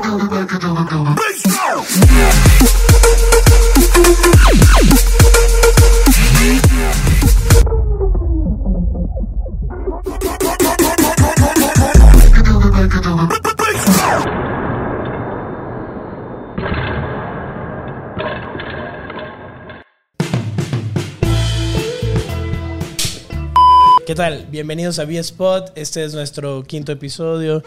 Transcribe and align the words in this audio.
¿Qué 0.00 0.06
tal? 24.14 24.46
Bienvenidos 24.50 24.98
a 24.98 25.04
V-Spot. 25.04 25.72
Este 25.76 26.04
es 26.04 26.14
nuestro 26.14 26.64
quinto 26.64 26.90
episodio. 26.90 27.62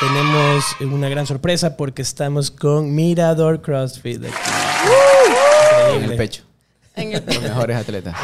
Tenemos 0.00 0.64
una 0.80 1.08
gran 1.08 1.26
sorpresa 1.26 1.76
porque 1.76 2.02
estamos 2.02 2.50
con 2.50 2.94
Mirador 2.94 3.62
CrossFit. 3.62 4.24
En 4.24 4.30
Increíble. 5.86 6.12
el 6.12 6.16
pecho. 6.16 6.42
En 6.96 7.12
el 7.12 7.24
Los 7.24 7.42
mejores 7.42 7.76
atletas. 7.76 8.14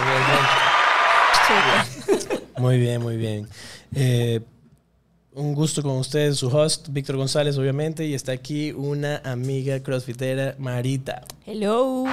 Muy 2.58 2.78
bien, 2.78 3.00
muy 3.00 3.16
bien. 3.16 3.48
Eh, 3.94 4.40
un 5.32 5.54
gusto 5.54 5.82
con 5.82 5.92
ustedes, 5.92 6.36
su 6.38 6.48
host, 6.48 6.88
Víctor 6.90 7.16
González, 7.16 7.56
obviamente, 7.56 8.04
y 8.04 8.14
está 8.14 8.32
aquí 8.32 8.72
una 8.72 9.22
amiga 9.24 9.80
crossfitera, 9.80 10.56
Marita. 10.58 11.22
Hello. 11.46 12.04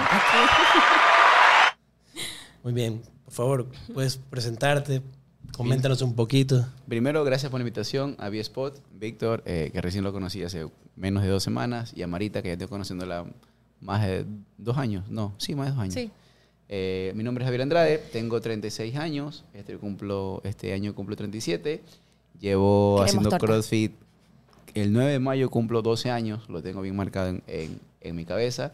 Muy 2.64 2.74
bien, 2.74 3.02
por 3.26 3.34
favor, 3.34 3.68
puedes 3.94 4.18
presentarte, 4.18 5.02
coméntanos 5.58 6.02
un 6.02 6.14
poquito. 6.16 6.66
Primero, 6.88 7.24
gracias 7.24 7.50
por 7.52 7.60
la 7.60 7.64
invitación 7.64 8.16
a 8.20 8.30
V-Spot. 8.30 8.80
Víctor, 9.00 9.44
eh, 9.46 9.70
que 9.74 9.82
recién 9.82 10.04
lo 10.04 10.14
conocí 10.14 10.44
hace 10.44 10.68
menos 10.96 11.24
de 11.24 11.30
dos 11.30 11.44
semanas, 11.44 11.92
y 11.96 12.02
a 12.04 12.08
Marita, 12.08 12.42
que 12.42 12.50
ya 12.50 12.54
estoy 12.54 12.68
conociéndola 12.68 13.26
más 13.82 14.06
de 14.06 14.26
dos 14.58 14.78
años. 14.78 15.06
No, 15.09 15.34
sí, 15.38 15.56
más 15.56 15.68
de 15.68 15.72
dos 15.73 15.81
años. 15.81 15.94
Sí. 15.94 16.09
Eh, 16.70 17.14
mi 17.16 17.23
nombre 17.23 17.44
es 17.44 17.48
Javier 17.48 17.62
Andrade, 17.62 17.98
tengo 18.12 18.42
36 18.42 18.96
años, 18.98 19.46
este, 19.54 19.78
cumplo, 19.78 20.42
este 20.44 20.73
año 20.73 20.94
cumplo 20.94 21.16
37, 21.16 21.81
llevo 22.40 22.96
Queremos 22.98 23.06
haciendo 23.09 23.30
torta. 23.30 23.46
CrossFit, 23.46 23.94
el 24.74 24.92
9 24.92 25.12
de 25.14 25.20
mayo 25.20 25.50
cumplo 25.50 25.81
12 25.81 26.12
años, 26.12 26.50
lo 26.50 26.62
tengo 26.62 26.81
bien 26.81 26.96
marcado 26.96 27.30
en, 27.30 27.42
en- 27.48 27.80
en 28.02 28.16
mi 28.16 28.26
cabeza, 28.26 28.74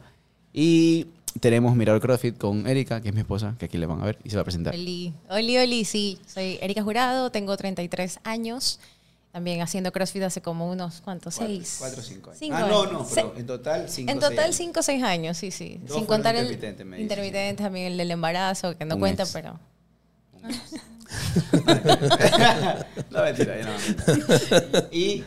y 0.53 1.05
tenemos 1.39 1.75
Mirador 1.75 2.01
CrossFit 2.01 2.37
con 2.37 2.67
Erika, 2.67 3.01
que 3.01 3.09
es 3.09 3.13
mi 3.13 3.21
esposa, 3.21 3.55
que 3.57 3.65
aquí 3.65 3.77
le 3.77 3.85
van 3.85 4.01
a 4.01 4.05
ver 4.05 4.17
y 4.23 4.29
se 4.29 4.35
va 4.35 4.41
a 4.41 4.45
presentar. 4.45 4.73
Oli. 4.73 5.13
Oli, 5.29 5.57
Oli, 5.57 5.85
sí. 5.85 6.19
Soy 6.27 6.57
Erika 6.61 6.83
Jurado, 6.83 7.31
tengo 7.31 7.55
33 7.57 8.19
años. 8.23 8.79
También 9.31 9.61
haciendo 9.61 9.91
CrossFit 9.91 10.23
hace 10.23 10.41
como 10.41 10.69
unos, 10.69 11.01
¿cuántos? 11.01 11.35
Seis. 11.35 11.77
4 11.79 11.99
o 11.99 12.03
5 12.03 12.29
años. 12.29 12.39
Cinco 12.39 12.55
ah, 12.55 12.67
no, 12.67 12.81
años. 12.83 12.93
no, 12.93 13.07
pero 13.15 13.33
en 13.35 13.45
total 13.47 13.89
5 13.89 14.11
En 14.11 14.19
total 14.19 14.53
5 14.53 14.79
o 14.79 14.83
6 14.83 15.03
años, 15.03 15.37
sí, 15.37 15.49
sí. 15.49 15.79
Dos 15.81 15.97
Sin 15.97 16.05
contar 16.05 16.35
el 16.35 16.45
me 16.45 16.51
intermitente, 17.01 17.63
también 17.63 17.87
el 17.87 17.97
del 17.97 18.11
embarazo, 18.11 18.77
que 18.77 18.85
no 18.85 18.93
Un 18.93 19.01
cuenta, 19.01 19.23
ex. 19.23 19.33
pero... 19.33 19.59
no, 23.09 23.23
mentira, 23.23 23.57
ya 23.57 23.65
no. 23.65 23.71
Y 24.91 25.23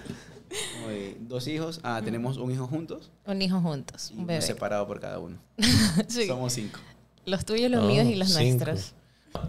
dos 1.28 1.46
hijos. 1.48 1.80
Ah, 1.82 2.00
tenemos 2.04 2.36
un 2.38 2.50
hijo 2.50 2.66
juntos 2.66 3.10
Un 3.26 3.42
hijo 3.42 3.60
juntos, 3.60 4.10
y 4.10 4.14
un 4.14 4.18
uno 4.20 4.26
bebé. 4.28 4.42
separado 4.42 4.86
por 4.86 5.00
cada 5.00 5.18
uno. 5.18 5.36
Sí. 6.08 6.26
Somos 6.26 6.52
cinco. 6.52 6.78
Los 7.24 7.44
tuyos, 7.44 7.70
los 7.70 7.84
Oh, 7.84 7.86
míos 7.88 8.06
y 8.06 8.14
los 8.14 8.28
cinco. 8.32 8.64
nuestros. 8.66 8.92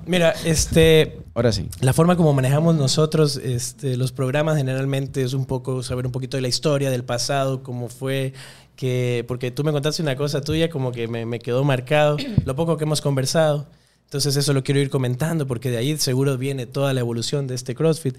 Mira, 0.06 0.32
este, 0.44 1.20
Ahora 1.34 1.52
sí. 1.54 1.70
La 1.80 1.94
forma 1.94 2.18
como 2.18 2.34
manejamos 2.34 2.76
nosotros 2.76 3.38
este, 3.38 3.96
los 3.96 4.12
programas 4.12 4.58
generalmente 4.58 5.22
es 5.24 5.34
un 5.34 5.46
poco 5.46 5.82
saber 5.82 6.06
un 6.06 6.12
poquito 6.12 6.36
de 6.36 6.42
la 6.42 6.50
historia, 6.50 6.90
del 6.90 7.06
pasado, 7.06 7.64
cómo 7.64 7.88
fue, 7.88 8.34
que, 8.76 9.24
porque 9.30 9.50
tú 9.52 9.64
me 9.64 9.72
contaste 9.72 10.02
una 10.02 10.18
cosa 10.18 10.42
tuya 10.42 10.70
como 10.70 10.92
que 10.92 11.08
me, 11.08 11.26
me 11.26 11.40
quedó 11.40 11.64
marcado, 11.64 12.18
lo 12.44 12.56
poco 12.56 12.76
que 12.76 12.84
hemos 12.84 13.00
conversado. 13.00 13.68
Entonces 14.08 14.38
eso 14.38 14.54
lo 14.54 14.64
quiero 14.64 14.80
ir 14.80 14.90
comentando 14.90 15.48
porque 15.48 15.70
de 15.70 15.76
ahí 15.76 15.98
seguro 15.98 16.38
viene 16.38 16.66
toda 16.66 16.94
la 16.94 17.02
evolución 17.02 17.46
de 17.46 17.56
este 17.56 17.76
CrossFit. 17.76 18.16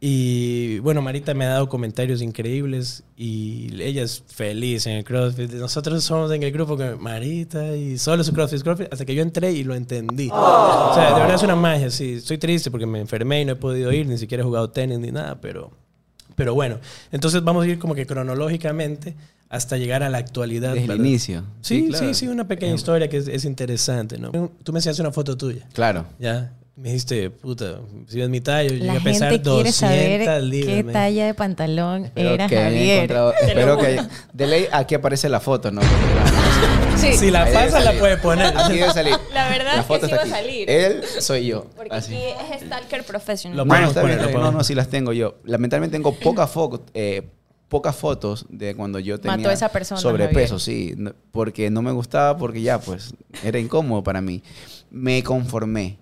Y 0.00 0.78
bueno, 0.78 1.02
Marita 1.02 1.34
me 1.34 1.44
ha 1.44 1.48
dado 1.48 1.68
comentarios 1.68 2.22
increíbles 2.22 3.02
y 3.16 3.82
ella 3.82 4.04
es 4.04 4.22
feliz 4.28 4.86
en 4.86 4.92
el 4.92 5.04
CrossFit. 5.04 5.50
Nosotros 5.54 6.04
somos 6.04 6.30
en 6.30 6.44
el 6.44 6.52
grupo 6.52 6.76
que 6.76 6.94
Marita 6.94 7.74
y 7.76 7.98
solo 7.98 8.22
su 8.22 8.32
CrossFit, 8.32 8.62
CrossFit, 8.62 8.92
hasta 8.92 9.04
que 9.04 9.16
yo 9.16 9.22
entré 9.22 9.50
y 9.50 9.64
lo 9.64 9.74
entendí. 9.74 10.30
O 10.32 10.92
sea, 10.94 11.14
de 11.14 11.20
verdad 11.20 11.34
es 11.34 11.42
una 11.42 11.56
magia, 11.56 11.90
sí. 11.90 12.12
Estoy 12.12 12.38
triste 12.38 12.70
porque 12.70 12.86
me 12.86 13.00
enfermé 13.00 13.40
y 13.40 13.44
no 13.44 13.54
he 13.54 13.56
podido 13.56 13.92
ir, 13.92 14.06
ni 14.06 14.18
siquiera 14.18 14.42
he 14.42 14.46
jugado 14.46 14.70
tenis 14.70 15.00
ni 15.00 15.10
nada, 15.10 15.40
pero, 15.40 15.72
pero 16.36 16.54
bueno. 16.54 16.78
Entonces 17.12 17.42
vamos 17.44 17.64
a 17.64 17.68
ir 17.68 17.78
como 17.78 17.94
que 17.94 18.06
cronológicamente 18.06 19.14
hasta 19.48 19.76
llegar 19.76 20.02
a 20.02 20.08
la 20.10 20.18
actualidad. 20.18 20.74
Desde 20.74 20.92
el 20.92 21.00
inicio. 21.00 21.44
Sí, 21.60 21.82
sí, 21.84 21.88
claro. 21.90 22.14
sí, 22.14 22.28
una 22.28 22.48
pequeña 22.48 22.74
historia 22.74 23.08
que 23.08 23.18
es, 23.18 23.28
es 23.28 23.44
interesante, 23.44 24.18
¿no? 24.18 24.30
Tú 24.62 24.72
me 24.72 24.78
enseñaste 24.78 25.02
una 25.02 25.12
foto 25.12 25.36
tuya, 25.36 25.66
Claro. 25.72 26.06
¿ya? 26.18 26.52
Me 26.76 26.88
dijiste, 26.88 27.30
puta, 27.30 27.76
si 28.08 28.18
ves 28.18 28.28
mi 28.28 28.40
talla, 28.40 28.64
yo 28.68 28.74
llegué 28.74 28.86
La 28.86 28.94
a 28.94 29.00
pesar 29.00 29.30
gente 29.30 29.48
200 29.48 29.62
quiere 29.62 29.72
saber 30.24 30.42
libras. 30.42 30.74
qué 30.74 30.92
talla 30.92 31.26
de 31.26 31.34
pantalón 31.34 32.06
Espero 32.06 32.30
era 32.30 32.48
que 32.48 32.56
Javier. 32.56 32.96
encontrado- 33.04 33.32
espero 33.40 33.78
que 33.78 33.86
haya- 33.86 34.08
de 34.32 34.46
ley 34.48 34.66
aquí 34.72 34.96
aparece 34.96 35.28
la 35.28 35.38
foto, 35.38 35.70
¿no? 35.70 35.80
Sí. 36.98 37.12
Si 37.14 37.30
la 37.30 37.42
Ahí 37.44 37.52
pasa, 37.52 37.80
la 37.80 37.92
puede 37.98 38.16
poner. 38.18 38.56
Aquí 38.56 38.74
debe 38.78 38.92
salir. 38.92 39.14
La 39.32 39.48
verdad 39.48 39.78
es 39.78 39.84
que 39.86 39.98
sí 39.98 40.04
está 40.04 40.16
va 40.16 40.16
a 40.16 40.24
aquí. 40.24 40.30
salir. 40.30 40.70
Él 40.70 41.02
soy 41.20 41.46
yo. 41.46 41.66
Porque 41.76 41.94
Así. 41.94 42.14
aquí 42.14 42.52
es 42.54 42.62
Stalker 42.62 43.04
Professional. 43.04 43.56
Lo 43.58 43.64
No, 43.64 43.68
podemos 43.70 43.88
está 43.90 44.00
poner, 44.00 44.16
bien, 44.16 44.22
lo 44.22 44.28
está 44.28 44.30
bien. 44.30 44.40
no, 44.40 44.40
podemos. 44.46 44.58
no, 44.60 44.64
sí 44.64 44.74
las 44.74 44.88
tengo 44.88 45.12
yo. 45.12 45.34
Lamentablemente 45.44 45.96
tengo 45.96 46.14
pocas 46.14 46.50
fotos, 46.50 46.80
eh, 46.94 47.22
pocas 47.68 47.96
fotos 47.96 48.46
de 48.48 48.74
cuando 48.74 48.98
yo 49.00 49.18
tenía 49.20 49.36
Mató 49.36 49.48
a 49.50 49.52
esa 49.52 49.68
persona, 49.70 50.00
sobrepeso, 50.00 50.58
sí, 50.58 50.94
no- 50.96 51.12
porque 51.32 51.68
no 51.70 51.82
me 51.82 51.90
gustaba, 51.92 52.36
porque 52.38 52.62
ya, 52.62 52.78
pues, 52.80 53.14
era 53.42 53.58
incómodo 53.58 54.02
para 54.02 54.20
mí. 54.20 54.42
Me 54.90 55.22
conformé. 55.22 55.98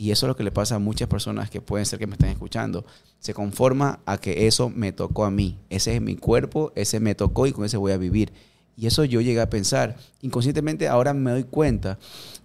Y 0.00 0.12
eso 0.12 0.26
es 0.26 0.28
lo 0.28 0.36
que 0.36 0.44
le 0.44 0.52
pasa 0.52 0.76
a 0.76 0.78
muchas 0.78 1.08
personas 1.08 1.50
que 1.50 1.60
pueden 1.60 1.84
ser 1.84 1.98
que 1.98 2.06
me 2.06 2.12
estén 2.14 2.28
escuchando. 2.30 2.86
Se 3.18 3.34
conforma 3.34 3.98
a 4.06 4.16
que 4.18 4.46
eso 4.46 4.70
me 4.70 4.92
tocó 4.92 5.24
a 5.24 5.30
mí. 5.32 5.58
Ese 5.70 5.96
es 5.96 6.00
mi 6.00 6.14
cuerpo, 6.14 6.72
ese 6.76 7.00
me 7.00 7.16
tocó 7.16 7.48
y 7.48 7.52
con 7.52 7.64
ese 7.64 7.76
voy 7.76 7.90
a 7.90 7.96
vivir. 7.96 8.32
Y 8.78 8.86
eso 8.86 9.04
yo 9.04 9.20
llegué 9.20 9.40
a 9.40 9.50
pensar. 9.50 9.96
Inconscientemente 10.22 10.86
ahora 10.86 11.12
me 11.12 11.32
doy 11.32 11.42
cuenta 11.42 11.98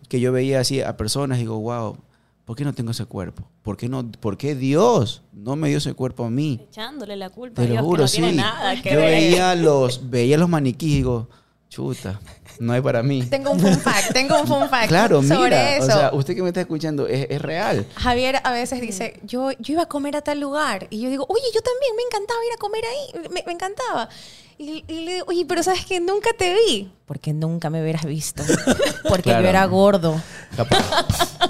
que 0.10 0.20
yo 0.20 0.32
veía 0.32 0.60
así 0.60 0.82
a 0.82 0.98
personas 0.98 1.38
y 1.38 1.42
digo, 1.42 1.60
wow, 1.60 1.96
¿por 2.44 2.56
qué 2.58 2.64
no 2.66 2.74
tengo 2.74 2.90
ese 2.90 3.06
cuerpo? 3.06 3.44
¿Por 3.62 3.78
qué, 3.78 3.88
no, 3.88 4.12
¿Por 4.20 4.36
qué 4.36 4.56
Dios 4.56 5.22
no 5.32 5.56
me 5.56 5.70
dio 5.70 5.78
ese 5.78 5.94
cuerpo 5.94 6.26
a 6.26 6.32
mí? 6.32 6.60
Echándole 6.70 7.16
la 7.18 7.30
culpa 7.30 7.62
Te 7.62 7.68
a 7.68 7.72
Dios, 7.72 7.78
lo 7.78 7.84
juro, 7.88 8.06
que 8.12 8.22
no 8.22 8.30
sí. 8.30 8.36
nada 8.36 8.82
que 8.82 8.90
yo 8.92 8.98
ver. 8.98 9.12
veía 9.12 9.54
los, 9.56 10.10
veía 10.10 10.38
los 10.40 10.50
maniquíes 10.50 10.92
y 10.92 10.96
digo, 10.98 11.30
chuta, 11.70 12.20
no 12.60 12.74
hay 12.74 12.82
para 12.82 13.04
mí. 13.04 13.22
Tengo 13.30 13.52
un 13.52 13.60
fun 13.60 13.78
fact, 13.80 14.12
tengo 14.14 14.40
un 14.42 14.48
fun 14.48 14.70
fact 14.70 14.88
Claro, 14.88 15.22
sobre 15.22 15.40
mira, 15.40 15.78
eso. 15.78 15.86
o 15.86 15.88
sea, 15.90 16.12
usted 16.14 16.36
que 16.36 16.42
me 16.42 16.48
está 16.50 16.62
escuchando 16.62 17.06
es, 17.08 17.28
es 17.30 17.42
real. 17.42 17.86
Javier 17.96 18.40
a 18.44 18.52
veces 18.52 18.82
dice, 18.82 19.20
yo, 19.24 19.52
yo 19.60 19.74
iba 19.74 19.84
a 19.84 19.88
comer 19.88 20.16
a 20.16 20.22
tal 20.22 20.40
lugar. 20.40 20.88
Y 20.90 21.00
yo 21.02 21.10
digo, 21.12 21.26
oye, 21.30 21.46
yo 21.54 21.62
también, 21.62 21.96
me 21.96 22.02
encantaba 22.04 22.40
ir 22.44 22.54
a 22.54 22.58
comer 22.58 22.84
ahí, 22.86 23.30
me, 23.32 23.44
me 23.46 23.52
encantaba. 23.54 24.10
Y, 24.58 24.84
y 24.88 25.06
le 25.06 25.14
digo, 25.16 25.26
oye, 25.28 25.46
pero 25.48 25.64
¿sabes 25.64 25.86
que 25.86 26.00
Nunca 26.00 26.30
te 26.38 26.54
vi. 26.54 26.92
Porque 27.06 27.34
nunca 27.34 27.70
me 27.70 27.82
hubieras 27.82 28.06
visto. 28.06 28.44
Porque 29.08 29.24
Claro. 29.24 29.44
yo 29.44 29.50
era 29.50 29.66
gordo. 29.66 30.22
Capaz. 30.56 30.84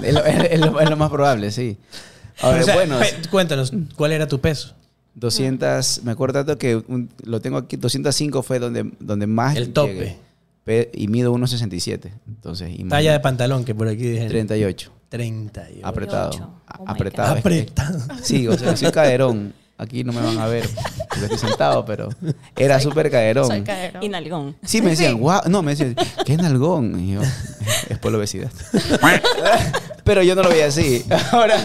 es, 0.02 0.14
lo, 0.14 0.24
es- 0.24 0.60
lo- 0.60 0.80
es 0.80 0.90
lo 0.90 0.96
más 0.96 1.10
probable, 1.10 1.50
sí. 1.50 1.76
Ahora, 2.40 2.60
O 2.60 2.64
sea, 2.64 2.74
bueno, 2.74 2.98
cuéntanos, 3.30 3.72
¿cuál 3.96 4.12
era 4.12 4.26
tu 4.26 4.40
peso? 4.40 4.74
200, 5.14 6.02
me 6.02 6.10
acuerdo 6.12 6.40
tanto 6.44 6.58
que 6.58 6.76
un- 6.76 7.08
lo 7.22 7.40
tengo 7.40 7.58
aquí, 7.58 7.76
205 7.76 8.42
fue 8.42 8.58
donde, 8.58 8.90
donde 8.98 9.26
más 9.26 9.56
El 9.56 9.72
tope. 9.72 10.18
llegué. 10.66 10.90
Y 10.94 11.08
mido 11.08 11.32
1,67. 11.32 12.10
Entonces, 12.26 12.74
Talla 12.88 13.12
de 13.12 13.20
pantalón, 13.20 13.64
que 13.64 13.74
por 13.74 13.86
aquí 13.86 14.02
dijeron. 14.02 14.28
38. 14.30 14.90
38. 15.10 15.86
Apretado. 15.86 16.30
Oh 16.78 16.84
apretado. 16.88 17.34
Apretado. 17.38 17.98
Sí, 18.22 18.48
o 18.48 18.58
sea, 18.58 18.76
soy 18.76 18.90
caderón. 18.90 19.52
Aquí 19.76 20.04
no 20.04 20.12
me 20.12 20.20
van 20.20 20.38
a 20.38 20.46
ver 20.46 20.68
porque 21.08 21.24
estoy 21.24 21.38
sentado, 21.48 21.84
pero 21.84 22.08
era 22.56 22.78
súper 22.78 23.10
caderón. 23.10 23.46
Soy 23.48 23.62
caderón. 23.62 24.02
Y 24.02 24.08
nalgón. 24.08 24.56
Sí, 24.64 24.80
me 24.80 24.90
decían, 24.90 25.14
Sí. 25.14 25.18
guau, 25.18 25.42
no, 25.48 25.62
me 25.62 25.72
decían, 25.72 25.96
qué 26.24 26.36
nalgón. 26.36 27.00
Y 27.00 27.14
yo, 27.14 27.20
es 27.88 27.98
por 27.98 28.12
la 28.12 28.18
obesidad. 28.18 28.50
Pero 30.04 30.22
yo 30.22 30.34
no 30.34 30.42
lo 30.42 30.50
veía 30.50 30.66
así. 30.66 31.04
Ahora, 31.32 31.56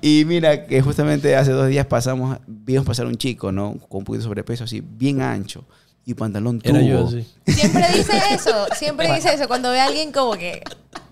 y 0.00 0.24
mira 0.26 0.66
que 0.66 0.80
justamente 0.82 1.34
hace 1.34 1.50
dos 1.50 1.68
días 1.68 1.86
pasamos, 1.86 2.38
vimos 2.46 2.84
pasar 2.86 3.06
un 3.06 3.16
chico, 3.16 3.50
¿no? 3.52 3.78
Con 3.88 3.98
un 4.00 4.04
poquito 4.04 4.22
de 4.22 4.24
sobrepeso, 4.24 4.64
así, 4.64 4.80
bien 4.80 5.20
ancho. 5.22 5.64
Y 6.04 6.14
pantalón 6.14 6.60
tubo. 6.60 6.76
Era 6.76 6.86
yo, 6.86 7.10
sí. 7.10 7.26
Siempre 7.46 7.84
dice 7.94 8.12
eso, 8.32 8.66
siempre 8.78 9.12
dice 9.14 9.34
eso. 9.34 9.46
Cuando 9.48 9.70
ve 9.70 9.80
a 9.80 9.86
alguien 9.86 10.12
como 10.12 10.32
que 10.32 10.62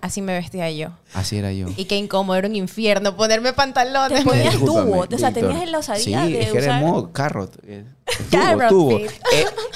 así 0.07 0.21
me 0.21 0.33
vestía 0.33 0.69
yo. 0.71 0.89
Así 1.13 1.37
era 1.37 1.51
yo. 1.53 1.67
Y 1.77 1.85
qué 1.85 1.95
incómodo, 1.97 2.35
era 2.37 2.47
un 2.47 2.55
infierno 2.55 3.15
ponerme 3.15 3.53
pantalones. 3.53 4.19
Te 4.19 4.25
ponías 4.25 4.55
tubo, 4.57 5.05
o 5.11 5.17
sea, 5.17 5.31
tenías 5.31 5.69
la 5.69 5.77
osadía 5.79 6.25
Sí, 6.25 6.33
de 6.33 6.41
es 6.41 6.51
que 6.51 6.57
era 6.57 6.67
usar- 6.67 6.81
en 6.83 6.87
modo 6.89 7.11
carrot. 7.13 7.55
eh, 7.67 7.83
Tubo, 8.05 8.29
Carrot 8.41 8.69
tubo. 8.69 8.97
fit. 8.99 9.11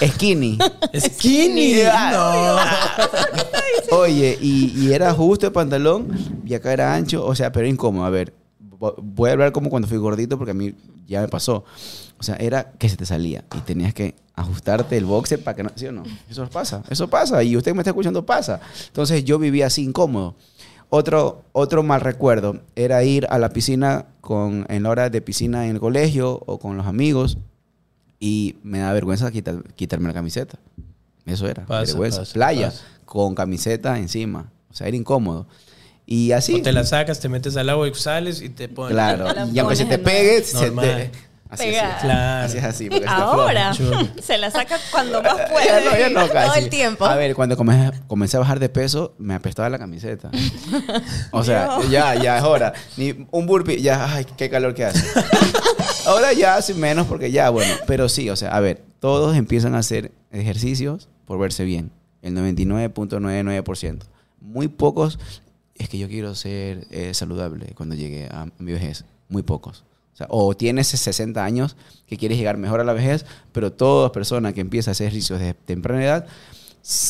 Eh, 0.01 0.07
skinny. 0.07 0.57
Skinny. 0.99 1.73
No. 2.11 2.57
Oye, 3.97 4.37
y, 4.41 4.73
y 4.77 4.93
era 4.93 5.13
justo 5.13 5.47
el 5.47 5.51
pantalón 5.51 6.07
y 6.45 6.53
acá 6.53 6.71
era 6.73 6.93
ancho, 6.93 7.25
o 7.25 7.35
sea, 7.35 7.51
pero 7.51 7.67
incómodo. 7.67 8.05
A 8.05 8.09
ver, 8.09 8.33
voy 9.01 9.29
a 9.29 9.33
hablar 9.33 9.51
como 9.51 9.69
cuando 9.69 9.87
fui 9.87 9.97
gordito 9.97 10.37
porque 10.37 10.51
a 10.51 10.55
mí 10.55 10.73
ya 11.07 11.21
me 11.21 11.27
pasó. 11.27 11.63
O 12.19 12.23
sea, 12.23 12.35
era 12.35 12.71
que 12.73 12.89
se 12.89 12.97
te 12.97 13.05
salía 13.05 13.43
y 13.55 13.59
tenías 13.61 13.93
que 13.93 14.15
ajustarte 14.35 14.97
el 14.97 15.05
boxer 15.05 15.43
para 15.43 15.55
que 15.55 15.63
no, 15.63 15.71
¿sí 15.75 15.85
o 15.87 15.91
no? 15.91 16.03
Eso 16.29 16.47
pasa, 16.49 16.83
eso 16.89 17.07
pasa 17.09 17.43
y 17.43 17.55
usted 17.57 17.71
que 17.71 17.75
me 17.75 17.81
está 17.81 17.91
escuchando 17.91 18.25
pasa. 18.25 18.59
Entonces 18.87 19.23
yo 19.23 19.39
vivía 19.39 19.67
así 19.67 19.83
incómodo. 19.83 20.35
Otro, 20.89 21.43
otro 21.53 21.83
mal 21.83 22.01
recuerdo 22.01 22.59
era 22.75 23.03
ir 23.03 23.25
a 23.29 23.37
la 23.39 23.49
piscina 23.49 24.07
con, 24.19 24.65
en 24.69 24.83
la 24.83 24.89
hora 24.89 25.09
de 25.09 25.21
piscina 25.21 25.65
en 25.65 25.71
el 25.75 25.79
colegio 25.79 26.41
o 26.45 26.59
con 26.59 26.75
los 26.75 26.85
amigos 26.85 27.37
y 28.19 28.57
me 28.63 28.79
da 28.79 28.91
vergüenza 28.93 29.31
quitar- 29.31 29.63
quitarme 29.75 30.07
la 30.09 30.13
camiseta. 30.13 30.59
Eso 31.25 31.47
era, 31.47 31.65
Pasa, 31.65 31.85
vergüenza. 31.93 32.19
pasa, 32.19 32.33
Playa 32.33 32.67
pasa. 32.71 32.83
con 33.05 33.35
camiseta 33.35 33.97
encima. 33.99 34.51
O 34.69 34.73
sea, 34.73 34.87
era 34.87 34.97
incómodo. 34.97 35.47
Y 36.05 36.31
así. 36.31 36.55
O 36.55 36.61
te 36.61 36.71
la 36.71 36.83
sacas, 36.83 37.19
te 37.19 37.29
metes 37.29 37.55
al 37.57 37.69
agua 37.69 37.87
y 37.87 37.93
sales 37.93 38.41
y 38.41 38.49
te 38.49 38.67
pones. 38.67 38.93
Claro. 38.93 39.27
Y 39.53 39.59
aunque 39.59 39.75
se 39.75 39.85
te 39.85 39.97
pegue, 39.97 40.43
se 40.43 40.67
Normal. 40.67 40.85
te. 41.11 41.31
Así 41.51 41.67
es. 41.67 41.81
Claro. 42.01 42.45
Así 42.45 42.57
es 42.59 42.63
así. 42.63 42.89
Ahora 43.05 43.73
se 44.21 44.37
la 44.37 44.49
saca 44.49 44.77
cuando 44.89 45.21
más 45.21 45.37
Ya 45.37 45.47
puede. 45.49 45.85
no, 45.85 45.97
ya 45.97 46.09
no, 46.09 46.27
Todo 46.27 46.55
el 46.55 46.69
tiempo. 46.69 47.05
A 47.05 47.15
ver, 47.17 47.35
cuando 47.35 47.57
comencé, 47.57 47.99
comencé 48.07 48.37
a 48.37 48.39
bajar 48.39 48.59
de 48.59 48.69
peso, 48.69 49.13
me 49.17 49.33
apestaba 49.33 49.69
la 49.69 49.77
camiseta. 49.77 50.31
O 51.31 51.43
sea, 51.43 51.79
ya, 51.89 52.15
ya 52.15 52.37
es 52.37 52.43
hora. 52.43 52.71
Ni 52.95 53.27
un 53.31 53.47
burpee, 53.47 53.81
ya, 53.81 54.13
ay, 54.15 54.25
qué 54.37 54.49
calor 54.49 54.73
que 54.73 54.85
hace. 54.85 55.05
Ahora 56.05 56.31
ya 56.31 56.55
hace 56.55 56.73
menos 56.73 57.05
porque 57.07 57.31
ya, 57.31 57.49
bueno. 57.49 57.73
Pero 57.85 58.07
sí, 58.07 58.29
o 58.29 58.37
sea, 58.37 58.55
a 58.55 58.59
ver, 58.61 58.81
todos 58.99 59.35
empiezan 59.35 59.75
a 59.75 59.79
hacer 59.79 60.13
ejercicios 60.31 61.09
por 61.25 61.37
verse 61.37 61.65
bien. 61.65 61.91
El 62.21 62.33
99.99%. 62.35 64.03
Muy 64.39 64.69
pocos, 64.69 65.19
es 65.81 65.89
que 65.89 65.97
yo 65.97 66.07
quiero 66.07 66.35
ser 66.35 66.87
eh, 66.91 67.13
saludable 67.13 67.73
cuando 67.75 67.95
llegue 67.95 68.27
a 68.31 68.47
mi 68.59 68.71
vejez. 68.71 69.05
Muy 69.29 69.43
pocos. 69.43 69.83
O, 70.29 70.55
tienes 70.55 70.87
60 70.87 71.43
años 71.43 71.75
que 72.05 72.17
quieres 72.17 72.37
llegar 72.37 72.57
mejor 72.57 72.79
a 72.79 72.83
la 72.83 72.93
vejez, 72.93 73.25
pero 73.51 73.71
toda 73.71 74.11
persona 74.11 74.53
que 74.53 74.61
empieza 74.61 74.91
a 74.91 74.93
hacer 74.93 75.07
ejercicios 75.07 75.39
de 75.39 75.53
temprana 75.53 76.03
edad 76.03 76.27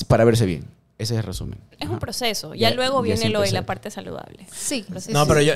para 0.07 0.23
verse 0.23 0.45
bien. 0.45 0.65
Ese 1.01 1.13
es 1.15 1.19
el 1.19 1.23
resumen. 1.23 1.59
Es 1.71 1.81
Ajá. 1.85 1.91
un 1.93 1.99
proceso. 1.99 2.53
Ya, 2.53 2.69
Ya- 2.69 2.75
luego 2.75 2.99
ya 3.03 3.13
viene 3.15 3.29
lo 3.29 3.41
de 3.41 3.51
la 3.51 3.65
parte 3.65 3.89
saludable. 3.91 4.45
Sí. 4.53 4.85
sí, 4.99 5.11
No, 5.11 5.23
sí. 5.23 5.25
pero 5.27 5.41
yo, 5.41 5.53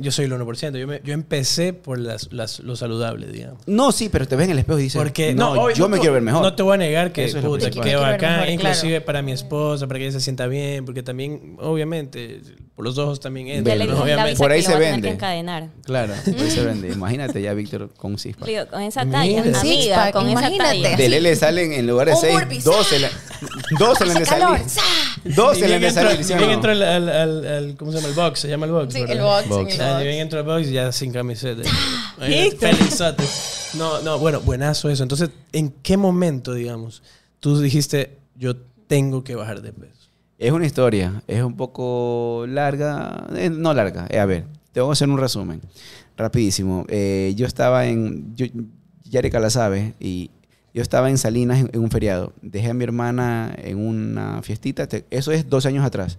yo 0.00 0.10
soy 0.12 0.24
el 0.24 0.32
1%. 0.32 0.78
Yo, 0.78 0.86
me- 0.86 1.00
yo 1.04 1.12
empecé 1.14 1.72
por 1.74 1.98
las, 1.98 2.32
las- 2.32 2.60
lo 2.60 2.74
saludable, 2.76 3.26
digamos. 3.26 3.62
No, 3.66 3.92
sí, 3.92 4.08
pero 4.08 4.26
te 4.26 4.36
ves 4.36 4.46
en 4.46 4.52
el 4.52 4.58
espejo 4.60 4.78
y 4.78 4.84
dices, 4.84 4.98
Porque 5.00 5.34
no, 5.34 5.70
yo 5.72 5.88
me 5.88 5.98
quiero 5.98 6.14
ver 6.14 6.22
mejor. 6.22 6.42
No 6.42 6.54
te 6.54 6.62
voy 6.62 6.74
a 6.74 6.78
negar 6.78 7.12
que, 7.12 7.24
Eso 7.24 7.40
puta, 7.40 7.70
que 7.70 7.80
quiero 7.80 8.00
mejor, 8.04 8.48
inclusive 8.48 8.92
claro. 8.92 9.04
para 9.04 9.22
mi 9.22 9.32
esposa, 9.32 9.86
para 9.86 9.98
que 9.98 10.06
ella 10.06 10.12
se 10.12 10.20
sienta 10.20 10.46
bien, 10.46 10.84
porque 10.84 11.02
también, 11.02 11.56
obviamente, 11.60 12.40
por 12.74 12.84
los 12.84 12.96
ojos 12.96 13.18
también 13.20 13.48
entra, 13.48 13.74
le 13.74 13.92
obviamente. 13.92 14.36
Por 14.38 14.52
ahí 14.52 14.62
se 14.62 14.76
vende. 14.76 15.10
encadenar. 15.10 15.68
Claro, 15.84 16.14
ahí 16.26 16.50
se 16.50 16.64
vende. 16.64 16.88
Imagínate 16.92 17.42
ya 17.42 17.52
Víctor 17.52 17.90
con 17.96 18.12
un 18.12 18.18
six 18.18 18.38
Le 18.40 18.46
digo, 18.52 18.66
con 18.68 18.80
esa 18.82 19.00
talla, 19.04 19.42
Mira. 19.44 19.60
amiga, 19.60 20.12
con 20.12 20.28
esa 20.30 20.50
talla. 20.56 20.96
De 20.96 21.08
Lele 21.08 21.34
salen 21.36 21.72
en 21.72 21.86
lugar 21.86 22.06
de 22.08 22.14
Un 22.14 22.20
seis, 22.20 22.34
burpee, 22.38 22.60
dos 22.60 22.86
se 22.86 22.98
le, 23.00 23.08
le 24.06 24.12
han 24.12 24.18
de 24.18 24.24
salir. 24.24 24.68
Dos 25.24 25.58
se 25.58 25.68
le 25.68 25.74
han 25.74 25.80
bien 25.80 25.94
de 25.94 26.52
entro, 26.52 26.70
al, 26.70 26.82
al, 26.82 27.08
al- 27.08 27.46
al- 27.46 27.76
¿cómo 27.76 27.90
se 27.92 27.98
llama? 27.98 28.08
El 28.08 28.14
box, 28.14 28.40
se 28.40 28.48
llama 28.48 28.66
el 28.66 28.72
box, 28.72 28.94
Sí, 28.94 29.00
¿verdad? 29.00 29.16
el 29.16 29.22
box, 29.22 29.48
Box. 29.48 29.74
en 29.74 29.80
el 29.80 29.86
box. 29.88 29.98
ni 29.98 30.04
bien 30.08 30.18
entro 30.20 30.38
al 30.38 30.44
box 30.46 30.68
y 30.68 30.72
ya 30.72 30.92
sin 30.92 31.12
camiseta. 31.12 31.62
¿Listo? 32.26 32.58
Felizote. 32.60 33.24
No, 33.74 34.00
no, 34.02 34.18
bueno, 34.18 34.40
buenazo 34.40 34.88
eso. 34.88 35.02
Entonces, 35.02 35.30
¿en 35.52 35.70
qué 35.82 35.96
momento, 35.96 36.54
digamos, 36.54 37.02
tú 37.40 37.60
dijiste, 37.60 38.16
yo 38.36 38.56
tengo 38.86 39.22
que 39.24 39.34
bajar 39.34 39.60
de 39.62 39.72
peso? 39.72 39.92
Es 40.38 40.52
una 40.52 40.66
historia, 40.66 41.22
es 41.26 41.42
un 41.42 41.56
poco 41.56 42.44
larga, 42.48 43.26
eh, 43.34 43.50
no 43.50 43.74
larga, 43.74 44.06
eh, 44.08 44.20
a 44.20 44.24
ver, 44.26 44.44
te 44.72 44.80
voy 44.80 44.90
a 44.90 44.92
hacer 44.92 45.08
un 45.08 45.18
resumen, 45.18 45.60
rapidísimo. 46.16 46.86
Eh, 46.88 47.34
yo 47.36 47.44
estaba 47.46 47.86
en, 47.86 48.34
yo, 48.36 48.46
Yareka 49.04 49.40
la 49.40 49.50
sabe, 49.50 49.94
y 49.98 50.30
yo 50.74 50.82
estaba 50.82 51.10
en 51.10 51.18
Salinas 51.18 51.60
en, 51.60 51.70
en 51.72 51.80
un 51.80 51.90
feriado. 51.90 52.32
Dejé 52.42 52.70
a 52.70 52.74
mi 52.74 52.84
hermana 52.84 53.54
en 53.56 53.78
una 53.78 54.42
fiestita, 54.42 54.88
eso 55.10 55.32
es 55.32 55.48
dos 55.48 55.66
años 55.66 55.84
atrás. 55.84 56.18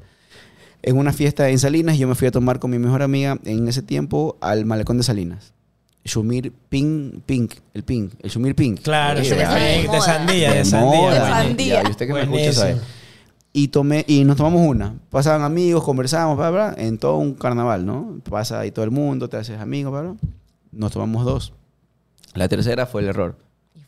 En 0.82 0.98
una 0.98 1.12
fiesta 1.12 1.50
en 1.50 1.60
Salinas, 1.60 1.98
yo 1.98 2.08
me 2.08 2.16
fui 2.16 2.28
a 2.28 2.32
tomar 2.32 2.60
con 2.60 2.72
mi 2.72 2.80
mejor 2.80 3.02
amiga 3.02 3.38
en 3.44 3.68
ese 3.68 3.82
tiempo 3.82 4.38
al 4.40 4.66
malecón 4.66 4.98
de 4.98 5.04
Salinas. 5.04 5.54
Shumir 6.06 6.54
Pink, 6.70 7.22
Pink, 7.26 7.54
el 7.74 7.84
Pink, 7.84 8.14
el 8.22 8.30
Shumir 8.30 8.56
Pink. 8.56 8.82
Claro, 8.82 9.20
de 9.20 9.26
fui 9.26 9.38
de 9.38 10.02
sandía, 10.02 10.52
de 10.52 10.58
de 10.60 10.66
sandía. 10.66 11.16
Sandía. 11.16 11.84
Y 11.86 11.92
usted 11.92 12.08
que 12.08 12.14
me 12.14 12.22
escucha 12.22 12.54
sabe. 12.54 12.78
Y, 13.52 13.68
tomé, 13.70 14.06
y 14.08 14.24
nos 14.24 14.38
tomamos 14.38 14.66
una. 14.66 14.96
Pasaban 15.10 15.42
amigos, 15.42 15.84
conversábamos, 15.84 16.38
bla, 16.38 16.50
bla, 16.50 16.76
en 16.78 16.98
todo 16.98 17.18
un 17.18 17.34
carnaval, 17.34 17.86
¿no? 17.86 18.22
Pasa 18.30 18.60
ahí 18.60 18.72
todo 18.72 18.86
el 18.86 18.92
mundo, 18.92 19.28
te 19.28 19.38
haces 19.38 19.60
amigos, 19.60 19.92
bla, 19.92 20.02
bla. 20.02 20.16
Nos 20.72 20.92
tomamos 20.92 21.26
dos. 21.26 21.54
La 22.36 22.48
tercera 22.48 22.86
fue 22.86 23.02
el 23.02 23.10
error. 23.10 23.36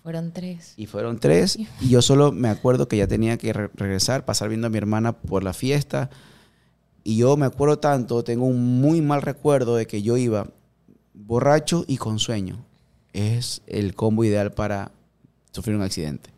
Fueron 0.03 0.31
tres. 0.31 0.73
Y 0.77 0.87
fueron 0.87 1.19
tres. 1.19 1.57
Y 1.79 1.89
yo 1.89 2.01
solo 2.01 2.31
me 2.31 2.49
acuerdo 2.49 2.87
que 2.87 2.97
ya 2.97 3.07
tenía 3.07 3.37
que 3.37 3.53
re- 3.53 3.69
regresar, 3.75 4.25
pasar 4.25 4.49
viendo 4.49 4.67
a 4.67 4.69
mi 4.69 4.77
hermana 4.77 5.13
por 5.13 5.43
la 5.43 5.53
fiesta. 5.53 6.09
Y 7.03 7.17
yo 7.17 7.37
me 7.37 7.45
acuerdo 7.45 7.79
tanto, 7.79 8.23
tengo 8.23 8.45
un 8.45 8.81
muy 8.81 9.01
mal 9.01 9.21
recuerdo 9.21 9.75
de 9.75 9.85
que 9.87 10.01
yo 10.01 10.17
iba 10.17 10.47
borracho 11.13 11.83
y 11.87 11.97
con 11.97 12.19
sueño. 12.19 12.65
Es 13.13 13.61
el 13.67 13.93
combo 13.93 14.23
ideal 14.23 14.51
para 14.51 14.91
sufrir 15.51 15.75
un 15.75 15.81
accidente. 15.83 16.29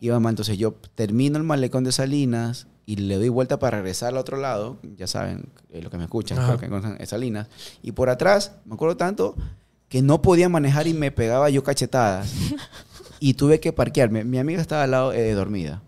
Iba 0.00 0.18
mal, 0.20 0.30
entonces 0.32 0.58
yo 0.58 0.74
termino 0.94 1.38
el 1.38 1.44
malecón 1.44 1.84
de 1.84 1.92
Salinas 1.92 2.66
y 2.86 2.96
le 2.96 3.16
doy 3.16 3.28
vuelta 3.28 3.58
para 3.58 3.78
regresar 3.78 4.10
al 4.10 4.16
otro 4.18 4.36
lado. 4.36 4.78
Ya 4.96 5.06
saben, 5.06 5.48
eh, 5.70 5.80
lo 5.80 5.90
que 5.90 5.96
me 5.98 6.04
escuchan, 6.04 6.38
creo 6.44 6.58
que 6.58 6.68
conocen 6.68 6.96
es 7.00 7.08
Salinas. 7.10 7.48
Y 7.82 7.92
por 7.92 8.10
atrás, 8.10 8.52
me 8.64 8.74
acuerdo 8.74 8.96
tanto 8.96 9.34
que 9.88 10.02
no 10.02 10.22
podía 10.22 10.48
manejar 10.48 10.86
y 10.86 10.94
me 10.94 11.10
pegaba 11.10 11.50
yo 11.50 11.62
cachetadas. 11.62 12.32
y 13.20 13.34
tuve 13.34 13.60
que 13.60 13.72
parquearme. 13.72 14.24
Mi 14.24 14.38
amiga 14.38 14.60
estaba 14.60 14.84
al 14.84 14.90
lado 14.90 15.12
eh, 15.12 15.32
dormida. 15.32 15.82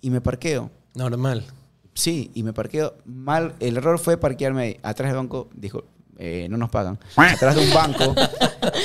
Y 0.00 0.10
me 0.10 0.20
parqueo. 0.20 0.70
Normal. 0.94 1.46
Sí, 1.94 2.30
y 2.34 2.42
me 2.42 2.52
parqueo 2.52 2.94
mal. 3.04 3.54
El 3.60 3.76
error 3.76 3.98
fue 3.98 4.16
parquearme 4.16 4.62
ahí, 4.62 4.80
atrás 4.82 5.10
del 5.10 5.16
banco. 5.16 5.48
Dijo, 5.54 5.84
eh, 6.18 6.46
no 6.50 6.56
nos 6.56 6.70
pagan. 6.70 6.98
Atrás 7.16 7.54
de 7.54 7.64
un 7.64 7.72
banco, 7.72 8.14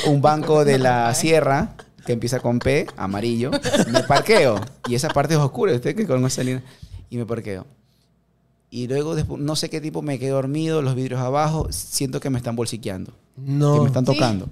un 0.07 0.22
banco 0.22 0.63
de 0.66 0.78
la 0.80 1.13
sierra 1.13 1.75
que 2.06 2.13
empieza 2.13 2.40
con 2.40 2.60
P, 2.60 2.88
amarillo. 2.95 3.51
Me 3.92 4.04
parqueo. 4.04 4.60
Y 4.88 4.95
esa 4.95 5.10
parte 5.10 5.34
es 5.34 5.40
oscura, 5.40 5.74
usted 5.74 5.95
que 5.95 6.06
con 6.06 6.25
esa 6.25 6.44
línea. 6.44 6.63
Y 7.10 7.18
me 7.18 7.25
parqueo. 7.25 7.66
Y 8.69 8.88
luego, 8.88 9.16
después, 9.16 9.40
no 9.42 9.56
sé 9.56 9.69
qué 9.69 9.80
tipo, 9.81 10.01
me 10.01 10.18
quedé 10.18 10.31
dormido, 10.31 10.81
los 10.81 10.95
vidrios 10.95 11.22
abajo. 11.22 11.68
Siento 11.72 12.19
que 12.19 12.30
me 12.30 12.38
están 12.38 12.56
bolsiqueando, 12.56 13.13
No. 13.35 13.75
que 13.75 13.80
me 13.81 13.88
están 13.88 14.06
Sí. 14.06 14.13
tocando. 14.13 14.50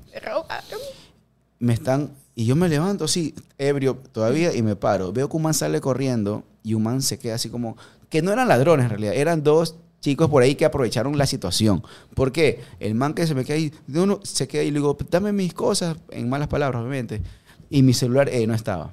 Me 1.59 1.73
están. 1.73 2.11
Y 2.35 2.45
yo 2.45 2.55
me 2.55 2.69
levanto 2.69 3.05
así, 3.05 3.35
ebrio 3.57 3.95
todavía, 4.11 4.55
y 4.55 4.61
me 4.61 4.75
paro. 4.75 5.11
Veo 5.11 5.29
que 5.29 5.37
un 5.37 5.43
man 5.43 5.53
sale 5.53 5.81
corriendo 5.81 6.43
y 6.63 6.73
un 6.73 6.83
man 6.83 7.01
se 7.01 7.19
queda 7.19 7.35
así 7.35 7.49
como. 7.49 7.77
Que 8.09 8.21
no 8.21 8.31
eran 8.33 8.47
ladrones 8.47 8.85
en 8.85 8.89
realidad, 8.89 9.13
eran 9.15 9.43
dos 9.43 9.75
chicos 10.01 10.29
por 10.29 10.41
ahí 10.43 10.55
que 10.55 10.65
aprovecharon 10.65 11.17
la 11.17 11.25
situación. 11.27 11.83
¿Por 12.15 12.31
qué? 12.31 12.61
El 12.79 12.95
man 12.95 13.13
que 13.13 13.27
se 13.27 13.35
me 13.35 13.45
queda 13.45 13.55
ahí, 13.57 13.71
de 13.87 14.01
uno 14.01 14.19
se 14.23 14.47
queda 14.47 14.61
ahí 14.63 14.67
y 14.69 14.71
le 14.71 14.79
digo, 14.79 14.97
dame 15.09 15.31
mis 15.31 15.53
cosas, 15.53 15.95
en 16.09 16.27
malas 16.27 16.47
palabras, 16.47 16.81
obviamente. 16.81 17.21
Y 17.69 17.83
mi 17.83 17.93
celular 17.93 18.27
eh, 18.29 18.45
no 18.47 18.53
estaba. 18.55 18.91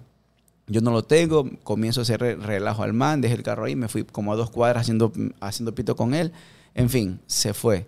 Yo 0.66 0.83
no 0.83 0.90
lo 0.92 1.02
tengo, 1.02 1.49
comienzo 1.64 2.00
a 2.00 2.02
hacer 2.02 2.21
re- 2.21 2.37
relajo 2.37 2.83
al 2.83 2.92
man, 2.92 3.21
dejé 3.23 3.35
el 3.35 3.42
carro 3.42 3.64
ahí, 3.64 3.75
me 3.75 3.88
fui 3.88 4.04
como 4.04 4.33
a 4.33 4.37
dos 4.37 4.50
cuadras 4.50 4.83
haciendo, 4.83 5.11
haciendo 5.40 5.75
pito 5.75 5.97
con 5.97 6.12
él. 6.14 6.30
En 6.75 6.90
fin, 6.90 7.18
se 7.26 7.54
fue. 7.54 7.87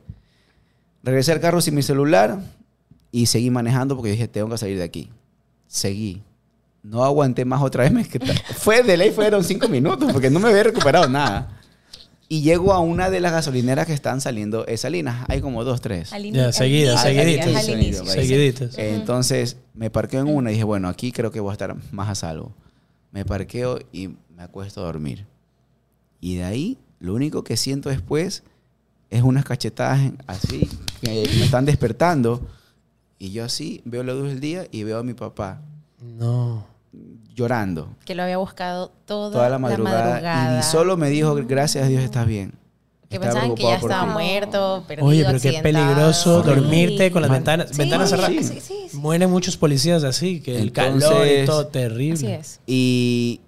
Regresé 1.03 1.33
al 1.33 1.41
carro 1.41 1.61
sin 1.61 1.75
mi 1.75 1.83
celular 1.83 2.41
y 3.13 3.27
seguí 3.27 3.51
manejando 3.51 3.97
porque 3.97 4.11
dije, 4.11 4.29
tengo 4.29 4.49
que 4.51 4.59
salir 4.59 4.79
de 4.79 4.85
aquí. 4.85 5.11
Seguí. 5.67 6.23
No 6.83 7.05
aguanté 7.05 7.45
más 7.45 7.63
otra 7.63 7.85
vez. 7.85 7.93
Me, 7.93 8.05
fue 8.57 8.83
de 8.83 8.97
ley, 8.97 9.11
fueron 9.11 9.45
cinco 9.45 9.69
minutos 9.69 10.13
porque 10.13 10.31
no 10.31 10.41
me 10.41 10.49
había 10.49 10.65
recuperado 10.65 11.09
nada. 11.09 11.61
Y 12.29 12.43
llego 12.43 12.73
a 12.73 12.79
una 12.79 13.11
de 13.11 13.19
las 13.19 13.33
gasolineras 13.33 13.89
que 13.89 13.93
están 13.93 14.21
saliendo 14.21 14.63
de 14.63 14.77
Salinas. 14.77 15.25
Hay 15.29 15.41
como 15.41 15.65
dos, 15.65 15.81
tres. 15.81 16.13
Al 16.13 16.23
seguidas, 16.53 17.03
seguiditas. 17.03 17.65
Seguiditas. 18.07 18.79
Entonces 18.79 19.57
me 19.75 19.91
parqueo 19.91 20.21
en 20.21 20.29
una 20.29 20.51
y 20.51 20.55
dije, 20.55 20.65
bueno, 20.65 20.89
aquí 20.89 21.11
creo 21.11 21.33
que 21.33 21.41
voy 21.41 21.51
a 21.51 21.55
estar 21.55 21.77
más 21.91 22.09
a 22.09 22.15
salvo. 22.15 22.53
Me 23.11 23.25
parqueo 23.25 23.81
y 23.93 24.11
me 24.37 24.45
acuesto 24.45 24.81
a 24.81 24.85
dormir. 24.85 25.27
Y 26.21 26.37
de 26.37 26.45
ahí, 26.45 26.79
lo 27.01 27.15
único 27.15 27.43
que 27.43 27.57
siento 27.57 27.89
después 27.89 28.45
es 29.11 29.23
unas 29.23 29.45
cachetadas 29.45 30.13
así, 30.27 30.69
que 31.03 31.09
me 31.39 31.45
están 31.45 31.65
despertando. 31.67 32.47
Y 33.19 33.33
yo 33.33 33.45
así 33.45 33.83
veo 33.85 34.03
la 34.03 34.15
luz 34.15 34.29
del 34.29 34.41
día 34.41 34.67
y 34.71 34.83
veo 34.85 34.99
a 34.99 35.03
mi 35.03 35.13
papá 35.15 35.61
No. 36.01 36.65
llorando 37.35 37.89
Que 38.07 38.15
lo 38.15 38.23
había 38.23 38.39
buscado 38.39 38.93
toda, 39.05 39.31
toda 39.33 39.49
la 39.51 39.59
madrugada. 39.59 40.11
madrugada. 40.13 40.61
Y 40.61 40.63
solo 40.63 40.97
me 40.97 41.11
dijo, 41.11 41.35
gracias 41.47 41.85
a 41.85 41.89
Dios 41.89 42.03
estás 42.03 42.27
bien. 42.27 42.55
Que 43.11 43.17
Estaba 43.17 43.33
pensaban 43.35 43.55
que 43.57 43.63
ya 43.65 43.75
estaba 43.75 44.07
ti". 44.07 44.13
muerto, 44.13 44.85
perdido, 44.87 45.09
Oye, 45.09 45.25
pero 45.27 45.41
qué 45.41 45.61
peligroso 45.63 46.43
dormirte 46.43 47.11
con 47.11 47.23
las 47.23 47.31
ventanas, 47.31 47.69
Sí, 47.71 47.77
ventanas 47.79 48.09
sí, 48.09 48.17
cerradas. 48.17 48.47
sí, 48.47 48.61
sí, 48.61 48.75
sí. 48.89 48.97
Mueren 48.97 49.29
muchos 49.31 49.57
policías 49.57 50.05
así, 50.05 50.41
que 50.41 50.59
el 50.61 50.71
calor 50.73 51.27
y 51.27 51.45
todo 51.45 51.67
terrible. 51.67 52.15
Así 52.15 52.27
es. 52.29 52.61
Y, 52.69 53.41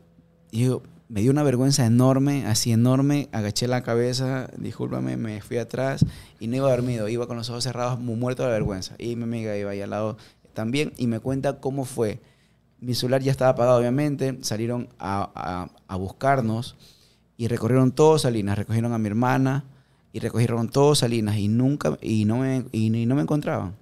y 0.50 0.64
yo 0.64 0.83
me 1.12 1.21
dio 1.21 1.31
una 1.31 1.42
vergüenza 1.42 1.85
enorme, 1.85 2.47
así 2.47 2.73
enorme. 2.73 3.28
Agaché 3.33 3.69
la 3.69 3.83
cabeza, 3.83 4.49
discúlpame, 4.57 5.19
me 5.19 5.42
fui 5.42 5.59
atrás 5.59 6.07
y 6.40 6.47
no 6.47 6.57
iba 6.57 6.71
dormido. 6.71 7.07
Iba 7.07 7.26
con 7.26 7.37
los 7.37 7.50
ojos 7.50 7.64
cerrados, 7.64 8.00
muy 8.00 8.16
muerto 8.16 8.45
de 8.45 8.50
vergüenza. 8.50 8.95
Y 8.99 9.14
mi 9.16 9.25
amiga 9.25 9.54
iba 9.59 9.73
ahí 9.73 9.83
al 9.83 9.90
lado 9.90 10.16
también 10.54 10.95
y 10.97 11.07
me 11.09 11.21
cuenta 11.21 11.61
cómo 11.61 11.85
fue. 11.85 12.21
Mi 12.81 12.95
celular 12.95 13.21
ya 13.21 13.31
estaba 13.31 13.50
apagado, 13.50 13.78
obviamente. 13.78 14.38
Salieron 14.40 14.88
a, 14.99 15.31
a- 15.35 15.69
a 15.87 15.97
buscarnos 15.97 16.76
y 17.37 17.47
recorrieron 17.47 17.92
todo 17.92 18.19
Salinas. 18.19 18.57
Recogieron 18.57 18.95
a 18.95 18.99
mi 18.99 19.07
hermana 19.09 19.64
y 20.14 20.21
recogieron 20.21 20.71
todo 20.71 20.95
Salinas 20.95 21.37
y 21.37 21.49
nunca 21.49 21.99
y 22.00 22.25
no 22.25 22.38
me, 22.38 22.64
y, 22.73 22.87
y 22.87 23.04
no 23.04 23.16
me 23.16 23.23
encontraban. 23.23 23.75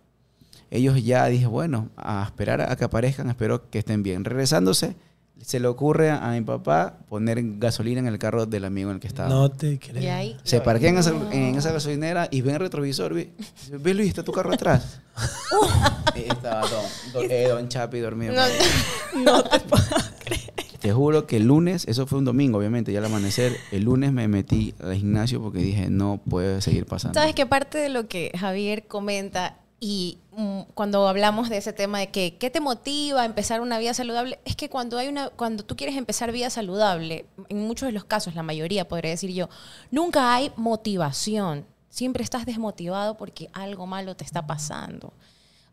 Ellos 0.72 1.00
ya 1.04 1.26
dije, 1.26 1.46
bueno, 1.46 1.90
a 1.96 2.24
esperar 2.24 2.60
a 2.60 2.74
que 2.76 2.84
aparezcan, 2.84 3.28
espero 3.30 3.70
que 3.70 3.78
estén 3.80 4.02
bien. 4.02 4.24
Regresándose, 4.24 4.96
se 5.42 5.60
le 5.60 5.68
ocurre 5.68 6.10
a, 6.10 6.28
a 6.28 6.32
mi 6.32 6.42
papá 6.42 6.98
poner 7.08 7.40
gasolina 7.58 8.00
en 8.00 8.06
el 8.06 8.18
carro 8.18 8.46
del 8.46 8.64
amigo 8.64 8.90
en 8.90 8.96
el 8.96 9.00
que 9.00 9.08
estaba. 9.08 9.28
No 9.28 9.50
te 9.50 9.78
creo. 9.78 10.02
Y 10.02 10.06
ahí. 10.06 10.36
Se 10.42 10.60
parquean 10.60 10.94
en 10.94 11.00
esa, 11.00 11.10
en 11.32 11.54
esa 11.56 11.72
gasolinera 11.72 12.28
y 12.30 12.40
ven 12.42 12.54
el 12.54 12.60
retrovisor. 12.60 13.14
Ve, 13.14 13.30
ve, 13.70 13.94
Luis, 13.94 14.08
está 14.08 14.22
tu 14.22 14.32
carro 14.32 14.52
atrás. 14.52 15.00
Y 16.16 16.30
estaba 16.30 16.62
don, 16.62 16.84
don, 17.12 17.26
eh, 17.30 17.48
don 17.48 17.68
Chapi 17.68 18.00
dormido. 18.00 18.34
No 19.24 19.42
te 19.42 19.60
puedo 19.60 19.84
creer. 20.24 20.52
Te 20.80 20.92
juro 20.92 21.26
que 21.26 21.36
el 21.36 21.44
lunes, 21.44 21.86
eso 21.88 22.06
fue 22.06 22.18
un 22.18 22.24
domingo, 22.24 22.58
obviamente, 22.58 22.90
ya 22.90 23.00
al 23.00 23.04
amanecer, 23.04 23.54
el 23.70 23.82
lunes 23.82 24.12
me 24.12 24.28
metí 24.28 24.74
al 24.82 24.94
gimnasio 24.94 25.40
porque 25.42 25.58
dije, 25.58 25.90
no 25.90 26.20
puede 26.28 26.62
seguir 26.62 26.86
pasando. 26.86 27.20
Sabes 27.20 27.34
que 27.34 27.44
parte 27.44 27.76
de 27.76 27.90
lo 27.90 28.08
que 28.08 28.32
Javier 28.38 28.86
comenta 28.86 29.58
y 29.82 30.18
mm, 30.32 30.60
cuando 30.74 31.08
hablamos 31.08 31.48
de 31.48 31.56
ese 31.56 31.72
tema 31.72 32.00
de 32.00 32.10
que 32.10 32.36
qué 32.36 32.50
te 32.50 32.60
motiva 32.60 33.22
a 33.22 33.24
empezar 33.24 33.62
una 33.62 33.78
vida 33.78 33.94
saludable, 33.94 34.38
es 34.44 34.54
que 34.54 34.68
cuando 34.68 34.98
hay 34.98 35.08
una 35.08 35.30
cuando 35.30 35.64
tú 35.64 35.74
quieres 35.74 35.96
empezar 35.96 36.30
vida 36.32 36.50
saludable, 36.50 37.24
en 37.48 37.66
muchos 37.66 37.86
de 37.86 37.92
los 37.92 38.04
casos, 38.04 38.34
la 38.34 38.42
mayoría 38.42 38.86
podría 38.86 39.10
decir 39.10 39.30
yo, 39.32 39.48
nunca 39.90 40.34
hay 40.34 40.52
motivación. 40.56 41.64
Siempre 41.88 42.22
estás 42.22 42.44
desmotivado 42.46 43.16
porque 43.16 43.48
algo 43.54 43.86
malo 43.86 44.14
te 44.14 44.22
está 44.22 44.46
pasando. 44.46 45.14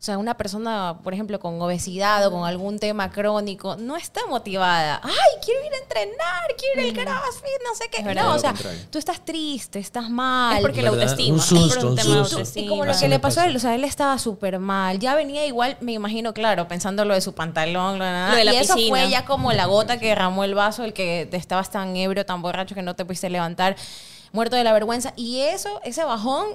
sea, 0.00 0.16
una 0.16 0.36
persona, 0.36 1.00
por 1.02 1.12
ejemplo, 1.12 1.40
con 1.40 1.60
obesidad 1.60 2.24
o 2.24 2.30
con 2.30 2.46
algún 2.46 2.78
tema 2.78 3.10
crónico, 3.10 3.74
no 3.74 3.96
está 3.96 4.24
motivada. 4.28 5.00
Ay, 5.02 5.40
quiero 5.44 5.60
ir 5.66 5.72
a 5.74 5.78
entrenar, 5.78 6.42
quiero 6.56 6.82
ir 6.86 7.00
al 7.00 7.04
CrossFit, 7.04 7.62
no 7.68 7.74
sé 7.74 7.88
qué. 7.90 7.98
Es 7.98 8.04
verdad. 8.04 8.22
No, 8.22 8.34
o 8.34 8.38
sea, 8.38 8.54
tú 8.90 8.98
estás 8.98 9.24
triste, 9.24 9.80
estás 9.80 10.08
mal. 10.08 10.58
Es 10.58 10.62
porque 10.62 10.82
la 10.82 10.92
¿Verdad? 10.92 11.08
autoestima. 11.08 11.34
Un 11.34 11.40
es 11.40 11.48
por 11.48 11.58
susto, 11.58 11.88
un 11.88 11.96
tema 11.96 12.10
de 12.10 12.20
susto. 12.20 12.36
autoestima. 12.36 12.64
Y 12.64 12.68
como 12.68 12.84
lo 12.84 12.90
Así 12.92 13.00
que 13.06 13.08
le 13.08 13.18
pasó 13.18 13.40
a 13.40 13.46
él, 13.46 13.56
o 13.56 13.58
sea, 13.58 13.74
él 13.74 13.82
estaba 13.82 14.16
súper 14.18 14.60
mal. 14.60 15.00
Ya 15.00 15.16
venía 15.16 15.44
igual, 15.46 15.76
me 15.80 15.94
imagino, 15.94 16.32
claro, 16.32 16.68
pensando 16.68 17.04
lo 17.04 17.14
de 17.14 17.20
su 17.20 17.34
pantalón, 17.34 17.98
lo 17.98 18.04
de, 18.04 18.10
nada. 18.12 18.30
Lo 18.30 18.36
de 18.36 18.44
la 18.44 18.54
y 18.54 18.56
eso 18.58 18.76
piscina. 18.76 18.96
fue 19.00 19.10
ya 19.10 19.24
como 19.24 19.52
la 19.52 19.66
gota 19.66 19.98
que 19.98 20.06
derramó 20.06 20.44
el 20.44 20.54
vaso, 20.54 20.84
el 20.84 20.92
que 20.92 21.26
te 21.28 21.36
estabas 21.36 21.72
tan 21.72 21.96
ebrio, 21.96 22.24
tan 22.24 22.40
borracho 22.40 22.76
que 22.76 22.82
no 22.82 22.94
te 22.94 23.04
pudiste 23.04 23.30
levantar, 23.30 23.74
muerto 24.30 24.54
de 24.54 24.62
la 24.62 24.72
vergüenza. 24.72 25.12
Y 25.16 25.40
eso, 25.40 25.80
ese 25.82 26.04
bajón 26.04 26.46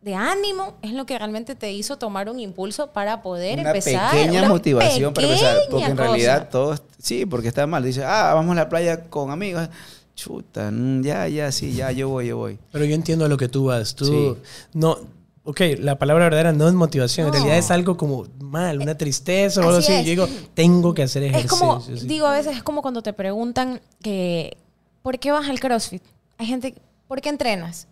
de 0.00 0.14
ánimo, 0.14 0.74
es 0.82 0.92
lo 0.92 1.06
que 1.06 1.18
realmente 1.18 1.54
te 1.54 1.72
hizo 1.72 1.98
tomar 1.98 2.28
un 2.30 2.38
impulso 2.38 2.92
para 2.92 3.20
poder 3.22 3.58
una 3.60 3.70
empezar. 3.70 4.12
pequeña 4.12 4.40
Una 4.40 4.48
motivación 4.50 5.12
para 5.12 5.26
empezar. 5.26 5.56
Porque 5.70 5.86
en 5.86 5.92
cosa. 5.96 6.02
realidad 6.04 6.48
todos, 6.50 6.82
sí, 6.98 7.26
porque 7.26 7.48
está 7.48 7.66
mal. 7.66 7.82
Dice, 7.82 8.04
ah, 8.04 8.32
vamos 8.34 8.52
a 8.52 8.60
la 8.60 8.68
playa 8.68 9.04
con 9.10 9.30
amigos. 9.30 9.68
Chuta, 10.14 10.70
mm, 10.70 11.02
ya, 11.02 11.28
ya, 11.28 11.50
sí, 11.52 11.72
ya, 11.74 11.90
yo 11.92 12.08
voy, 12.08 12.26
yo 12.28 12.36
voy. 12.36 12.58
Pero 12.72 12.84
yo 12.84 12.94
entiendo 12.94 13.24
a 13.24 13.28
lo 13.28 13.36
que 13.36 13.48
tú 13.48 13.64
vas. 13.66 13.94
Tú 13.94 14.04
Sí. 14.04 14.36
no. 14.74 14.98
Ok, 15.44 15.60
la 15.78 15.98
palabra 15.98 16.24
verdadera 16.24 16.52
no 16.52 16.68
es 16.68 16.74
motivación. 16.74 17.28
En 17.28 17.32
realidad 17.32 17.56
es 17.56 17.70
algo 17.70 17.96
como 17.96 18.26
mal, 18.38 18.80
una 18.82 18.98
tristeza 18.98 19.60
o 19.62 19.64
algo 19.64 19.78
Así 19.78 19.92
así. 19.92 20.00
es. 20.00 20.16
Yo 20.16 20.24
digo, 20.26 20.28
tengo 20.52 20.92
que 20.92 21.02
hacer 21.04 21.22
Es 21.22 21.30
ejercicio. 21.30 21.58
como, 21.58 21.80
sí. 21.80 21.92
digo, 22.06 22.26
a 22.26 22.32
veces 22.32 22.54
es 22.56 22.62
como 22.62 22.82
cuando 22.82 23.00
te 23.02 23.14
preguntan 23.14 23.80
que, 24.02 24.58
¿por 25.02 25.18
qué 25.18 25.30
vas 25.32 25.48
al 25.48 25.58
CrossFit? 25.58 26.02
Hay 26.36 26.46
gente, 26.46 26.74
¿por 27.06 27.22
qué 27.22 27.30
entrenas? 27.30 27.88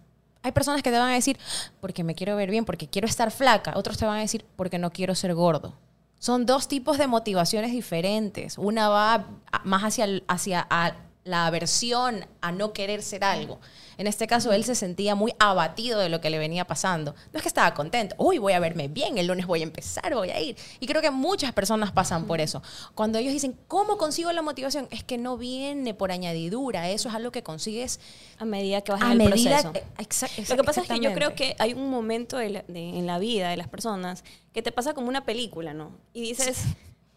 Hay 0.46 0.52
personas 0.52 0.80
que 0.80 0.92
te 0.92 0.98
van 0.98 1.10
a 1.10 1.14
decir, 1.14 1.40
porque 1.80 2.04
me 2.04 2.14
quiero 2.14 2.36
ver 2.36 2.52
bien, 2.52 2.64
porque 2.64 2.86
quiero 2.86 3.08
estar 3.08 3.32
flaca. 3.32 3.72
Otros 3.74 3.98
te 3.98 4.06
van 4.06 4.18
a 4.18 4.20
decir, 4.20 4.44
porque 4.54 4.78
no 4.78 4.92
quiero 4.92 5.16
ser 5.16 5.34
gordo. 5.34 5.74
Son 6.20 6.46
dos 6.46 6.68
tipos 6.68 6.98
de 6.98 7.08
motivaciones 7.08 7.72
diferentes. 7.72 8.56
Una 8.56 8.88
va 8.88 9.26
más 9.64 9.82
hacia, 9.82 10.22
hacia 10.28 10.60
la 11.26 11.46
aversión 11.46 12.24
a 12.40 12.52
no 12.52 12.72
querer 12.72 13.02
ser 13.02 13.24
algo. 13.24 13.60
En 13.98 14.06
este 14.06 14.26
caso, 14.26 14.52
él 14.52 14.62
se 14.64 14.74
sentía 14.74 15.14
muy 15.14 15.32
abatido 15.38 15.98
de 16.00 16.08
lo 16.10 16.20
que 16.20 16.28
le 16.28 16.38
venía 16.38 16.66
pasando. 16.66 17.14
No 17.32 17.38
es 17.38 17.42
que 17.42 17.48
estaba 17.48 17.72
contento. 17.72 18.14
Uy, 18.18 18.36
voy 18.38 18.52
a 18.52 18.60
verme 18.60 18.88
bien, 18.88 19.16
el 19.16 19.26
lunes 19.26 19.46
voy 19.46 19.60
a 19.60 19.62
empezar, 19.62 20.14
voy 20.14 20.30
a 20.30 20.38
ir. 20.40 20.54
Y 20.80 20.86
creo 20.86 21.00
que 21.00 21.10
muchas 21.10 21.52
personas 21.52 21.92
pasan 21.92 22.26
por 22.26 22.40
eso. 22.42 22.62
Cuando 22.94 23.18
ellos 23.18 23.32
dicen, 23.32 23.58
¿cómo 23.68 23.96
consigo 23.96 24.30
la 24.32 24.42
motivación? 24.42 24.86
Es 24.90 25.02
que 25.02 25.16
no 25.16 25.36
viene 25.38 25.94
por 25.94 26.12
añadidura. 26.12 26.90
Eso 26.90 27.08
es 27.08 27.14
algo 27.14 27.32
que 27.32 27.42
consigues 27.42 27.98
A 28.38 28.44
medida 28.44 28.82
que 28.82 28.92
vas 28.92 29.00
a 29.02 29.12
en 29.12 29.20
el 29.22 29.30
medida. 29.30 29.62
proceso. 29.62 29.86
exact- 29.98 30.48
Lo 30.50 30.56
que 30.56 30.64
pasa 30.64 30.82
es 30.82 30.88
que 30.88 31.00
yo 31.00 31.12
creo 31.14 31.34
que 31.34 31.56
hay 31.58 31.72
un 31.72 31.88
momento 31.90 32.36
de 32.36 32.50
la- 32.50 32.64
de- 32.68 32.98
en 32.98 33.06
la 33.06 33.18
vida 33.18 33.48
de 33.48 33.56
las 33.56 33.68
personas 33.68 34.24
que 34.52 34.60
te 34.62 34.72
pasa 34.72 34.92
como 34.92 35.08
una 35.08 35.24
película, 35.24 35.72
¿no? 35.72 35.92
Y 36.12 36.20
dices, 36.20 36.64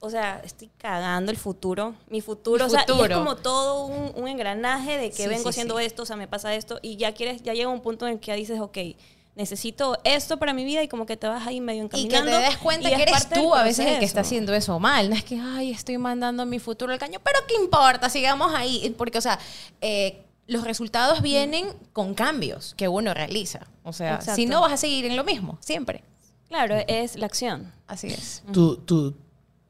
o 0.01 0.09
sea, 0.09 0.41
estoy 0.45 0.69
cagando 0.77 1.31
el 1.31 1.37
futuro, 1.37 1.95
mi 2.09 2.21
futuro, 2.21 2.65
Mi 2.65 2.67
o 2.67 2.69
sea, 2.69 2.85
y 2.87 3.01
es 3.01 3.09
como 3.09 3.35
todo 3.35 3.85
un, 3.85 4.11
un 4.15 4.27
engranaje 4.27 4.97
de 4.97 5.09
que 5.09 5.23
Sí, 5.23 5.27
vengo 5.27 5.49
haciendo 5.49 5.77
sí. 5.79 5.85
esto, 5.85 6.03
o 6.03 6.05
sea, 6.05 6.15
me 6.15 6.27
pasa 6.27 6.55
esto, 6.55 6.79
y 6.81 6.95
ya 6.97 7.13
quieres, 7.13 7.43
ya 7.43 7.53
llega 7.53 7.69
un 7.69 7.81
punto 7.81 8.07
en 8.07 8.13
el 8.13 8.19
que 8.19 8.27
ya 8.27 8.35
dices, 8.35 8.59
ok, 8.59 8.77
necesito 9.35 9.97
esto 10.03 10.37
para 10.37 10.53
mi 10.53 10.65
vida 10.65 10.83
y 10.83 10.87
como 10.87 11.05
que 11.05 11.15
te 11.15 11.27
vas 11.27 11.47
ahí 11.47 11.61
medio 11.61 11.83
Y 11.83 11.85
encaminando. 11.85 12.25
que 12.31 12.37
te 12.37 12.43
des 12.43 12.57
cuenta 12.57 12.89
y 12.89 12.95
que 12.95 13.03
es 13.03 13.09
eres 13.09 13.29
tú 13.29 13.55
a 13.55 13.63
veces 13.63 13.85
el 13.85 13.99
que 13.99 14.05
está 14.05 14.21
haciendo 14.21 14.53
eso 14.53 14.79
mal. 14.79 15.09
No 15.09 15.15
es 15.15 15.23
que, 15.23 15.39
ay, 15.39 15.71
estoy 15.71 15.97
mandando 15.97 16.45
mi 16.45 16.59
futuro 16.59 16.91
al 16.91 16.99
caño, 16.99 17.19
pero 17.23 17.39
¿qué 17.47 17.55
importa? 17.55 18.09
Sigamos 18.09 18.53
ahí. 18.53 18.93
Porque, 18.97 19.17
o 19.17 19.21
sea, 19.21 19.39
eh, 19.79 20.25
los 20.47 20.65
resultados 20.65 21.21
vienen 21.21 21.67
con 21.93 22.15
cambios 22.15 22.73
que 22.75 22.89
uno 22.89 23.13
realiza. 23.13 23.67
O 23.83 23.93
sea, 23.93 24.15
Exacto. 24.15 24.35
si 24.35 24.45
no 24.45 24.59
vas 24.61 24.73
a 24.73 24.77
seguir 24.77 25.05
en 25.05 25.15
lo 25.15 25.23
mismo, 25.23 25.57
siempre. 25.61 26.03
Claro, 26.49 26.75
es 26.87 27.15
la 27.15 27.27
acción. 27.27 27.71
Así 27.87 28.07
es. 28.07 28.43
Tu, 28.51 28.75
tu, 28.77 29.15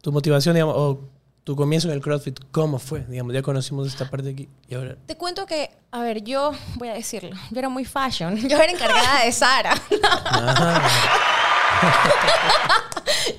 tu 0.02 0.12
motivación, 0.12 0.56
digamos, 0.56 0.76
o 0.78 1.00
tu 1.44 1.56
comienzo 1.56 1.88
en 1.88 1.96
el 1.96 2.02
CrossFit, 2.02 2.40
¿cómo 2.52 2.80
fue? 2.80 3.06
Digamos, 3.06 3.34
ya 3.34 3.42
conocimos 3.42 3.88
esta 3.88 4.10
parte 4.10 4.30
aquí 4.30 4.50
y 4.68 4.76
ahora. 4.76 4.96
Te 5.06 5.18
cuento 5.18 5.46
que, 5.46 5.72
a 5.92 6.02
ver, 6.02 6.24
yo 6.24 6.52
voy 6.76 6.90
a 6.90 6.94
decirlo, 6.94 7.36
yo 7.50 7.60
era 7.60 7.70
muy 7.70 7.86
fashion. 7.86 8.36
Yo 8.50 8.58
era 8.58 8.72
encargada 8.72 9.26
de 9.26 9.32
Sara. 9.32 9.74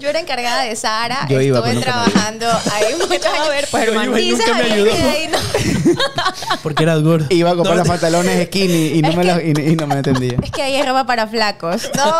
Yo 0.00 0.08
era 0.08 0.18
encargada 0.18 0.62
de 0.62 0.74
Sara. 0.76 1.26
Yo 1.28 1.40
iba, 1.40 1.58
Estuve 1.58 1.80
trabajando 1.82 2.46
ahí 2.72 2.94
muchos 2.96 3.26
A 3.26 3.48
ver, 3.48 3.56
años. 3.58 3.68
pues, 3.70 3.84
Yo 3.84 3.90
hermano. 3.92 4.10
iba 4.10 4.20
y 4.20 4.30
Dice 4.30 4.42
nunca 4.46 4.58
me 4.58 4.72
ayudó. 4.72 4.90
que 4.96 5.02
ahí 5.02 5.28
no- 5.28 5.38
Porque 6.62 6.82
eras 6.82 7.02
gordo. 7.02 7.26
Iba 7.30 7.50
a 7.50 7.54
comprar 7.54 7.76
No, 7.76 7.80
los 7.82 7.88
pantalones 7.88 8.46
skinny 8.46 8.86
y 8.98 9.02
no, 9.02 9.12
me, 9.12 9.24
los- 9.24 9.42
y, 9.42 9.50
y 9.72 9.76
no 9.76 9.86
me 9.86 9.94
entendía. 9.96 10.36
Es 10.42 10.50
que 10.50 10.62
ahí 10.62 10.76
es 10.76 10.86
ropa 10.86 11.04
para 11.06 11.26
flacos. 11.26 11.90
No. 11.96 12.14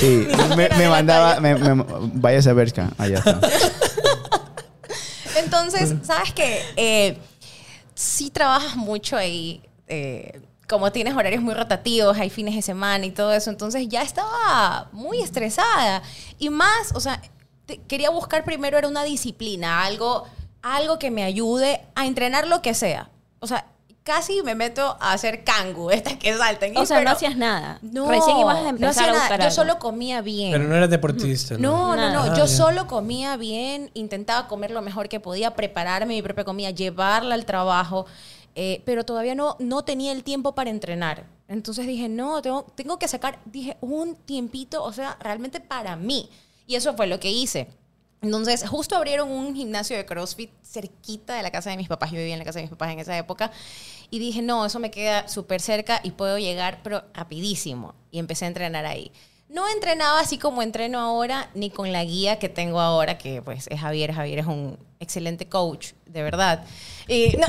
Sí, 0.00 0.26
me, 0.56 0.68
me 0.70 0.88
mandaba, 0.88 1.38
me, 1.40 1.54
me, 1.54 1.84
váyase 2.14 2.50
a 2.50 2.52
Bershka, 2.54 2.90
allá 2.98 3.18
está. 3.18 3.40
Entonces, 5.36 5.94
¿sabes 6.02 6.32
qué? 6.32 6.62
Eh, 6.76 7.18
sí 7.94 8.30
trabajas 8.30 8.76
mucho 8.76 9.16
ahí. 9.16 9.62
eh, 9.86 10.40
como 10.68 10.92
tienes 10.92 11.14
horarios 11.14 11.42
muy 11.42 11.54
rotativos, 11.54 12.18
hay 12.18 12.30
fines 12.30 12.54
de 12.54 12.62
semana 12.62 13.06
y 13.06 13.10
todo 13.10 13.32
eso. 13.32 13.50
Entonces 13.50 13.88
ya 13.88 14.02
estaba 14.02 14.88
muy 14.92 15.20
estresada. 15.22 16.02
Y 16.38 16.50
más, 16.50 16.92
o 16.94 17.00
sea, 17.00 17.20
te- 17.66 17.78
quería 17.88 18.10
buscar 18.10 18.44
primero 18.44 18.76
era 18.78 18.86
una 18.88 19.02
disciplina, 19.04 19.84
algo, 19.84 20.24
algo 20.62 20.98
que 20.98 21.10
me 21.10 21.24
ayude 21.24 21.80
a 21.94 22.06
entrenar 22.06 22.46
lo 22.46 22.60
que 22.62 22.74
sea. 22.74 23.08
O 23.40 23.46
sea, 23.46 23.64
casi 24.02 24.42
me 24.42 24.54
meto 24.54 24.96
a 25.00 25.12
hacer 25.12 25.44
kangu, 25.44 25.90
estas 25.90 26.14
que 26.16 26.36
saltan. 26.36 26.76
O 26.76 26.84
sea, 26.86 26.96
pero 26.98 27.10
no 27.10 27.16
hacías 27.16 27.36
nada. 27.36 27.78
no, 27.82 28.08
Recién 28.10 28.38
ibas 28.38 28.56
a 28.58 28.62
no 28.62 28.68
empezar 28.68 29.08
hacía 29.10 29.26
a 29.26 29.28
nada. 29.28 29.44
Yo 29.48 29.50
solo 29.50 29.78
comía 29.78 30.20
bien. 30.22 30.52
Pero 30.52 30.64
no 30.64 30.74
eras 30.74 30.90
deportista, 30.90 31.54
¿no? 31.58 31.94
No, 31.94 31.96
no, 31.96 32.12
no. 32.26 32.36
Yo 32.36 32.44
Ah, 32.44 32.48
solo 32.48 32.86
comía 32.86 33.36
bien, 33.36 33.90
intentaba 33.94 34.48
comer 34.48 34.70
lo 34.70 34.82
mejor 34.82 35.08
que 35.08 35.20
podía, 35.20 35.54
prepararme 35.54 36.14
mi 36.14 36.22
propia 36.22 36.44
comida, 36.44 36.70
llevarla 36.70 37.34
al 37.34 37.44
trabajo, 37.44 38.06
eh, 38.60 38.82
pero 38.84 39.04
todavía 39.04 39.36
no, 39.36 39.54
no 39.60 39.84
tenía 39.84 40.10
el 40.10 40.24
tiempo 40.24 40.56
para 40.56 40.70
entrenar. 40.70 41.28
Entonces 41.46 41.86
dije, 41.86 42.08
no, 42.08 42.42
tengo, 42.42 42.64
tengo 42.74 42.98
que 42.98 43.06
sacar, 43.06 43.38
dije, 43.44 43.76
un 43.80 44.16
tiempito, 44.16 44.82
o 44.82 44.92
sea, 44.92 45.16
realmente 45.20 45.60
para 45.60 45.94
mí. 45.94 46.28
Y 46.66 46.74
eso 46.74 46.92
fue 46.94 47.06
lo 47.06 47.20
que 47.20 47.30
hice. 47.30 47.68
Entonces, 48.20 48.68
justo 48.68 48.96
abrieron 48.96 49.30
un 49.30 49.54
gimnasio 49.54 49.96
de 49.96 50.04
CrossFit 50.04 50.50
cerquita 50.64 51.36
de 51.36 51.44
la 51.44 51.52
casa 51.52 51.70
de 51.70 51.76
mis 51.76 51.86
papás. 51.86 52.10
Yo 52.10 52.18
vivía 52.18 52.32
en 52.32 52.40
la 52.40 52.44
casa 52.44 52.58
de 52.58 52.64
mis 52.64 52.70
papás 52.70 52.90
en 52.90 52.98
esa 52.98 53.16
época. 53.16 53.52
Y 54.10 54.18
dije, 54.18 54.42
no, 54.42 54.66
eso 54.66 54.80
me 54.80 54.90
queda 54.90 55.28
súper 55.28 55.60
cerca 55.60 56.00
y 56.02 56.10
puedo 56.10 56.36
llegar, 56.36 56.80
pero 56.82 57.04
rapidísimo. 57.14 57.94
Y 58.10 58.18
empecé 58.18 58.46
a 58.46 58.48
entrenar 58.48 58.86
ahí. 58.86 59.12
No 59.48 59.66
entrenaba 59.68 60.20
así 60.20 60.36
como 60.38 60.60
entreno 60.62 61.00
ahora, 61.00 61.48
ni 61.54 61.70
con 61.70 61.90
la 61.92 62.04
guía 62.04 62.38
que 62.38 62.48
tengo 62.50 62.80
ahora, 62.80 63.16
que 63.18 63.40
pues 63.42 63.66
es 63.68 63.80
Javier. 63.80 64.12
Javier 64.12 64.40
es 64.40 64.46
un 64.46 64.78
excelente 65.00 65.48
coach, 65.48 65.92
de 66.06 66.22
verdad. 66.22 66.64
Y 67.06 67.34
no. 67.38 67.46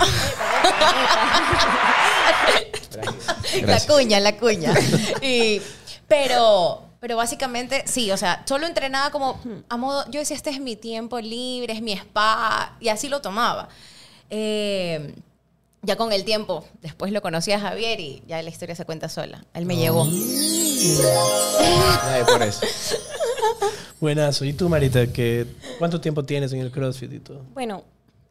La 3.66 3.80
cuña, 3.86 4.20
la 4.20 4.38
cuña. 4.38 4.74
Y- 5.22 5.62
pero, 6.08 6.86
pero 7.00 7.18
básicamente, 7.18 7.84
sí, 7.86 8.12
o 8.12 8.18
sea, 8.18 8.44
solo 8.48 8.66
entrenaba 8.66 9.12
como 9.12 9.40
a 9.70 9.78
modo, 9.78 10.06
yo 10.10 10.20
decía, 10.20 10.36
este 10.36 10.50
es 10.50 10.60
mi 10.60 10.76
tiempo 10.76 11.20
libre, 11.20 11.74
es 11.74 11.82
mi 11.82 11.92
spa, 11.94 12.76
y 12.80 12.90
así 12.90 13.10
lo 13.10 13.22
tomaba. 13.22 13.70
Eh, 14.30 15.14
ya 15.82 15.96
con 15.96 16.12
el 16.12 16.24
tiempo, 16.26 16.66
después 16.82 17.12
lo 17.12 17.22
conocí 17.22 17.52
a 17.52 17.60
Javier 17.60 18.00
y 18.00 18.24
ya 18.28 18.42
la 18.42 18.50
historia 18.50 18.76
se 18.76 18.86
cuenta 18.86 19.10
sola. 19.10 19.46
Él 19.54 19.66
me 19.66 19.78
llevó. 19.78 20.04
Ay, 22.04 22.24
por 22.26 22.42
eso. 22.42 22.66
Buenazo. 24.00 24.46
¿Y 24.46 24.54
tú, 24.54 24.70
Marita? 24.70 25.08
Que, 25.08 25.46
¿Cuánto 25.78 26.00
tiempo 26.00 26.24
tienes 26.24 26.54
en 26.54 26.62
el 26.62 26.72
CrossFit 26.72 27.14
y 27.14 27.20
todo? 27.20 27.46
Bueno, 27.54 27.84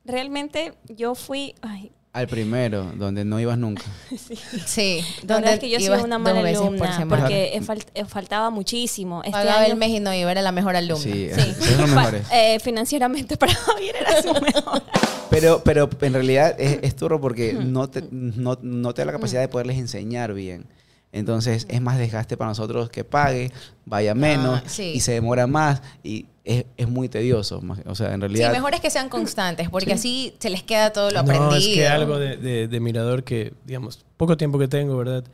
realmente 0.04 0.74
yo 0.88 1.14
fui... 1.14 1.54
Ay, 1.60 1.92
Al 2.12 2.26
primero, 2.26 2.90
donde 2.96 3.24
no 3.24 3.38
ibas 3.38 3.58
nunca. 3.58 3.82
Sí. 4.66 5.04
verdad 5.24 5.54
es 5.54 5.60
que 5.60 5.70
yo 5.70 5.78
soy 5.78 6.00
una 6.02 6.18
mala 6.18 6.40
por 6.40 6.48
alumna 6.48 6.96
semana. 6.96 7.22
porque 7.22 7.60
fal- 7.62 8.06
faltaba 8.06 8.50
muchísimo. 8.50 9.20
Este 9.22 9.32
Pagaba 9.32 9.64
el 9.66 9.72
año- 9.72 9.76
mes 9.78 9.90
y 9.90 10.00
no 10.00 10.12
iba, 10.14 10.30
era 10.30 10.42
la 10.42 10.50
mejor 10.52 10.74
alumna. 10.74 11.02
Sí, 11.02 11.28
Sí. 11.32 11.74
eh, 12.32 12.58
financieramente 12.60 13.36
para 13.36 13.54
Javier 13.54 13.96
era 14.00 14.22
su 14.22 14.32
mejor. 14.40 14.82
Pero, 15.30 15.62
pero 15.62 15.88
en 16.00 16.12
realidad 16.14 16.56
es, 16.58 16.78
es 16.82 16.96
turro 16.96 17.20
porque 17.20 17.52
no 17.52 17.88
te, 17.88 18.02
no, 18.10 18.58
no 18.62 18.94
te 18.94 19.02
da 19.02 19.06
la 19.06 19.12
capacidad 19.12 19.40
de 19.42 19.48
poderles 19.48 19.76
enseñar 19.76 20.32
bien. 20.32 20.66
Entonces 21.12 21.66
es 21.70 21.80
más 21.80 21.98
desgaste 21.98 22.36
para 22.36 22.48
nosotros 22.50 22.90
que 22.90 23.04
pague, 23.04 23.52
vaya 23.84 24.14
menos 24.14 24.60
Ah, 24.64 24.68
sí. 24.68 24.92
y 24.94 25.00
se 25.00 25.12
demora 25.12 25.46
más 25.46 25.82
y 26.02 26.26
es, 26.48 26.64
es 26.76 26.88
muy 26.88 27.08
tedioso. 27.08 27.62
O 27.86 27.94
sea, 27.94 28.08
en 28.08 28.14
Sí, 28.14 28.20
realidad... 28.20 28.52
mejor 28.52 28.74
es 28.74 28.80
que 28.80 28.90
sean 28.90 29.08
constantes, 29.08 29.68
porque 29.70 29.92
así 29.92 30.34
se 30.38 30.50
les 30.50 30.62
queda 30.62 30.92
todo 30.92 31.10
lo 31.10 31.22
No, 31.22 31.30
aprendido. 31.32 31.54
es 31.56 31.66
que 31.68 31.86
algo 31.86 32.18
de, 32.18 32.36
de- 32.36 32.66
de 32.68 32.80
mirador 32.80 33.22
que, 33.22 33.52
digamos, 33.64 34.04
poco 34.16 34.36
tiempo 34.36 34.58
que 34.58 34.66
tengo, 34.68 34.96
¿verdad? 34.96 35.24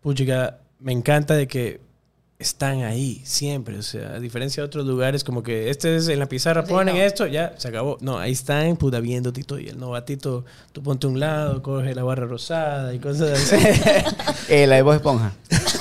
Puchica, 0.00 0.58
me 0.78 0.92
encanta 0.92 1.34
de 1.34 1.48
que 1.48 1.80
están 2.38 2.82
ahí 2.82 3.22
siempre. 3.24 3.78
O 3.78 3.82
sea, 3.82 4.10
a 4.14 4.20
diferencia 4.20 4.62
de 4.62 4.66
otros 4.66 4.86
lugares, 4.86 5.24
como 5.24 5.42
que 5.42 5.70
este 5.70 5.96
es 5.96 6.06
en 6.08 6.18
la 6.18 6.26
pizarra, 6.26 6.64
Sí, 6.64 6.68
ponen 6.72 6.94
no. 6.96 7.02
esto, 7.02 7.26
ya 7.26 7.54
se 7.56 7.68
acabó. 7.68 7.96
No, 8.00 8.18
ahí 8.18 8.32
están, 8.32 8.76
puta, 8.76 9.00
viendo 9.00 9.32
Tito 9.32 9.58
y 9.58 9.68
el 9.68 9.78
novatito. 9.78 10.44
Tú 10.72 10.82
ponte 10.82 11.06
a 11.06 11.10
un 11.10 11.18
lado, 11.18 11.62
coge 11.62 11.94
la 11.94 12.04
barra 12.04 12.26
rosada 12.26 12.94
y 12.94 12.98
cosas 12.98 13.30
así. 13.52 13.56
Eh, 14.48 14.66
la 14.68 14.76
de 14.76 14.82
Bob 14.82 14.94
Esponja. 14.94 15.32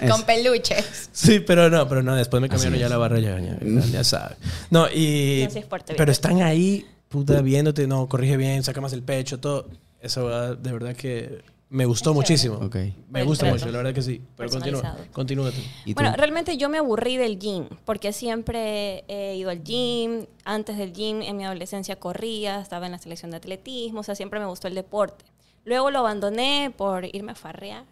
Con 0.08 0.22
peluches. 0.24 1.10
Sí, 1.12 1.40
pero 1.40 1.68
no, 1.70 1.88
pero 1.88 2.02
no, 2.02 2.14
después 2.14 2.40
me 2.40 2.48
cambiaron 2.48 2.78
ya 2.78 2.88
la 2.88 2.96
barra, 2.96 3.18
ya, 3.18 3.38
ya, 3.38 3.58
ya 3.60 4.04
sabes. 4.04 4.38
No, 4.70 4.88
y... 4.88 5.42
No, 5.44 5.50
sí 5.50 5.58
es 5.58 5.66
fuerte, 5.66 5.94
pero 5.96 6.10
están 6.10 6.42
ahí, 6.42 6.86
puta, 7.08 7.40
viéndote, 7.42 7.86
no, 7.86 8.08
corrige 8.08 8.36
bien, 8.36 8.62
saca 8.62 8.80
más 8.80 8.92
el 8.92 9.02
pecho, 9.02 9.40
todo. 9.40 9.68
Eso 10.00 10.56
de 10.56 10.72
verdad 10.72 10.96
que 10.96 11.42
me 11.70 11.84
gustó 11.84 12.12
muchísimo. 12.12 12.56
Ok. 12.56 12.76
Me 13.08 13.24
trato. 13.24 13.46
mucho, 13.46 13.66
la 13.70 13.78
verdad 13.78 13.94
que 13.94 14.02
sí. 14.02 14.20
Pero 14.36 14.50
continúa, 14.50 14.96
continúa. 15.12 15.52
Bueno, 15.94 16.14
realmente 16.16 16.56
yo 16.56 16.68
me 16.68 16.78
aburrí 16.78 17.16
del 17.16 17.38
gym, 17.38 17.68
porque 17.84 18.12
siempre 18.12 19.04
he 19.06 19.36
ido 19.36 19.50
al 19.50 19.62
gym. 19.62 20.26
Antes 20.44 20.76
del 20.76 20.92
gym, 20.92 21.22
en 21.22 21.36
mi 21.36 21.44
adolescencia 21.44 21.96
corría, 21.96 22.60
estaba 22.60 22.86
en 22.86 22.92
la 22.92 22.98
selección 22.98 23.30
de 23.30 23.36
atletismo, 23.36 24.00
o 24.00 24.02
sea, 24.02 24.16
siempre 24.16 24.40
me 24.40 24.46
gustó 24.46 24.66
el 24.66 24.74
deporte. 24.74 25.24
Luego 25.64 25.92
lo 25.92 26.00
abandoné 26.00 26.72
por 26.76 27.04
irme 27.04 27.32
a 27.32 27.34
farrear. 27.36 27.84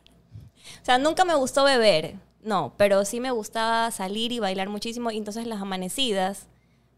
O 0.82 0.84
sea, 0.84 0.98
nunca 0.98 1.24
me 1.24 1.34
gustó 1.34 1.64
beber, 1.64 2.14
no, 2.42 2.72
pero 2.76 3.04
sí 3.04 3.20
me 3.20 3.30
gustaba 3.30 3.90
salir 3.90 4.32
y 4.32 4.38
bailar 4.38 4.68
muchísimo, 4.68 5.10
y 5.10 5.16
entonces 5.18 5.46
las 5.46 5.60
amanecidas 5.60 6.46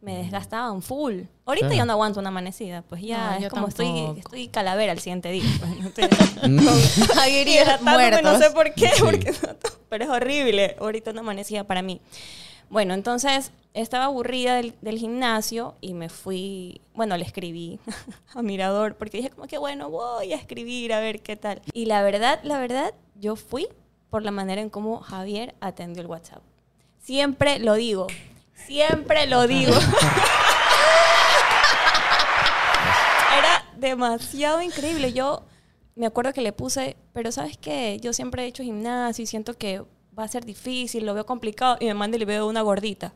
me 0.00 0.17
desgastaban 0.17 0.81
full. 0.81 1.23
Ahorita 1.45 1.67
Claro. 1.67 1.77
ya 1.77 1.85
no 1.85 1.93
aguanto 1.93 2.21
una 2.21 2.29
amanecida, 2.31 2.81
pues 2.83 3.03
ya 3.03 3.33
No, 3.33 3.37
es 3.37 3.43
yo 3.43 3.50
como 3.50 3.69
estoy, 3.69 3.87
tampoco. 3.87 4.19
estoy 4.21 4.49
calavera 4.49 4.93
al 4.93 4.99
siguiente 4.99 5.31
día. 5.31 5.43
pues, 5.59 5.79
no 5.83 5.91
hidratándome, 5.91 6.62
muertos. 7.83 8.23
no 8.23 8.39
sé 8.39 8.50
por 8.50 8.73
qué, 8.73 8.89
Sí. 8.95 9.03
porque 9.05 9.35
pero 9.91 10.05
es 10.05 10.11
horrible. 10.11 10.75
Ahorita 10.81 11.12
no 11.12 11.21
amanecía 11.21 11.65
para 11.65 11.83
mí. 11.83 12.00
Bueno, 12.71 12.95
entonces 12.95 13.50
estaba 13.75 14.05
aburrida 14.05 14.55
del, 14.55 14.77
del 14.81 14.97
gimnasio 14.97 15.75
y 15.81 15.93
me 15.93 16.09
fui, 16.09 16.81
bueno, 16.95 17.17
le 17.17 17.25
escribí 17.25 17.81
a 18.35 18.43
Mirador 18.43 18.95
porque 18.95 19.17
dije 19.17 19.31
como 19.31 19.49
que 19.49 19.59
bueno, 19.59 19.91
voy 19.91 20.33
a 20.33 20.37
escribir 20.37 20.93
a 20.93 21.00
ver 21.00 21.21
qué 21.21 21.35
tal. 21.35 21.61
Y 21.73 21.87
la 21.87 22.05
verdad, 22.05 22.39
la 22.45 22.61
verdad, 22.61 22.95
yo 23.17 23.35
fui 23.35 23.67
por 24.09 24.23
la 24.23 24.31
manera 24.31 24.62
en 24.62 24.71
cómo 24.71 25.00
Javier 25.00 25.57
atendió 25.61 26.00
el 26.00 26.07
WhatsApp. 26.07 26.45
Siempre 27.00 27.59
lo 27.59 27.75
digo, 27.75 28.07
siempre 28.55 29.27
lo 29.27 29.49
digo. 29.49 29.75
Era 33.37 33.65
demasiado 33.79 34.62
increíble. 34.62 35.12
Yo 35.12 35.43
me 35.97 36.07
acuerdo 36.07 36.33
que 36.33 36.41
le 36.41 36.53
puse, 36.53 36.97
pero 37.12 37.33
¿sabes 37.33 37.59
qué? 37.59 37.99
Yo 38.01 38.12
siempre 38.12 38.44
he 38.44 38.47
hecho 38.47 38.62
gimnasio 38.62 39.25
y 39.25 39.27
siento 39.27 39.59
que 39.59 39.83
va 40.20 40.26
a 40.26 40.28
ser 40.28 40.44
difícil, 40.44 41.04
lo 41.06 41.14
veo 41.14 41.26
complicado. 41.26 41.76
Y 41.80 41.87
me 41.87 41.94
manda 41.94 42.16
y 42.16 42.20
le 42.20 42.26
veo 42.26 42.46
una 42.46 42.62
gordita. 42.62 43.12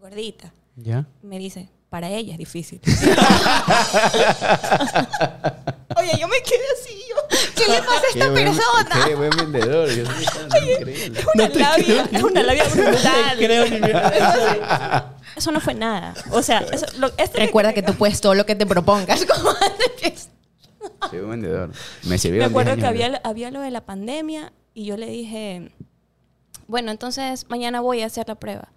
Gordita. 0.00 0.52
¿Ya? 0.76 1.04
Me 1.22 1.38
dice, 1.38 1.68
para 1.90 2.08
ella 2.08 2.32
es 2.32 2.38
difícil. 2.38 2.80
Oye, 5.96 6.12
yo 6.20 6.28
me 6.28 6.36
quedé 6.42 6.64
así, 6.80 6.94
yo. 7.08 7.16
¿Qué 7.56 7.72
le 7.72 7.78
pasa 7.78 7.92
a 7.94 8.08
esta 8.12 8.30
buen- 8.30 8.44
persona? 8.44 9.04
Qué 9.06 9.14
buen 9.14 9.30
vendedor. 9.30 9.88
Yo 9.90 10.04
soy. 10.06 10.68
Es 10.70 11.26
una 11.34 11.48
labia, 11.48 12.08
es 12.12 12.22
una 12.22 12.42
labia 12.42 12.64
brutal. 12.64 13.36
creo 13.38 13.68
ni 13.68 13.80
Eso 15.36 15.50
no 15.50 15.60
fue 15.60 15.74
nada. 15.74 16.14
O 16.30 16.42
sea, 16.42 16.60
eso, 16.60 16.86
lo, 16.98 17.08
esto 17.16 17.38
Recuerda 17.38 17.72
que 17.72 17.82
tú 17.82 17.94
puedes 17.94 18.20
todo 18.20 18.34
lo 18.34 18.46
que 18.46 18.54
te 18.54 18.66
propongas. 18.66 19.24
como 19.34 19.50
antes. 19.50 20.28
Soy 21.10 21.18
un 21.20 21.30
vendedor. 21.30 21.72
Me 22.04 22.18
sirvió 22.18 22.40
Me 22.40 22.46
acuerdo 22.46 22.76
que 22.76 22.86
había, 22.86 23.20
había 23.24 23.50
lo 23.50 23.60
de 23.60 23.70
la 23.70 23.84
pandemia 23.84 24.52
y 24.74 24.84
yo 24.84 24.96
le 24.96 25.06
dije, 25.06 25.72
bueno, 26.68 26.92
entonces 26.92 27.46
mañana 27.48 27.80
voy 27.80 28.02
a 28.02 28.06
hacer 28.06 28.28
la 28.28 28.36
prueba. 28.36 28.68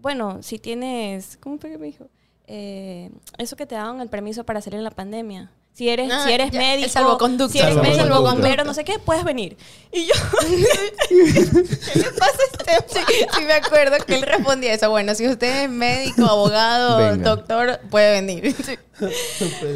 Bueno, 0.00 0.42
si 0.42 0.58
tienes, 0.58 1.36
¿cómo 1.40 1.58
fue 1.58 1.70
que 1.70 1.78
me 1.78 1.86
dijo? 1.88 2.06
Eh, 2.46 3.10
eso 3.38 3.54
que 3.56 3.66
te 3.66 3.74
daban 3.74 4.00
el 4.00 4.08
permiso 4.08 4.44
para 4.44 4.60
salir 4.60 4.78
en 4.78 4.84
la 4.84 4.90
pandemia. 4.90 5.50
Si 5.74 5.88
eres, 5.88 6.10
Ah, 6.12 6.24
si 6.26 6.32
eres 6.32 6.50
ya, 6.50 6.58
médico, 6.60 6.84
el 6.84 6.90
salvoconducto. 6.90 7.50
si 7.52 7.58
eres 7.58 7.74
Salvoconducto. 7.74 8.08
médico, 8.10 8.22
bombero, 8.30 8.64
no 8.64 8.74
sé 8.74 8.84
qué, 8.84 8.98
puedes 8.98 9.24
venir. 9.24 9.56
Y 9.90 10.04
yo, 10.06 10.12
¿qué 11.08 11.98
le 11.98 12.10
pasa 12.12 12.38
a 12.68 12.72
este? 12.76 13.00
Sí, 13.00 13.26
sí 13.38 13.44
me 13.44 13.54
acuerdo 13.54 13.96
que 14.04 14.16
él 14.16 14.22
respondía 14.22 14.74
eso. 14.74 14.90
Bueno, 14.90 15.14
si 15.14 15.26
usted 15.26 15.64
es 15.64 15.70
médico, 15.70 16.26
abogado, 16.26 16.98
Venga. 16.98 17.30
doctor, 17.30 17.80
puede 17.90 18.12
venir. 18.12 18.54
Sí. 18.64 18.76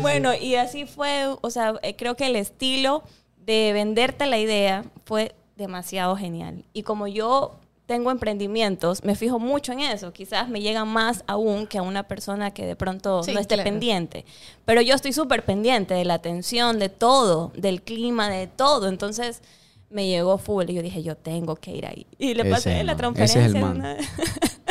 Bueno, 0.02 0.34
y 0.34 0.54
así 0.56 0.84
fue, 0.86 1.26
o 1.40 1.50
sea, 1.50 1.74
eh, 1.82 1.96
creo 1.96 2.14
que 2.14 2.26
el 2.26 2.36
estilo 2.36 3.02
de 3.38 3.72
venderte 3.72 4.26
la 4.26 4.38
idea 4.38 4.84
fue 5.04 5.34
demasiado 5.56 6.16
genial. 6.16 6.64
Y 6.72 6.82
como 6.82 7.06
yo 7.06 7.56
tengo 7.86 8.10
emprendimientos, 8.10 9.04
me 9.04 9.14
fijo 9.14 9.38
mucho 9.38 9.72
en 9.72 9.80
eso. 9.80 10.12
Quizás 10.12 10.48
me 10.48 10.60
llega 10.60 10.84
más 10.84 11.22
aún 11.26 11.66
que 11.66 11.78
a 11.78 11.82
una 11.82 12.02
persona 12.02 12.52
que 12.52 12.66
de 12.66 12.74
pronto 12.76 13.22
Sí, 13.22 13.32
no 13.32 13.38
esté 13.40 13.54
claro. 13.54 13.70
pendiente. 13.70 14.24
Pero 14.64 14.80
yo 14.80 14.94
estoy 14.94 15.12
súper 15.12 15.44
pendiente 15.44 15.94
de 15.94 16.04
la 16.04 16.14
atención, 16.14 16.78
de 16.78 16.88
todo, 16.88 17.52
del 17.56 17.82
clima, 17.82 18.28
de 18.28 18.48
todo. 18.48 18.88
Entonces 18.88 19.40
me 19.88 20.08
llegó 20.08 20.36
full 20.38 20.68
y 20.68 20.74
yo 20.74 20.82
dije, 20.82 21.02
yo 21.04 21.16
tengo 21.16 21.54
que 21.56 21.70
ir 21.70 21.86
ahí. 21.86 22.06
Y 22.18 22.34
le 22.34 22.42
Ese 22.42 22.50
pasé 22.50 22.84
la 22.84 22.96
transferencia. 22.96 23.40
Ese 23.40 23.40
es 23.40 23.46
el 23.46 23.52
de 23.54 23.60
man. 23.60 23.96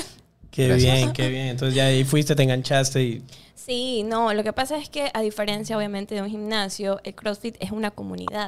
Qué 0.56 0.68
Gracias. 0.68 0.96
bien, 0.96 1.14
qué 1.14 1.28
bien. 1.30 1.48
Entonces 1.48 1.76
ya 1.76 1.86
ahí 1.86 2.04
fuiste, 2.04 2.36
te 2.36 2.44
enganchaste 2.44 3.04
y... 3.04 3.24
Sí, 3.56 4.04
no, 4.04 4.32
lo 4.34 4.44
que 4.44 4.54
pasa 4.54 4.78
es 4.78 4.90
que 4.90 5.10
a 5.14 5.22
diferencia 5.22 5.76
obviamente 5.76 6.14
de 6.14 6.22
un 6.22 6.30
gimnasio, 6.30 7.00
el 7.04 7.16
CrossFit 7.16 7.56
es 7.60 7.72
una 7.72 7.90
comunidad. 7.92 8.48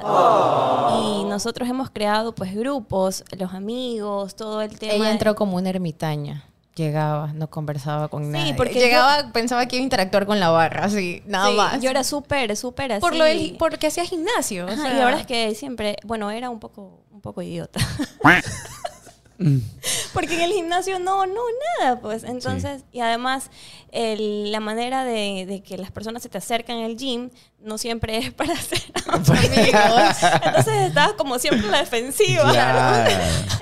Y 1.02 1.24
nosotros 1.24 1.68
hemos 1.68 1.90
creado 1.90 2.34
pues 2.34 2.54
grupos, 2.54 3.24
los 3.36 3.52
amigos, 3.52 4.36
todo 4.36 4.62
el 4.62 4.78
tema. 4.78 4.94
Ella 4.94 5.10
entró 5.10 5.34
como 5.34 5.56
una 5.56 5.70
ermitaña. 5.70 6.44
Llegaba, 6.76 7.32
no 7.32 7.50
conversaba 7.50 8.06
con 8.06 8.26
Sí, 8.26 8.30
nadie. 8.30 8.54
porque 8.54 8.74
llegaba, 8.78 9.32
pensaba 9.32 9.66
que 9.66 9.74
iba 9.76 9.82
a 9.82 9.84
interactuar 9.84 10.24
con 10.26 10.38
la 10.38 10.50
barra, 10.50 10.84
así, 10.84 11.22
nada 11.26 11.50
Sí, 11.50 11.56
más. 11.56 11.80
Yo 11.82 11.90
era 11.90 12.04
súper, 12.04 12.56
súper 12.56 12.92
así. 12.92 13.00
por 13.00 13.16
lo 13.16 13.24
del, 13.24 13.56
porque 13.58 13.88
hacía 13.88 14.04
gimnasio. 14.04 14.66
o 14.66 14.68
Ajá, 14.68 14.82
sea. 14.82 14.92
y 14.94 14.96
la 14.98 15.04
verdad 15.04 15.20
es 15.22 15.26
que 15.26 15.52
siempre, 15.56 15.96
bueno, 16.04 16.30
era 16.30 16.48
un 16.48 16.60
poco, 16.60 17.00
un 17.10 17.20
poco 17.20 17.42
idiota. 17.42 17.80
Porque 20.12 20.34
en 20.34 20.40
el 20.40 20.52
gimnasio 20.52 20.98
no, 20.98 21.24
no, 21.26 21.40
nada, 21.80 22.00
pues. 22.00 22.24
Entonces, 22.24 22.82
y 22.92 23.00
además, 23.00 23.50
el- 23.92 24.50
la 24.50 24.58
manera 24.60 25.04
de, 25.04 25.46
de 25.46 25.62
que 25.62 25.78
las 25.78 25.90
personas 25.92 26.22
se 26.22 26.28
te 26.28 26.38
acercan 26.38 26.78
al 26.78 26.96
gym 26.96 27.30
no 27.60 27.78
siempre 27.78 28.18
es 28.18 28.32
para 28.32 28.56
ser 28.56 28.80
amigos. 29.06 30.16
Entonces, 30.44 30.88
estabas 30.88 31.12
como 31.14 31.38
siempre 31.38 31.68
a 31.68 31.70
la 31.70 31.78
defensiva. 31.78 32.50
Claro. 32.50 33.10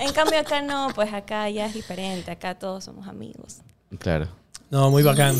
En 0.01 0.13
cambio, 0.13 0.39
acá 0.41 0.63
no, 0.63 0.89
pues 0.95 1.13
acá 1.13 1.49
ya 1.51 1.67
es 1.67 1.75
diferente. 1.75 2.31
Acá 2.31 2.59
todos 2.59 2.85
somos 2.85 3.07
amigos. 3.07 3.59
Claro. 3.99 4.29
No, 4.71 4.91
muy 4.91 5.03
bacán. 5.03 5.37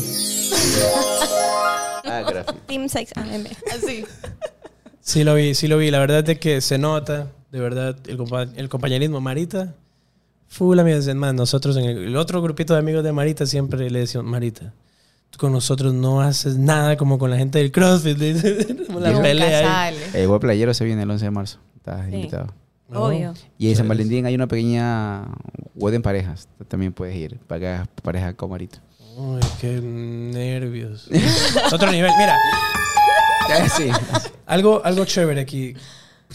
Ah, 2.05 2.21
gracias. 2.27 2.55
Team 2.67 2.87
6 2.87 3.09
AM. 3.15 3.45
Así. 3.73 4.05
Sí 5.01 5.23
lo 5.23 5.33
vi, 5.35 5.53
sí 5.55 5.67
lo 5.67 5.77
vi. 5.77 5.91
La 5.91 5.99
verdad 5.99 6.27
es 6.29 6.39
que 6.39 6.61
se 6.61 6.77
nota, 6.77 7.27
de 7.51 7.59
verdad, 7.59 7.95
el, 8.07 8.17
compa- 8.17 8.51
el 8.55 8.69
compañerismo. 8.69 9.19
Marita, 9.19 9.73
full 10.47 10.77
amigos. 10.79 11.07
Es 11.07 11.15
más, 11.15 11.33
nosotros 11.33 11.77
en 11.77 11.85
el, 11.85 11.97
el 12.05 12.15
otro 12.17 12.41
grupito 12.41 12.73
de 12.73 12.79
amigos 12.79 13.03
de 13.03 13.11
Marita 13.11 13.45
siempre 13.45 13.89
le 13.89 13.99
decíamos, 13.99 14.29
Marita, 14.29 14.73
tú 15.29 15.37
con 15.39 15.51
nosotros 15.51 15.93
no 15.93 16.21
haces 16.21 16.57
nada 16.57 16.97
como 16.97 17.17
con 17.19 17.29
la 17.29 17.37
gente 17.37 17.59
del 17.59 17.71
CrossFit. 17.71 18.17
la 18.89 19.09
Nunca 19.11 19.21
pelea. 19.21 19.89
El 20.13 20.27
buen 20.27 20.39
playero 20.39 20.73
se 20.73 20.85
viene 20.85 21.03
el 21.03 21.11
11 21.11 21.25
de 21.25 21.31
marzo. 21.31 21.59
Estás 21.75 22.05
Sí. 22.09 22.15
invitado. 22.15 22.53
No. 22.89 23.03
Obvio. 23.03 23.33
Y 23.57 23.69
en 23.69 23.75
San. 23.75 23.87
Valentín 23.87 24.25
hay 24.25 24.33
una 24.35 24.47
pequeña 24.47 25.25
wedding 25.75 26.01
parejas. 26.01 26.47
Tú 26.57 26.63
También 26.63 26.93
puedes 26.93 27.15
ir 27.15 27.37
para 27.47 27.59
que 27.59 27.67
hagas 27.67 27.87
pareja 28.01 28.33
con 28.33 28.49
Marito. 28.49 28.79
Uy, 29.17 29.39
qué 29.59 29.81
nervios. 29.81 31.09
Otro 31.73 31.91
nivel. 31.91 32.11
Mira, 32.17 32.35
Así. 33.63 33.89
Algo, 34.45 34.81
algo 34.85 35.05
chévere 35.05 35.41
aquí. 35.41 35.73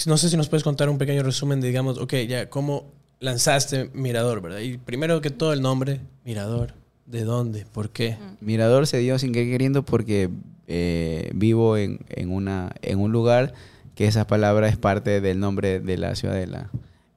No 0.06 0.16
sé 0.18 0.28
si 0.28 0.36
nos 0.36 0.48
puedes 0.48 0.64
contar 0.64 0.88
un 0.88 0.98
pequeño 0.98 1.22
resumen 1.22 1.60
de, 1.60 1.68
digamos, 1.68 1.98
ok, 1.98 2.14
ya, 2.28 2.48
cómo 2.50 2.84
lanzaste 3.22 3.90
Mirador, 3.94 4.42
¿verdad? 4.42 4.58
Y 4.58 4.76
primero 4.78 5.20
que 5.20 5.30
todo 5.30 5.52
el 5.52 5.62
nombre, 5.62 6.00
Mirador. 6.24 6.74
¿De 7.06 7.24
dónde? 7.24 7.64
¿Por 7.72 7.90
qué? 7.90 8.16
Mirador 8.40 8.86
se 8.86 8.98
dio 8.98 9.18
sin 9.18 9.32
querer 9.32 9.50
queriendo 9.50 9.82
porque 9.84 10.30
eh, 10.66 11.30
vivo 11.34 11.76
en, 11.76 12.00
en 12.08 12.30
una, 12.30 12.72
en 12.82 12.98
un 13.00 13.12
lugar 13.12 13.54
que 13.94 14.06
esa 14.06 14.26
palabra 14.26 14.68
es 14.68 14.76
parte 14.76 15.20
del 15.20 15.38
nombre 15.40 15.80
de 15.80 15.98
la 15.98 16.14
ciudadela. 16.14 16.70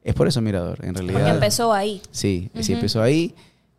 Es 0.04 0.13
por 0.13 0.28
eso 0.28 0.41
Mirador, 0.41 0.84
en 0.84 0.96
realidad. 0.96 1.20
Porque 1.20 1.32
empezó 1.34 1.72
ahí. 1.74 2.02
Sí, 2.12 2.50
sí 2.62 2.74
empezó 2.74 3.02
ahí. 3.02 3.34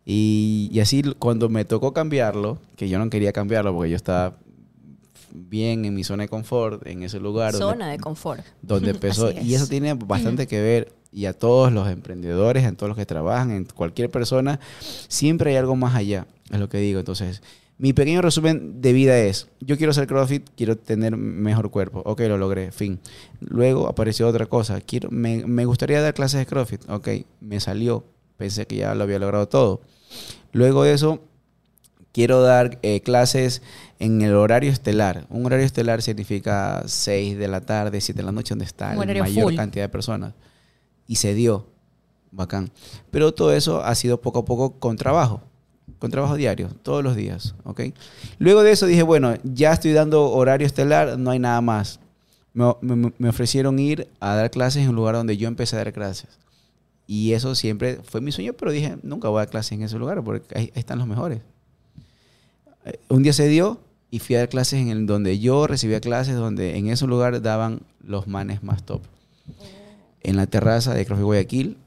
Y, 0.05 0.69
y 0.71 0.79
así 0.79 1.03
cuando 1.19 1.49
me 1.49 1.65
tocó 1.65 1.93
cambiarlo, 1.93 2.57
que 2.75 2.89
yo 2.89 2.97
no 2.99 3.09
quería 3.09 3.31
cambiarlo 3.33 3.73
porque 3.73 3.91
yo 3.91 3.95
estaba 3.97 4.37
bien 5.33 5.85
en 5.85 5.93
mi 5.93 6.03
zona 6.03 6.23
de 6.23 6.29
confort, 6.29 6.85
en 6.87 7.03
ese 7.03 7.19
lugar. 7.19 7.51
donde- 7.53 7.65
Zona 7.73 7.89
de 7.91 7.97
confort. 7.99 8.41
donde 8.61 8.91
empezó. 8.91 9.31
Y 9.41 9.53
eso 9.53 9.65
es. 9.65 9.69
tiene 9.69 9.93
bastante 9.93 10.47
que 10.47 10.61
ver. 10.61 10.93
Y 11.11 11.25
a 11.25 11.33
todos 11.33 11.71
los 11.71 11.87
emprendedores, 11.89 12.65
a 12.65 12.71
todos 12.73 12.89
los 12.89 12.97
que 12.97 13.05
trabajan, 13.05 13.51
en 13.51 13.65
cualquier 13.65 14.09
persona, 14.09 14.59
siempre 15.07 15.51
hay 15.51 15.57
algo 15.57 15.75
más 15.75 15.95
allá, 15.95 16.27
es 16.51 16.59
lo 16.59 16.69
que 16.69 16.77
digo. 16.79 16.99
Entonces, 16.99 17.41
mi 17.77 17.93
pequeño 17.93 18.21
resumen 18.21 18.81
de 18.81 18.91
vida 18.91 19.17
es, 19.19 19.47
yo 19.59 19.77
quiero 19.77 19.91
hacer 19.91 20.07
CrossFit, 20.07 20.49
quiero 20.55 20.77
tener 20.77 21.15
mejor 21.15 21.69
cuerpo. 21.69 22.01
Ok, 22.05 22.21
lo 22.21 22.37
logré, 22.37 22.71
fin. 22.71 22.99
Luego 23.39 23.87
apareció 23.87 24.27
otra 24.27 24.47
cosa, 24.47 24.81
quiero, 24.81 25.09
me, 25.11 25.45
me 25.45 25.65
gustaría 25.65 26.01
dar 26.01 26.13
clases 26.13 26.39
de 26.39 26.45
CrossFit. 26.45 26.89
Ok, 26.89 27.09
me 27.39 27.59
salió, 27.59 28.03
pensé 28.35 28.65
que 28.65 28.77
ya 28.77 28.95
lo 28.95 29.03
había 29.03 29.19
logrado 29.19 29.47
todo. 29.47 29.81
Luego 30.53 30.83
de 30.83 30.93
eso, 30.93 31.21
quiero 32.11 32.41
dar 32.41 32.79
eh, 32.81 33.01
clases 33.01 33.61
en 33.99 34.23
el 34.23 34.33
horario 34.33 34.71
estelar. 34.71 35.27
Un 35.29 35.45
horario 35.45 35.63
estelar 35.63 36.01
significa 36.01 36.81
6 36.85 37.37
de 37.37 37.47
la 37.47 37.61
tarde, 37.61 38.01
7 38.01 38.17
de 38.17 38.25
la 38.25 38.31
noche, 38.31 38.49
donde 38.49 38.65
está 38.65 38.95
la 38.95 39.05
mayor 39.05 39.43
full. 39.43 39.55
cantidad 39.55 39.85
de 39.85 39.89
personas. 39.89 40.33
Y 41.07 41.15
se 41.15 41.33
dio. 41.33 41.65
Bacán. 42.31 42.69
Pero 43.11 43.33
todo 43.33 43.53
eso 43.53 43.81
ha 43.83 43.95
sido 43.95 44.19
poco 44.21 44.39
a 44.39 44.45
poco 44.45 44.73
con 44.79 44.97
trabajo. 44.97 45.41
Con 45.99 46.11
trabajo 46.11 46.35
diario, 46.35 46.69
todos 46.83 47.03
los 47.03 47.15
días. 47.15 47.55
¿ok? 47.63 47.81
Luego 48.37 48.61
de 48.61 48.71
eso 48.71 48.85
dije, 48.85 49.01
bueno, 49.03 49.33
ya 49.43 49.73
estoy 49.73 49.93
dando 49.93 50.29
horario 50.29 50.67
estelar, 50.67 51.17
no 51.17 51.31
hay 51.31 51.39
nada 51.39 51.61
más. 51.61 51.99
Me, 52.53 53.11
me- 53.17 53.29
ofrecieron 53.29 53.79
ir 53.79 54.07
a 54.19 54.35
dar 54.35 54.51
clases 54.51 54.83
en 54.83 54.89
un 54.89 54.95
lugar 54.95 55.15
donde 55.15 55.37
yo 55.37 55.47
empecé 55.47 55.75
a 55.75 55.79
dar 55.79 55.93
clases. 55.93 56.27
Y 57.07 57.31
eso 57.33 57.55
siempre 57.55 57.99
fue 58.03 58.19
mi 58.19 58.31
sueño, 58.31 58.53
pero 58.53 58.71
dije, 58.71 58.97
nunca 59.01 59.29
voy 59.29 59.37
a 59.37 59.41
dar 59.45 59.49
clases 59.49 59.71
en 59.73 59.83
ese 59.83 59.97
lugar 59.97 60.21
porque 60.23 60.57
ahí, 60.57 60.71
están 60.75 60.99
los 60.99 61.07
mejores. 61.07 61.39
Eh, 62.85 62.99
Un 63.09 63.23
día 63.23 63.31
se 63.33 63.47
dio 63.47 63.79
y 64.11 64.19
fui 64.19 64.35
a 64.35 64.39
dar 64.39 64.49
clases 64.49 64.79
en 64.81 64.89
el 64.89 65.05
donde 65.05 65.39
yo 65.39 65.67
recibía 65.67 66.01
clases, 66.01 66.35
donde 66.35 66.77
en 66.77 66.87
ese 66.89 67.07
lugar 67.07 67.41
daban 67.41 67.79
los 68.03 68.27
manes 68.27 68.61
más 68.63 68.83
top. 68.83 69.01
En 70.21 70.35
la 70.35 70.47
terraza 70.47 70.93
de 70.93 71.05
CrossFit 71.05 71.25
Guayaquil, 71.25 71.77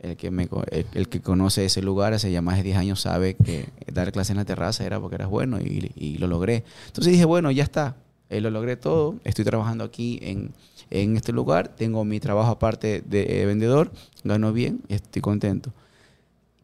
el 0.00 0.16
que, 0.16 0.30
me, 0.30 0.48
el, 0.70 0.86
el 0.94 1.08
que 1.08 1.20
conoce 1.20 1.64
ese 1.64 1.82
lugar 1.82 2.12
hace 2.12 2.30
ya 2.30 2.40
más 2.40 2.56
de 2.56 2.62
10 2.62 2.76
años 2.76 3.00
sabe 3.00 3.34
que 3.34 3.68
dar 3.92 4.12
clases 4.12 4.30
en 4.30 4.36
la 4.36 4.44
terraza 4.44 4.84
era 4.84 5.00
porque 5.00 5.16
eras 5.16 5.28
bueno 5.28 5.58
y, 5.60 5.90
y 5.96 6.18
lo 6.18 6.26
logré. 6.28 6.64
Entonces 6.86 7.12
dije, 7.12 7.24
bueno, 7.24 7.50
ya 7.50 7.64
está, 7.64 7.96
eh, 8.30 8.40
lo 8.40 8.50
logré 8.50 8.76
todo, 8.76 9.16
estoy 9.24 9.44
trabajando 9.44 9.84
aquí 9.84 10.18
en, 10.22 10.52
en 10.90 11.16
este 11.16 11.32
lugar, 11.32 11.68
tengo 11.68 12.04
mi 12.04 12.20
trabajo 12.20 12.50
aparte 12.50 13.02
de 13.06 13.42
eh, 13.42 13.46
vendedor, 13.46 13.90
gano 14.22 14.52
bien 14.52 14.82
y 14.88 14.94
estoy 14.94 15.22
contento. 15.22 15.72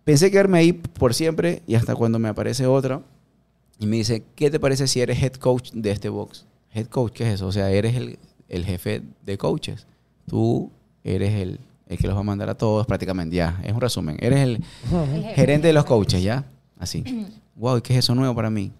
Pensé 0.04 0.30
quedarme 0.30 0.58
ahí 0.58 0.72
por 0.74 1.14
siempre 1.14 1.62
y 1.66 1.74
hasta 1.74 1.94
cuando 1.94 2.18
me 2.18 2.28
aparece 2.28 2.66
otra 2.66 3.00
y 3.78 3.86
me 3.86 3.96
dice, 3.96 4.24
¿qué 4.34 4.50
te 4.50 4.60
parece 4.60 4.86
si 4.86 5.00
eres 5.00 5.22
head 5.22 5.34
coach 5.34 5.70
de 5.72 5.90
este 5.90 6.10
box? 6.10 6.44
Head 6.74 6.86
coach, 6.86 7.12
¿qué 7.12 7.26
es 7.28 7.34
eso? 7.36 7.46
O 7.46 7.52
sea, 7.52 7.70
eres 7.70 7.96
el, 7.96 8.18
el 8.48 8.64
jefe 8.64 9.02
de 9.24 9.38
coaches. 9.38 9.86
Tú 10.26 10.70
eres 11.04 11.34
el, 11.34 11.60
el 11.86 11.98
que 11.98 12.06
los 12.06 12.16
va 12.16 12.20
a 12.20 12.24
mandar 12.24 12.48
a 12.48 12.54
todos 12.56 12.86
prácticamente, 12.86 13.36
ya. 13.36 13.60
Es 13.62 13.72
un 13.72 13.80
resumen. 13.80 14.16
Eres 14.20 14.40
el 14.40 14.64
gerente 15.34 15.68
de 15.68 15.72
los 15.72 15.84
coaches, 15.84 16.22
¿ya? 16.22 16.44
Así. 16.78 17.04
wow, 17.54 17.76
¿y 17.78 17.82
qué 17.82 17.92
es 17.92 18.00
eso 18.00 18.14
nuevo 18.14 18.34
para 18.34 18.50
mí? 18.50 18.72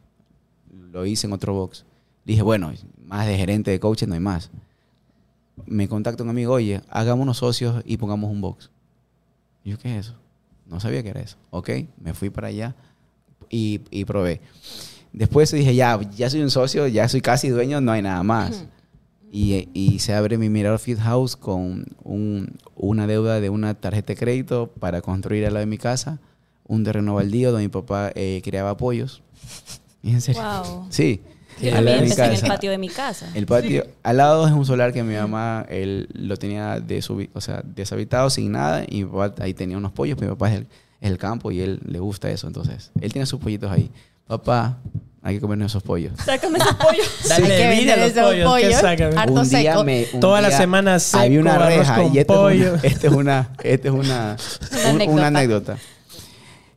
Lo 0.91 1.07
hice 1.07 1.27
en 1.27 1.33
otro 1.33 1.55
box. 1.55 1.85
Dije, 2.25 2.43
bueno, 2.43 2.73
más 3.05 3.27
de 3.27 3.37
gerente 3.37 3.71
de 3.71 3.79
coaches 3.79 4.09
no 4.09 4.15
hay 4.15 4.21
más. 4.21 4.51
Me 5.67 5.87
contacta 5.87 6.23
un 6.23 6.31
amigo, 6.31 6.55
oye, 6.55 6.81
hagámonos 6.89 7.39
socios 7.39 7.83
y 7.85 7.97
pongamos 7.97 8.31
un 8.31 8.41
box. 8.41 8.71
Y 9.63 9.71
yo, 9.71 9.79
¿qué 9.79 9.99
es 9.99 10.07
eso? 10.07 10.17
No 10.67 10.81
sabía 10.81 11.03
que 11.03 11.11
era 11.11 11.21
eso. 11.21 11.37
Ok, 11.51 11.71
me 12.01 12.15
fui 12.15 12.31
para 12.31 12.49
allá 12.49 12.75
y, 13.51 13.83
y 13.91 14.05
probé. 14.05 14.41
Después 15.13 15.53
dije, 15.53 15.75
ya, 15.75 16.01
ya 16.17 16.29
soy 16.29 16.41
un 16.41 16.51
socio, 16.51 16.89
ya 16.89 17.09
soy 17.09 17.21
casi 17.21 17.49
dueño, 17.49 17.81
no 17.81 17.93
hay 17.93 18.03
nada 18.03 18.23
más. 18.23 18.65
Y, 19.37 19.69
y 19.75 19.99
se 19.99 20.15
abre 20.15 20.39
mi 20.39 20.49
Mirador 20.49 20.79
Fit 20.79 20.99
House 21.01 21.35
con 21.35 21.85
un- 22.05 22.53
una 22.77 23.09
deuda 23.09 23.41
de 23.41 23.51
una 23.51 23.75
tarjeta 23.75 24.13
de 24.13 24.17
crédito 24.17 24.69
para 24.79 25.01
construir 25.01 25.45
al 25.45 25.55
lado 25.55 25.63
de 25.67 25.71
mi 25.71 25.77
casa, 25.77 26.21
un 26.69 26.85
terreno 26.85 27.15
baldío 27.17 27.51
donde 27.51 27.65
mi 27.67 27.69
papá 27.69 28.13
eh, 28.15 28.41
criaba 28.45 28.77
pollos. 28.77 29.23
Y 30.05 30.11
en 30.13 30.21
serio. 30.21 30.41
Wow. 30.41 30.87
Sí. 30.89 31.21
Yo 31.61 31.77
al 31.77 31.85
lado 31.85 31.97
de 31.97 32.03
mi 32.03 32.11
empecé 32.11 32.25
en 32.27 32.31
el 32.31 32.41
casa. 32.41 32.47
patio 32.47 32.71
de 32.71 32.79
mi 32.79 32.89
casa. 32.89 33.29
El 33.35 33.47
patio, 33.47 33.85
al 34.05 34.17
lado 34.19 34.47
es 34.47 34.53
un 34.53 34.65
solar 34.65 34.93
que 34.93 35.03
mi 35.03 35.15
mamá 35.17 35.67
él 35.69 36.09
lo 36.13 36.37
tenía 36.37 36.79
desubi- 36.79 37.31
o 37.35 37.41
sea, 37.41 37.63
deshabitado, 37.65 38.31
sin 38.31 38.53
nada, 38.53 38.85
y 38.89 39.03
mi 39.03 39.11
papá 39.11 39.35
ahí 39.43 39.53
tenía 39.55 39.77
unos 39.79 39.91
pollos, 39.91 40.21
mi 40.21 40.29
papá 40.29 40.51
es 40.53 40.59
el, 40.59 40.67
es 41.01 41.11
el 41.11 41.19
campo 41.19 41.51
y 41.51 41.61
él 41.61 41.81
le 41.87 41.99
gusta 41.99 42.31
eso, 42.31 42.47
entonces 42.47 42.93
él 43.01 43.13
tiene 43.13 43.27
sus 43.27 43.41
pollitos 43.41 43.71
ahí. 43.71 43.91
Papá, 44.29 44.79
hay 45.27 45.35
que 45.37 45.41
comernos 45.41 45.73
esos 45.73 45.83
pollos. 45.83 46.13
Sácame 46.25 46.59
esos 46.59 46.75
pollos. 46.75 47.07
Dale 47.29 47.47
Hay 47.47 47.51
que 47.77 47.81
vida 47.83 47.95
a 47.95 47.97
los 47.97 48.15
vender 48.15 48.25
esos 48.25 48.25
pollos. 48.51 48.61
¿Qué 48.61 49.05
pollos. 49.07 49.17
Harto 49.17 49.33
un 49.33 49.49
día 49.49 49.73
seco. 49.73 49.85
me 49.85 50.07
un 50.13 50.21
Toda 50.21 50.41
la 50.41 50.49
día 50.49 50.57
semana 50.59 50.99
seco, 51.01 51.23
había 51.23 51.41
una 51.41 51.59
reja 51.67 52.05
y 52.05 52.19
esta 52.19 52.35
pollo. 52.35 52.75
es 52.77 52.83
una, 52.83 52.83
esta 52.83 53.07
es 53.09 53.13
una, 53.15 53.51
esta 53.63 53.89
es 53.89 53.95
una, 53.95 54.37
Una 54.73 54.83
un- 54.83 54.87
anécdota. 55.01 55.13
una 55.13 55.27
anécdota. 55.27 55.79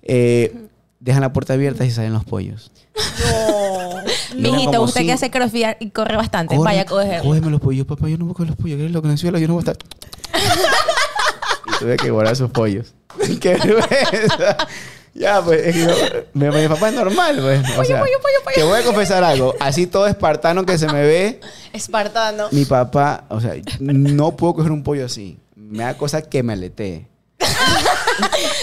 Eh, 0.10 0.56
dejan 1.00 1.22
la 1.22 1.34
puerta 1.34 1.54
abierta 1.54 1.84
y 1.86 1.92
salen 1.92 2.14
los 2.14 2.24
pollos. 2.24 2.72
Luego 4.36 4.56
Mijito, 4.56 4.82
usted 4.82 5.02
cinco- 5.02 5.08
que 5.08 5.14
hace 5.14 5.30
crossfit 5.32 5.68
y 5.82 5.90
corre 5.90 6.16
bastante, 6.16 6.56
Corre, 6.56 6.66
vaya 6.70 6.82
a 6.82 6.86
coger. 6.86 7.22
Cógeme 7.22 7.50
los 7.52 7.60
pollos, 7.62 7.86
papá. 7.86 8.08
Yo 8.08 8.18
no 8.18 8.26
voy 8.26 8.32
a 8.32 8.36
coger 8.36 8.48
los 8.48 8.56
pollos. 8.56 8.78
¿Qué 8.78 8.86
es 8.86 8.92
lo 8.92 9.02
que 9.02 9.08
en 9.08 9.12
el 9.12 9.18
suelo? 9.18 9.38
Yo 9.40 9.48
no 9.48 9.54
voy 9.56 9.64
a 9.68 9.72
estar. 9.72 9.78
y 11.68 11.80
tuve 11.80 11.98
que 11.98 12.10
guardar 12.10 12.36
sus 12.36 12.50
pollos. 12.50 12.94
¡Qué 13.42 13.56
vergüenza! 13.56 14.58
Ya, 15.20 15.42
pues, 15.42 15.66
es 15.66 15.76
que 15.76 15.82
yo- 15.82 16.22
mi, 16.34 16.46
mi 16.50 16.68
papá 16.68 16.90
es 16.90 16.96
normal, 16.96 17.40
pues. 17.42 17.60
O 17.78 17.84
sea, 17.84 18.00
pollo, 18.02 18.20
pollo, 18.22 18.44
pollo. 18.44 18.56
Te 18.56 18.64
voy 18.64 18.80
a 18.80 18.84
confesar 18.84 19.24
algo. 19.24 19.56
Así 19.60 19.88
todo 19.88 20.06
espartano 20.08 20.64
que 20.66 20.78
se 20.78 20.86
me 20.88 21.02
ve, 21.02 21.42
Espartano. 21.74 22.48
mi 22.52 22.66
papá, 22.66 23.24
o 23.30 23.42
sea, 23.42 23.54
no 23.80 24.36
puedo 24.36 24.54
coger 24.56 24.72
un 24.72 24.84
pollo 24.84 25.06
así. 25.06 25.40
Me 25.56 25.84
da 25.84 25.96
cosa 25.98 26.22
que 26.22 26.44
me 26.44 26.54
aletee. 26.54 27.08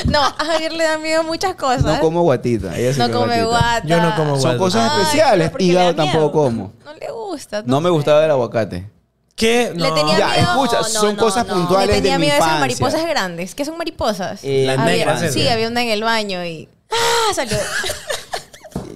No, 0.06 0.20
a 0.22 0.32
Javier 0.44 0.72
le 0.72 0.84
da 0.84 0.98
miedo 0.98 1.22
muchas 1.22 1.54
cosas. 1.54 1.82
No 1.84 2.00
como 2.00 2.22
guatita. 2.22 2.76
ella 2.78 2.92
sí 2.92 2.98
No 2.98 3.10
come 3.10 3.44
guata. 3.44 3.82
Yo 3.86 4.00
no 4.00 4.14
como 4.16 4.32
Son 4.32 4.42
guata. 4.42 4.58
cosas 4.58 4.90
Ay, 4.92 5.00
especiales. 5.02 5.50
pero 5.50 5.50
¿por 5.52 5.58
qué 5.58 5.64
le 5.64 5.70
Hígado 5.72 5.94
tampoco 5.94 6.32
como. 6.32 6.72
No 6.84 6.94
le 6.94 7.10
gusta. 7.10 7.62
No 7.64 7.80
me 7.80 7.90
gustaba 7.90 8.24
el 8.24 8.30
aguacate. 8.30 8.90
¿Qué? 9.36 9.72
Le 9.74 9.90
tenía 9.92 10.18
Ya, 10.18 10.28
miedo. 10.28 10.50
escucha, 10.52 10.78
no, 10.78 10.84
son 10.84 11.16
no, 11.16 11.22
cosas 11.22 11.46
no. 11.46 11.54
Le 11.54 11.60
puntuales 11.60 11.96
tenía 11.96 12.12
de 12.12 12.18
mi 12.18 12.26
miedo 12.26 12.34
a 12.34 12.38
esas 12.38 12.46
infancia. 12.56 12.60
mariposas 12.84 13.06
grandes. 13.08 13.54
¿Qué 13.54 13.64
son 13.64 13.76
mariposas? 13.78 14.40
Eh, 14.44 14.64
Las 14.66 14.78
negras. 14.86 15.32
Sí, 15.32 15.48
había 15.48 15.68
una 15.68 15.82
en 15.82 15.88
el 15.90 16.02
baño 16.04 16.44
y... 16.44 16.68
¡Ah! 16.90 17.34
Salió. 17.34 17.56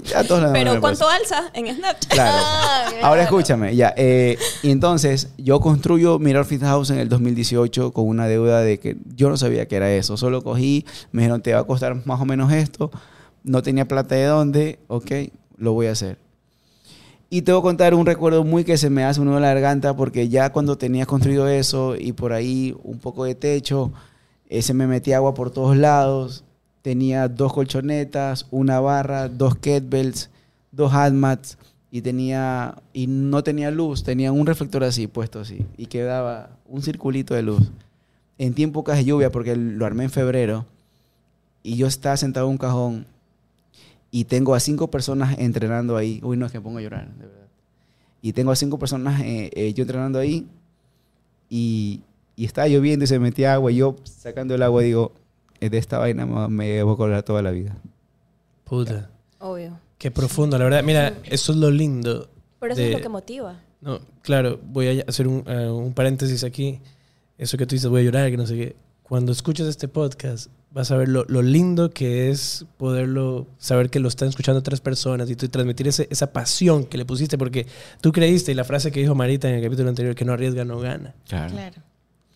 Ya 0.04 0.24
todos 0.24 0.40
la 0.42 0.52
Pero 0.54 0.80
¿cuánto 0.80 1.04
pasa. 1.04 1.16
alza 1.16 1.50
en 1.52 1.66
Snapchat? 1.76 2.10
Claro. 2.10 2.32
Ah, 2.42 2.84
claro. 2.88 3.06
Ahora 3.06 3.22
escúchame, 3.24 3.76
ya. 3.76 3.92
eh, 3.96 4.38
y 4.62 4.70
entonces, 4.70 5.28
yo 5.36 5.60
construyo 5.60 6.18
Mirador 6.18 6.46
Fit 6.46 6.62
House 6.62 6.88
en 6.90 6.98
el 6.98 7.10
2018 7.10 7.92
con 7.92 8.08
una 8.08 8.26
deuda 8.26 8.62
de 8.62 8.78
que 8.80 8.96
yo 9.14 9.28
no 9.28 9.36
sabía 9.36 9.68
que 9.68 9.76
era 9.76 9.90
eso. 9.92 10.16
Solo 10.16 10.42
cogí, 10.42 10.86
me 11.12 11.22
dijeron, 11.22 11.42
te 11.42 11.52
va 11.52 11.60
a 11.60 11.64
costar 11.64 12.06
más 12.06 12.20
o 12.20 12.24
menos 12.24 12.50
esto. 12.52 12.90
No 13.44 13.62
tenía 13.62 13.86
plata 13.86 14.14
de 14.14 14.24
dónde, 14.24 14.78
ok, 14.88 15.10
lo 15.58 15.72
voy 15.74 15.88
a 15.88 15.92
hacer. 15.92 16.18
Y 17.30 17.42
te 17.42 17.52
voy 17.52 17.58
a 17.58 17.62
contar 17.62 17.94
un 17.94 18.06
recuerdo 18.06 18.42
muy 18.42 18.64
que 18.64 18.78
se 18.78 18.88
me 18.88 19.04
hace 19.04 19.20
un 19.20 19.26
nudo 19.26 19.36
en 19.36 19.42
la 19.42 19.52
garganta 19.52 19.94
porque 19.94 20.30
ya 20.30 20.50
cuando 20.50 20.78
tenía 20.78 21.04
construido 21.04 21.46
eso 21.46 21.94
y 21.94 22.12
por 22.12 22.32
ahí 22.32 22.74
un 22.82 22.98
poco 22.98 23.24
de 23.24 23.34
techo, 23.34 23.92
eh, 24.48 24.62
se 24.62 24.72
me 24.72 24.86
metía 24.86 25.18
agua 25.18 25.34
por 25.34 25.50
todos 25.50 25.76
lados. 25.76 26.44
Tenía 26.80 27.28
dos 27.28 27.52
colchonetas, 27.52 28.46
una 28.50 28.80
barra, 28.80 29.28
dos 29.28 29.56
kettlebells, 29.56 30.30
dos 30.72 30.92
hatmats 30.94 31.58
y 31.90 32.00
tenía 32.00 32.76
y 32.94 33.06
no 33.08 33.42
tenía 33.42 33.70
luz, 33.70 34.04
tenía 34.04 34.32
un 34.32 34.46
reflector 34.46 34.84
así 34.84 35.06
puesto 35.06 35.40
así 35.40 35.66
y 35.76 35.86
quedaba 35.86 36.50
un 36.66 36.82
circulito 36.82 37.34
de 37.34 37.42
luz. 37.42 37.70
En 38.38 38.54
tiempo 38.54 38.84
de 38.86 39.04
lluvia 39.04 39.30
porque 39.30 39.54
lo 39.54 39.84
armé 39.84 40.04
en 40.04 40.10
febrero 40.10 40.64
y 41.62 41.76
yo 41.76 41.86
estaba 41.86 42.16
sentado 42.16 42.46
en 42.46 42.52
un 42.52 42.58
cajón 42.58 43.06
y 44.10 44.24
tengo 44.24 44.54
a 44.54 44.60
cinco 44.60 44.90
personas 44.90 45.38
entrenando 45.38 45.96
ahí. 45.96 46.20
Uy, 46.22 46.36
no 46.36 46.46
es 46.46 46.52
que 46.52 46.58
me 46.58 46.64
pongo 46.64 46.78
a 46.78 46.82
llorar, 46.82 47.08
de 47.14 47.26
verdad. 47.26 47.46
Y 48.22 48.32
tengo 48.32 48.50
a 48.50 48.56
cinco 48.56 48.78
personas 48.78 49.20
eh, 49.20 49.50
eh, 49.54 49.72
yo 49.74 49.82
entrenando 49.82 50.18
ahí 50.18 50.46
y, 51.48 52.00
y 52.36 52.44
estaba 52.44 52.68
lloviendo 52.68 53.04
y 53.04 53.08
se 53.08 53.18
metía 53.18 53.54
agua 53.54 53.70
y 53.72 53.76
yo 53.76 53.96
sacando 54.04 54.54
el 54.54 54.62
agua 54.62 54.82
digo, 54.82 55.12
"Eh, 55.60 55.70
de 55.70 55.78
esta 55.78 55.98
vaina 55.98 56.26
me, 56.26 56.82
voy 56.82 56.90
a 56.90 56.94
acordar 56.94 57.22
toda 57.22 57.42
la 57.42 57.50
vida. 57.50 57.76
Puta. 58.64 59.10
Obvio. 59.38 59.78
Qué 59.98 60.10
profundo, 60.10 60.58
la 60.58 60.64
verdad. 60.64 60.82
Mira, 60.82 61.14
eso 61.24 61.52
es 61.52 61.58
lo 61.58 61.70
lindo. 61.70 62.28
Pero 62.60 62.72
eso 62.74 62.82
de- 62.82 62.88
es 62.90 62.96
lo 62.96 63.02
que 63.02 63.08
motiva. 63.08 63.60
No, 63.80 64.00
claro, 64.22 64.58
voy 64.64 65.00
a 65.00 65.04
hacer 65.06 65.28
un, 65.28 65.44
eh, 65.46 65.68
un 65.68 65.92
paréntesis 65.92 66.42
aquí. 66.44 66.80
Eso 67.36 67.56
que 67.56 67.66
tú 67.66 67.76
dices, 67.76 67.88
voy 67.88 68.00
a 68.02 68.04
llorar, 68.04 68.30
que 68.30 68.36
no 68.36 68.46
sé 68.46 68.56
qué. 68.56 68.76
Cuando 69.04 69.30
escuches 69.32 69.66
este 69.68 69.86
podcast, 69.86 70.50
vas 70.78 70.90
a 70.92 70.96
ver 70.96 71.08
lo, 71.08 71.24
lo 71.28 71.42
lindo 71.42 71.90
que 71.90 72.30
es 72.30 72.64
poderlo, 72.76 73.46
saber 73.58 73.90
que 73.90 73.98
lo 74.00 74.08
están 74.08 74.28
escuchando 74.28 74.60
otras 74.60 74.80
personas 74.80 75.28
y 75.28 75.34
tú 75.36 75.48
transmitir 75.48 75.88
ese- 75.88 76.06
esa 76.10 76.32
pasión 76.32 76.84
que 76.84 76.96
le 76.96 77.04
pusiste, 77.04 77.36
porque 77.36 77.66
tú 78.00 78.12
creíste, 78.12 78.52
y 78.52 78.54
la 78.54 78.64
frase 78.64 78.92
que 78.92 79.00
dijo 79.00 79.14
Marita 79.14 79.48
en 79.48 79.56
el 79.56 79.62
capítulo 79.62 79.88
anterior, 79.88 80.14
que 80.14 80.24
no 80.24 80.32
arriesga, 80.32 80.64
no 80.64 80.78
gana. 80.78 81.14
Claro. 81.28 81.52
Claro. 81.52 81.82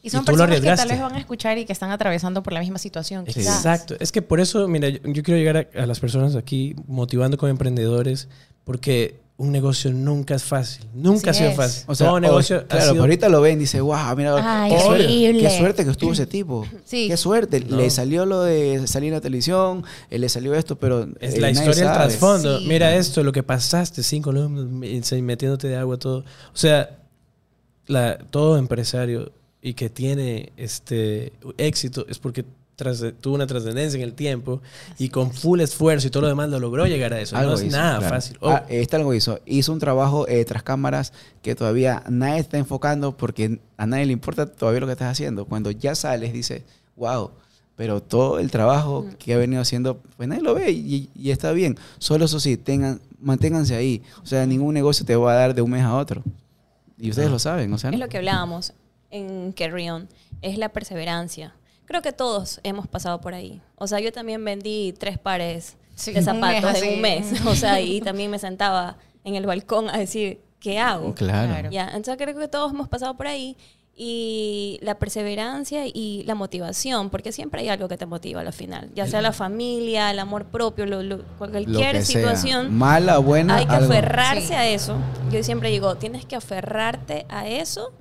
Y 0.02 0.08
Y 0.08 0.10
son 0.10 0.24
personas 0.24 0.60
que 0.60 0.66
tal 0.66 0.88
vez 0.88 1.00
van 1.00 1.14
a 1.14 1.18
escuchar 1.20 1.56
y 1.58 1.64
que 1.64 1.72
están 1.72 1.92
atravesando 1.92 2.42
por 2.42 2.52
la 2.52 2.58
misma 2.58 2.78
situación. 2.78 3.24
Sí. 3.26 3.34
quizás. 3.34 3.58
Exacto. 3.58 3.94
Es 4.00 4.10
que 4.10 4.20
por 4.22 4.40
eso, 4.40 4.66
mira, 4.66 4.88
yo, 4.88 4.98
yo 5.04 5.22
quiero 5.22 5.38
llegar 5.38 5.68
a, 5.76 5.80
a 5.82 5.86
las 5.86 6.00
personas 6.00 6.34
aquí 6.34 6.74
motivando 6.88 7.36
como 7.38 7.50
emprendedores, 7.50 8.28
porque 8.64 9.20
un 9.38 9.50
negocio 9.50 9.92
nunca 9.92 10.34
es 10.36 10.44
fácil. 10.44 10.84
Nunca 10.94 11.30
Así 11.32 11.42
ha 11.42 11.48
sido 11.48 11.50
es. 11.50 11.56
fácil. 11.56 11.84
O 11.88 11.94
sea, 11.94 12.06
Todo 12.06 12.20
negocio 12.20 12.58
ha 12.58 12.64
claro, 12.64 12.82
sido- 12.82 12.92
pero 12.94 13.02
ahorita 13.04 13.28
lo 13.28 13.40
ven 13.40 13.56
y 13.56 13.60
dice, 13.60 13.80
wow, 13.80 14.14
mira, 14.16 14.34
Ay, 14.64 14.70
qué, 14.72 14.80
suerte, 14.80 15.04
horrible. 15.04 15.40
qué 15.42 15.58
suerte 15.58 15.84
que 15.84 15.90
estuvo 15.90 16.12
ese 16.12 16.26
tipo. 16.38 16.66
Sí. 16.84 17.08
Qué 17.08 17.16
suerte. 17.16 17.60
No. 17.60 17.76
Le 17.76 17.90
salió 17.90 18.24
lo 18.24 18.42
de 18.42 18.86
salir 18.86 19.08
en 19.08 19.14
la 19.14 19.20
televisión, 19.20 19.84
eh, 20.10 20.18
le 20.18 20.28
salió 20.28 20.54
esto, 20.54 20.76
pero 20.76 21.08
Es 21.18 21.34
eh, 21.34 21.40
la 21.40 21.50
historia 21.50 21.84
del 21.84 21.92
trasfondo. 21.92 22.58
Sí. 22.60 22.66
Mira 22.68 22.94
esto, 22.94 23.22
lo 23.24 23.32
que 23.32 23.42
pasaste, 23.42 24.02
cinco 24.04 24.30
alumnos 24.30 24.66
metiéndote 24.68 25.66
de 25.66 25.76
agua, 25.76 25.98
todo. 25.98 26.18
O 26.18 26.24
sea, 26.56 26.98
la, 27.86 28.18
todo 28.18 28.58
empresario 28.58 29.32
y 29.60 29.74
que 29.74 29.90
tiene 29.90 30.52
este 30.56 31.32
éxito 31.56 32.06
es 32.08 32.18
porque 32.18 32.44
tuvo 32.76 33.34
una 33.34 33.46
trascendencia 33.46 33.96
en 33.98 34.02
el 34.02 34.14
tiempo 34.14 34.60
y 34.98 35.08
con 35.08 35.32
full 35.32 35.60
esfuerzo 35.60 36.06
y 36.06 36.10
todo 36.10 36.22
lo 36.22 36.28
demás 36.28 36.48
lo 36.48 36.58
logró 36.58 36.86
llegar 36.86 37.12
a 37.12 37.20
eso. 37.20 37.40
no 37.40 37.54
es 37.54 37.62
hizo, 37.62 37.76
nada 37.76 37.98
claro. 37.98 38.14
fácil. 38.14 38.36
Oh, 38.40 38.50
Ah, 38.50 38.64
este 38.68 38.96
algo 38.96 39.14
hizo. 39.14 39.38
Hizo 39.46 39.72
un 39.72 39.78
trabajo 39.78 40.26
eh, 40.28 40.44
tras 40.44 40.62
cámaras 40.62 41.12
que 41.42 41.54
todavía 41.54 42.02
nadie 42.08 42.40
está 42.40 42.58
enfocando 42.58 43.16
porque 43.16 43.60
a 43.76 43.86
nadie 43.86 44.06
le 44.06 44.12
importa 44.12 44.46
todavía 44.46 44.80
lo 44.80 44.86
que 44.86 44.92
estás 44.92 45.12
haciendo. 45.12 45.44
Cuando 45.44 45.70
ya 45.70 45.94
sales, 45.94 46.32
dice, 46.32 46.64
wow. 46.96 47.30
Pero 47.76 48.02
todo 48.02 48.38
el 48.38 48.50
trabajo 48.50 49.06
que 49.18 49.32
ha 49.34 49.38
venido 49.38 49.62
haciendo, 49.62 49.98
pues 50.16 50.28
nadie 50.28 50.42
lo 50.42 50.54
ve 50.54 50.70
y, 50.72 51.08
y 51.14 51.30
está 51.30 51.52
bien. 51.52 51.78
Solo 51.98 52.26
eso 52.26 52.38
sí, 52.38 52.56
tengan, 52.56 53.00
manténganse 53.20 53.74
ahí. 53.74 54.02
O 54.22 54.26
sea, 54.26 54.44
ningún 54.46 54.74
negocio 54.74 55.06
te 55.06 55.16
va 55.16 55.32
a 55.32 55.36
dar 55.36 55.54
de 55.54 55.62
un 55.62 55.70
mes 55.70 55.82
a 55.82 55.94
otro. 55.96 56.22
Y 56.98 57.10
ustedes 57.10 57.30
lo 57.30 57.38
saben, 57.38 57.72
o 57.72 57.78
sea. 57.78 57.90
Es 57.90 57.98
lo 57.98 58.08
que 58.08 58.18
hablábamos 58.18 58.74
en 59.10 59.52
Carry 59.52 59.88
On, 59.90 60.08
es 60.42 60.58
la 60.58 60.68
perseverancia. 60.68 61.54
Creo 61.92 62.00
que 62.00 62.12
todos 62.12 62.58
hemos 62.62 62.86
pasado 62.88 63.20
por 63.20 63.34
ahí. 63.34 63.60
O 63.76 63.86
sea, 63.86 64.00
yo 64.00 64.10
también 64.12 64.42
vendí 64.42 64.94
tres 64.98 65.18
pares 65.18 65.76
Sí, 65.94 66.10
de 66.12 66.22
zapatos 66.22 66.80
en 66.82 66.94
un 66.94 67.00
mes. 67.02 67.26
O 67.46 67.54
sea, 67.54 67.82
y 67.82 68.00
también 68.00 68.30
me 68.30 68.38
sentaba 68.38 68.96
en 69.24 69.34
el 69.34 69.44
balcón 69.44 69.90
a 69.90 69.98
decir, 69.98 70.40
¿qué 70.58 70.78
hago? 70.78 71.12
Claro. 71.14 71.52
Claro. 71.52 71.70
Ya, 71.70 71.88
entonces 71.88 72.16
creo 72.16 72.34
que 72.34 72.48
todos 72.48 72.72
hemos 72.72 72.88
pasado 72.88 73.14
por 73.14 73.26
ahí. 73.26 73.58
Y 73.94 74.78
la 74.80 74.94
perseverancia 74.98 75.82
y 75.86 76.22
la 76.26 76.34
motivación, 76.34 77.10
porque 77.10 77.30
siempre 77.30 77.60
hay 77.60 77.68
algo 77.68 77.88
que 77.88 77.98
te 77.98 78.06
motiva 78.06 78.40
al 78.40 78.50
final, 78.54 78.88
ya 78.94 79.06
sea 79.06 79.20
la 79.20 79.32
familia, 79.32 80.10
el 80.10 80.18
amor 80.18 80.46
propio, 80.46 80.86
lo- 80.86 81.02
lo- 81.02 81.18
Lo 81.18 81.24
cualquier 81.36 81.96
sea. 81.96 82.04
situación. 82.04 82.74
Mala, 82.74 83.18
buena, 83.18 83.56
Hay 83.56 83.66
que 83.66 83.74
algo. 83.74 83.92
aferrarse 83.92 84.46
Sí. 84.48 84.54
a 84.54 84.66
eso. 84.66 84.96
Yo 85.30 85.42
siempre 85.42 85.68
digo, 85.68 85.96
tienes 85.96 86.24
que 86.24 86.36
aferrarte 86.36 87.26
a 87.28 87.46
eso 87.46 87.92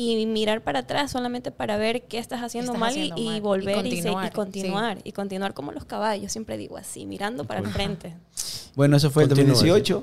y 0.00 0.26
mirar 0.26 0.62
para 0.62 0.78
atrás 0.80 1.10
solamente 1.10 1.50
para 1.50 1.76
ver 1.76 2.02
qué 2.04 2.18
estás 2.18 2.40
haciendo 2.40 2.70
estás 2.72 2.80
mal 2.80 2.90
haciendo 2.90 3.16
y, 3.16 3.20
y 3.20 3.24
mal. 3.26 3.36
Y 3.36 3.40
volver 3.40 3.86
y, 3.86 3.90
se- 3.90 3.96
y 4.10 4.12
continuar, 4.12 4.32
continuar. 4.32 4.98
Y 5.02 5.10
continuar 5.12 5.54
como 5.54 5.72
los 5.72 5.84
caballos, 5.84 6.30
siempre 6.30 6.56
digo 6.56 6.76
así, 6.76 7.04
mirando 7.04 7.44
para 7.44 7.60
el 7.60 7.66
frente. 7.66 8.14
Bueno, 8.76 8.96
eso 8.96 9.10
fue 9.10 9.24
el 9.24 9.28
Continúa, 9.30 9.54
2018. 9.54 10.02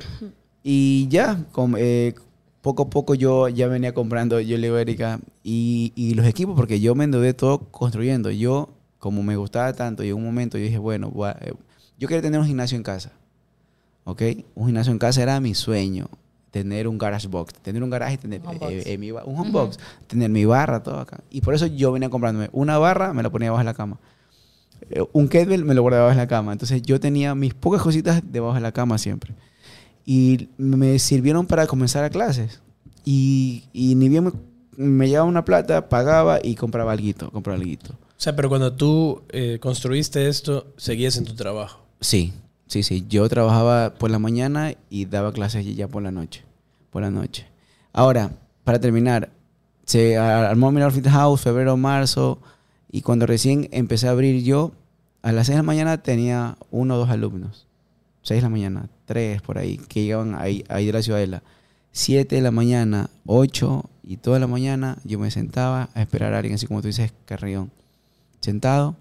Y 0.63 1.07
ya, 1.09 1.45
com- 1.53 1.75
eh, 1.77 2.13
poco 2.61 2.83
a 2.83 2.89
poco 2.89 3.15
yo 3.15 3.47
ya 3.47 3.67
venía 3.67 3.93
comprando, 3.93 4.37
yo 4.41 4.57
le 4.57 4.67
digo 4.67 4.75
a 4.75 4.81
Erika, 4.81 5.19
y, 5.43 5.93
y 5.95 6.13
los 6.15 6.25
equipos, 6.25 6.55
porque 6.57 6.81
yo 6.81 6.93
me 6.93 7.05
endeudé 7.05 7.33
todo 7.33 7.59
construyendo. 7.71 8.31
Yo, 8.31 8.67
como 8.99 9.23
me 9.23 9.37
gustaba 9.37 9.71
tanto, 9.71 10.03
y 10.03 10.09
en 10.09 10.15
un 10.15 10.25
momento 10.25 10.57
yo 10.57 10.65
dije, 10.65 10.77
bueno, 10.77 11.09
voy 11.09 11.29
a- 11.29 11.37
eh, 11.39 11.53
yo 11.97 12.09
quería 12.09 12.21
tener 12.21 12.37
un 12.41 12.47
gimnasio 12.47 12.75
en 12.75 12.83
casa. 12.83 13.13
¿Ok? 14.03 14.21
Un 14.55 14.65
gimnasio 14.65 14.91
en 14.91 14.99
casa 14.99 15.23
era 15.23 15.39
mi 15.39 15.55
sueño. 15.55 16.09
Tener 16.55 16.87
un 16.87 16.97
garage 16.97 17.27
box, 17.27 17.53
tener 17.61 17.83
un 17.83 17.89
garaje 17.89 18.13
y 18.13 18.17
tener 18.17 18.39
Un 18.39 18.47
homebox. 18.47 18.71
eh, 18.71 18.83
eh, 18.93 18.97
mi 18.97 19.11
ba- 19.11 19.25
un 19.25 19.37
home 19.37 19.51
box, 19.51 19.77
tener 20.07 20.29
mi 20.29 20.45
barra, 20.45 20.81
todo 20.81 20.99
acá. 21.01 21.19
Y 21.29 21.41
por 21.41 21.53
eso 21.53 21.65
yo 21.65 21.91
venía 21.91 22.09
comprándome 22.09 22.49
una 22.53 22.77
barra, 22.77 23.11
me 23.11 23.21
la 23.21 23.29
ponía 23.29 23.47
debajo 23.47 23.59
de 23.59 23.65
la 23.65 23.73
cama. 23.73 23.99
Eh, 24.89 25.03
un 25.11 25.27
kettlebell 25.27 25.65
me 25.65 25.73
lo 25.73 25.81
guardaba 25.81 26.03
debajo 26.05 26.17
de 26.17 26.23
la 26.23 26.27
cama. 26.29 26.53
Entonces 26.53 26.81
yo 26.81 26.97
tenía 26.97 27.35
mis 27.35 27.53
pocas 27.53 27.81
cositas 27.81 28.21
debajo 28.25 28.53
de 28.53 28.61
la 28.61 28.71
cama 28.71 28.97
siempre. 28.97 29.33
Y 30.05 30.47
me 30.57 30.97
sirvieron 30.97 31.45
para 31.45 31.67
comenzar 31.67 32.05
a 32.05 32.09
clases. 32.09 32.61
Y, 33.03 33.65
y 33.73 33.95
ni 33.95 34.07
bien 34.07 34.23
me, 34.23 34.31
me 34.77 35.09
llevaba 35.09 35.27
una 35.27 35.43
plata, 35.43 35.89
pagaba 35.89 36.39
y 36.41 36.55
compraba 36.55 36.93
algo, 36.93 37.31
compraba 37.31 37.59
algo. 37.61 37.73
O 37.91 37.95
sea, 38.15 38.33
pero 38.33 38.47
cuando 38.47 38.71
tú 38.71 39.23
eh, 39.29 39.59
construiste 39.59 40.29
esto, 40.29 40.67
seguías 40.77 41.17
en 41.17 41.25
tu 41.25 41.35
trabajo. 41.35 41.81
Sí, 41.99 42.31
sí, 42.67 42.83
sí. 42.83 43.05
Yo 43.07 43.27
trabajaba 43.29 43.93
por 43.95 44.11
la 44.11 44.19
mañana 44.19 44.73
y 44.89 45.05
daba 45.05 45.31
clases 45.33 45.65
ya 45.75 45.87
por 45.87 46.03
la 46.03 46.11
noche. 46.11 46.43
Por 46.91 47.01
la 47.01 47.11
noche. 47.11 47.45
Ahora, 47.93 48.31
para 48.63 48.79
terminar, 48.79 49.29
se 49.85 50.17
armó 50.17 50.71
Mirador 50.71 50.93
Fit 50.93 51.07
House, 51.07 51.41
febrero, 51.41 51.77
marzo. 51.77 52.39
Y 52.91 53.01
cuando 53.01 53.25
recién 53.25 53.69
empecé 53.71 54.07
a 54.07 54.11
abrir 54.11 54.43
yo, 54.43 54.71
a 55.21 55.31
las 55.31 55.47
6 55.47 55.55
de 55.55 55.59
la 55.59 55.63
mañana 55.63 56.01
tenía 56.01 56.57
uno 56.71 56.95
o 56.95 56.97
dos 56.97 57.09
alumnos. 57.09 57.67
6 58.23 58.39
de 58.39 58.41
la 58.41 58.49
mañana, 58.49 58.89
tres 59.05 59.41
por 59.41 59.57
ahí, 59.57 59.77
que 59.77 60.03
llegaban 60.03 60.35
ahí, 60.35 60.63
ahí 60.67 60.87
de 60.87 60.93
la 60.93 61.01
ciudadela. 61.01 61.43
7 61.91 62.35
de 62.35 62.41
la 62.41 62.51
mañana, 62.51 63.09
8 63.25 63.89
y 64.03 64.17
toda 64.17 64.39
la 64.39 64.47
mañana 64.47 64.97
yo 65.03 65.17
me 65.17 65.31
sentaba 65.31 65.89
a 65.93 66.01
esperar 66.01 66.33
a 66.33 66.37
alguien, 66.37 66.55
así 66.55 66.67
como 66.67 66.81
tú 66.81 66.87
dices, 66.87 67.13
Carrión. 67.25 67.71
Sentado, 68.39 68.95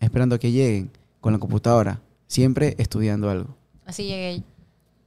esperando 0.00 0.36
a 0.36 0.38
que 0.38 0.52
lleguen 0.52 0.90
con 1.20 1.32
la 1.32 1.38
computadora, 1.38 2.00
siempre 2.32 2.74
estudiando 2.78 3.28
algo. 3.28 3.54
Así 3.84 4.04
llegué 4.04 4.42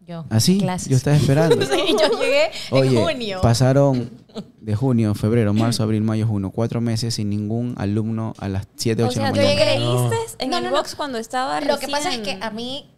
yo. 0.05 0.25
Así, 0.29 0.59
Clases. 0.59 0.89
yo 0.89 0.95
estaba 0.97 1.15
esperando. 1.17 1.55
Sí, 1.65 1.95
yo 1.99 2.19
llegué 2.19 2.51
Oye, 2.69 2.89
en 2.99 3.03
junio. 3.03 3.39
pasaron 3.41 4.11
de 4.61 4.75
junio, 4.75 5.15
febrero, 5.15 5.51
marzo, 5.53 5.81
abril, 5.81 6.01
mayo, 6.03 6.27
junio, 6.27 6.51
cuatro 6.51 6.81
meses 6.81 7.15
sin 7.15 7.31
ningún 7.31 7.73
alumno 7.79 8.33
a 8.37 8.47
las 8.47 8.67
7, 8.75 9.01
O 9.03 9.07
8 9.07 9.13
sea, 9.15 9.31
de 9.31 9.31
tú 9.31 9.37
la 9.37 9.43
mañana. 9.55 10.09
creíste 10.09 10.43
en 10.43 10.49
No, 10.51 10.57
el 10.57 10.63
no, 10.65 10.69
no. 10.69 10.77
box 10.77 10.93
cuando 10.95 11.17
estaba 11.17 11.59
Lo 11.61 11.79
que 11.79 11.87
pasa 11.87 12.09
es 12.11 12.19
que 12.19 12.33
recién- 12.35 12.43
a 12.43 12.51
mí, 12.51 12.91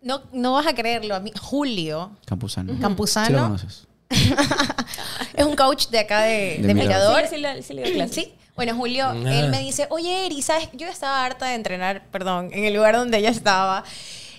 no, 0.00 0.22
no 0.32 0.54
vas 0.54 0.66
a 0.66 0.74
creerlo, 0.74 1.14
a 1.14 1.20
mí, 1.20 1.30
Julio 1.38 2.12
Campuzano. 2.24 2.72
Campuzano 2.80 3.26
Sí 3.26 3.32
lo 3.34 3.42
conoces. 3.42 3.86
es 5.34 5.44
un 5.44 5.56
coach 5.56 5.88
de 5.88 5.98
acá 5.98 6.22
de, 6.22 6.58
De 6.60 6.68
de 6.68 6.74
Mirador. 6.74 7.22
Mirador. 7.22 7.22
Sí, 7.28 7.34
sí, 7.36 7.40
le- 7.42 7.62
sí 7.62 7.74
le 7.74 7.82
dio 7.82 7.92
clases. 7.94 8.14
Sí. 8.14 8.34
Bueno, 8.56 8.74
Julio, 8.76 9.06
Ah. 9.08 9.14
él 9.34 9.50
me 9.50 9.60
dice, 9.60 9.86
oye, 9.90 10.26
Eri, 10.26 10.40
¿sabes? 10.42 10.68
Yo 10.74 10.86
estaba 10.86 11.24
harta 11.24 11.46
de 11.46 11.54
entrenar, 11.54 12.06
perdón, 12.12 12.50
en 12.52 12.64
el 12.64 12.74
lugar 12.74 12.94
donde 12.96 13.18
ella 13.18 13.30
estaba. 13.30 13.84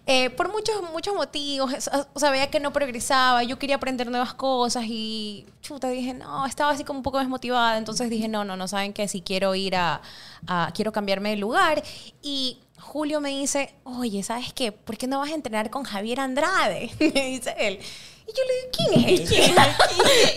eh, 0.08 0.30
por 0.30 0.52
muchos, 0.52 0.76
muchos 0.94 1.16
motivos, 1.16 1.74
es- 1.74 1.90
o 2.14 2.20
sea, 2.20 2.30
veía 2.30 2.52
que 2.52 2.60
no 2.60 2.72
progresaba, 2.72 3.42
yo 3.42 3.58
quería 3.58 3.78
aprender 3.78 4.08
nuevas 4.12 4.36
cosas 4.36 4.84
y, 4.88 5.48
chuta, 5.64 5.88
dije, 5.90 6.14
no, 6.14 6.46
estaba 6.46 6.70
así 6.70 6.84
como 6.84 7.00
un 7.00 7.04
poco 7.04 7.18
desmotivada, 7.18 7.76
entonces 7.80 8.08
dije, 8.12 8.28
no, 8.28 8.46
no, 8.46 8.56
no, 8.56 8.68
saben 8.68 8.94
que 8.94 9.08
si 9.08 9.22
quiero 9.22 9.56
ir 9.56 9.76
a, 9.76 10.02
a- 10.46 10.70
quiero 10.76 10.92
cambiarme 10.92 11.32
de 11.32 11.38
lugar 11.38 11.82
y 12.22 12.60
Julio 12.80 13.20
me 13.20 13.30
dice, 13.30 13.74
oye, 13.84 14.22
¿sabes 14.22 14.54
qué? 14.54 14.72
¿Por 14.72 14.96
qué 14.96 15.08
no 15.08 15.18
vas 15.18 15.32
a 15.32 15.34
entrenar 15.34 15.72
con 15.72 15.84
Javier 15.86 16.20
Andrade? 16.20 16.92
me 17.00 17.26
dice 17.26 17.56
él. 17.58 17.80
Y 18.28 18.32
yo 18.32 18.44
le 18.48 18.54
digo, 18.56 18.70
¿quién 18.72 19.04
es 19.04 19.32
él? 19.32 19.58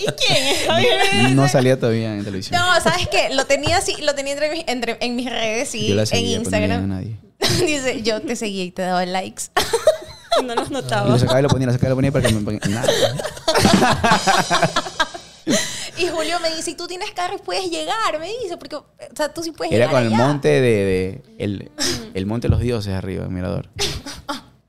¿Y 0.01 0.07
quién 0.07 0.46
es 0.46 0.66
Javier? 0.66 1.31
No 1.35 1.48
salía 1.48 1.79
todavía 1.79 2.14
en 2.14 2.24
televisión. 2.24 2.61
No, 2.61 2.81
¿sabes 2.81 3.09
qué? 3.09 3.31
Lo 3.35 3.46
tenía 3.46 3.79
así, 3.79 3.96
lo 4.03 4.14
tenía 4.14 4.33
entre, 4.35 4.51
mis- 4.51 4.64
entre- 4.66 4.98
en 5.01 5.16
mis 5.16 5.31
redes 5.31 5.74
y 5.74 5.88
Yo 5.88 5.94
la 5.94 6.03
en 6.03 6.07
seguía, 6.07 6.27
pero 6.29 6.38
no 6.38 6.42
Instagram. 6.74 6.88
nadie. 6.88 7.16
Dice, 7.66 8.03
yo 8.03 8.20
te 8.20 8.37
seguía 8.37 8.64
y 8.64 8.70
te 8.70 8.83
daba 8.83 9.05
likes. 9.07 9.44
No 10.44 10.55
los 10.55 10.70
Y 10.70 10.72
notaba. 10.72 11.09
lo 11.09 11.18
sacaba 11.18 11.40
y 11.40 11.42
lo 11.42 11.48
ponía, 11.48 11.66
lo 11.66 11.72
sacaba 11.72 11.88
y 11.88 11.90
lo 11.90 11.96
ponía 11.96 12.12
para 12.12 12.29
que 12.29 12.33
me 12.33 12.40
pongan 12.42 12.70
nada. 12.72 12.87
y 15.96 16.07
Julio 16.07 16.38
me 16.40 16.55
dice, 16.55 16.70
y 16.72 16.74
tú 16.77 16.87
tienes 16.87 17.11
carro 17.11 17.37
y 17.37 17.38
puedes 17.38 17.68
llegar, 17.70 18.20
me 18.20 18.29
dice, 18.42 18.57
porque, 18.57 18.77
o 18.77 18.87
sea, 19.16 19.33
tú 19.35 19.42
sí 19.42 19.51
puedes 19.51 19.72
Era 19.72 19.87
llegar 19.87 20.03
con 20.05 20.07
el 20.12 20.14
allá. 20.14 20.27
monte 20.29 20.48
de, 20.48 20.61
de- 20.61 21.22
el, 21.38 21.72
el 22.14 22.27
monte 22.27 22.46
de 22.46 22.51
los 22.51 22.61
dioses 22.61 22.92
arriba, 22.94 23.24
el 23.24 23.31
mirador. 23.31 23.68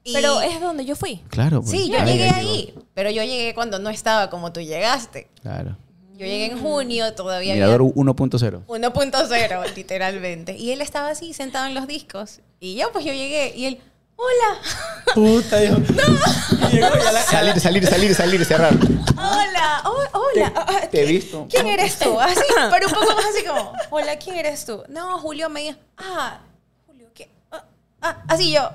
Y- 0.10 0.14
Pero 0.14 0.42
es 0.42 0.60
donde 0.62 0.86
yo 0.86 0.96
fui. 0.96 1.22
Claro, 1.30 1.62
pues. 1.62 1.72
Sí, 1.72 1.90
yo 1.92 2.00
llegué 2.00 2.26
llegó. 2.26 2.36
ahí, 2.36 2.74
pero 2.94 3.10
yo 3.12 3.24
llegué 3.24 3.54
cuando 3.54 3.80
no 3.80 3.90
estaba 3.90 4.30
como 4.30 4.52
tú 4.54 4.60
llegaste. 4.62 5.30
Claro. 5.42 5.78
Yo 6.14 6.26
llegué 6.26 6.46
en 6.48 6.60
junio, 6.62 7.14
todavía 7.14 7.54
Mirador 7.54 7.82
había 7.82 7.94
1.0. 7.94 8.66
1.0, 8.68 9.74
literalmente. 9.76 10.58
Y 10.58 10.72
él 10.72 10.82
estaba 10.82 11.10
así, 11.10 11.34
sentado 11.34 11.66
en 11.68 11.74
los 11.74 11.88
discos. 11.88 12.42
Y 12.60 12.76
yo, 12.76 12.92
pues 12.92 13.06
yo 13.06 13.14
llegué, 13.14 13.54
y 13.56 13.66
él, 13.68 13.80
hola, 14.18 14.60
Puta, 15.16 15.58
Dios. 15.60 15.80
Y 16.72 16.74
llegó 16.76 16.88
y 16.98 17.00
a 17.08 17.12
la- 17.14 17.22
Salir, 17.22 17.60
salir, 17.60 17.88
salir, 17.88 18.14
salir, 18.16 18.46
cerrar. 18.46 18.74
hola, 19.18 19.82
oh, 19.86 20.04
hola. 20.20 20.52
ah, 20.56 20.66
ah, 20.68 20.88
Te 20.92 21.04
he 21.04 21.06
visto. 21.06 21.48
¿Quién 21.50 21.68
eres 21.68 21.98
tú? 21.98 22.20
Así, 22.20 22.42
pero 22.70 22.88
un 22.88 22.94
poco 22.94 23.16
más 23.16 23.26
así 23.34 23.46
como, 23.46 23.72
hola, 23.90 24.18
¿quién 24.18 24.36
eres 24.36 24.66
tú? 24.66 24.84
No, 24.90 25.20
Julio 25.20 25.50
me 25.50 25.62
dijo, 25.62 25.78
ah, 25.98 26.40
Julio, 26.86 27.08
¿qué? 27.14 27.30
Ah, 27.52 27.64
ah, 28.02 28.24
así 28.28 28.52
yo, 28.52 28.70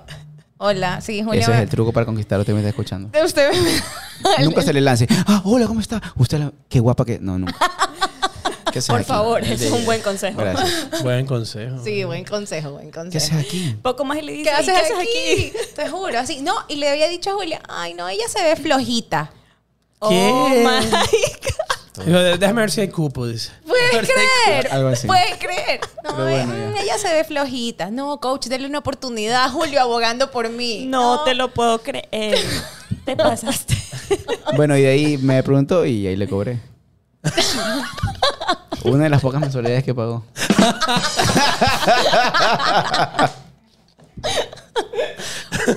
Hola, 0.67 1.01
sí, 1.03 1.23
Julia. 1.23 1.43
Ese 1.43 1.53
es 1.53 1.59
el 1.61 1.69
truco 1.69 1.93
para 1.93 2.07
conquistar 2.07 2.41
usted 2.41 2.55
me 2.55 2.61
está 2.61 2.71
escuchando. 2.71 3.11
Usted 3.23 3.51
Nunca 4.43 4.63
se 4.63 4.73
le 4.73 4.81
lance. 4.81 5.07
Ah, 5.27 5.43
hola, 5.45 5.67
¿cómo 5.67 5.81
está? 5.81 6.01
Usted, 6.17 6.39
la- 6.39 6.53
qué 6.71 6.81
guapa 6.81 7.05
que. 7.05 7.19
No, 7.19 7.39
nunca. 7.39 7.55
¿Qué 8.73 8.81
Por 8.81 8.97
aquí? 9.01 9.05
favor, 9.05 9.45
es 9.45 9.71
un 9.71 9.85
buen 9.85 10.01
consejo. 10.01 10.41
Gracias. 10.41 11.03
Buen 11.03 11.27
consejo. 11.27 11.85
Sí, 11.85 12.03
buen 12.05 12.25
consejo, 12.25 12.73
buen 12.73 12.87
¿Qué 12.91 12.99
consejo. 12.99 13.37
haces 13.37 13.47
aquí? 13.47 13.77
Poco 13.83 14.05
más 14.07 14.17
y 14.19 14.23
le 14.23 14.33
dice, 14.33 14.51
¿Qué 14.51 14.51
"¿Y 14.65 14.71
haces 14.71 14.93
aquí? 14.99 15.53
Te 15.77 15.89
juro, 15.91 16.19
así. 16.19 16.41
No, 16.41 16.55
y 16.69 16.77
le 16.77 16.89
había 16.89 17.09
dicho 17.09 17.31
a 17.31 17.35
Julia, 17.35 17.61
ay, 17.69 17.93
no, 17.93 18.09
ella 18.09 18.25
se 18.27 18.43
ve 18.43 18.57
flojita. 18.57 19.31
¿Qué? 20.09 20.31
Oh 20.33 20.49
my 20.49 20.87
God. 20.91 21.54
Déjame 21.97 22.63
ver 22.63 22.71
si 22.71 22.81
hay 22.81 22.89
cupo, 22.89 23.27
dice. 23.27 23.51
¿Puedes 23.67 24.11
creer? 24.11 24.73
Algo 24.73 24.89
así. 24.89 25.07
¿Puedes 25.07 25.37
creer? 25.37 25.81
No, 26.03 26.15
bueno, 26.15 26.53
eh, 26.53 26.75
ella 26.83 26.99
se 26.99 27.13
ve 27.13 27.23
flojita. 27.23 27.91
No, 27.91 28.19
coach, 28.19 28.47
denle 28.47 28.67
una 28.67 28.81
oportunidad 28.81 29.45
a 29.45 29.49
Julio 29.49 29.81
abogando 29.81 30.31
por 30.33 30.49
mí. 30.49 30.87
No, 30.87 31.23
te 31.23 31.35
lo 31.35 31.53
puedo 31.55 31.79
creer. 31.79 32.39
Te 33.05 33.17
pasaste. 33.17 33.77
Bueno, 34.57 34.77
y 34.77 34.83
de 34.83 34.89
ahí 34.89 35.19
me 35.19 35.43
preguntó 35.43 35.85
y 35.85 36.07
ahí 36.07 36.17
le 36.17 36.27
cobré. 36.27 36.59
Una 38.85 39.05
de 39.05 39.11
las 39.11 39.21
pocas 39.21 39.41
mensualidades 39.41 39.85
que 39.85 39.95
pagó. 39.95 40.25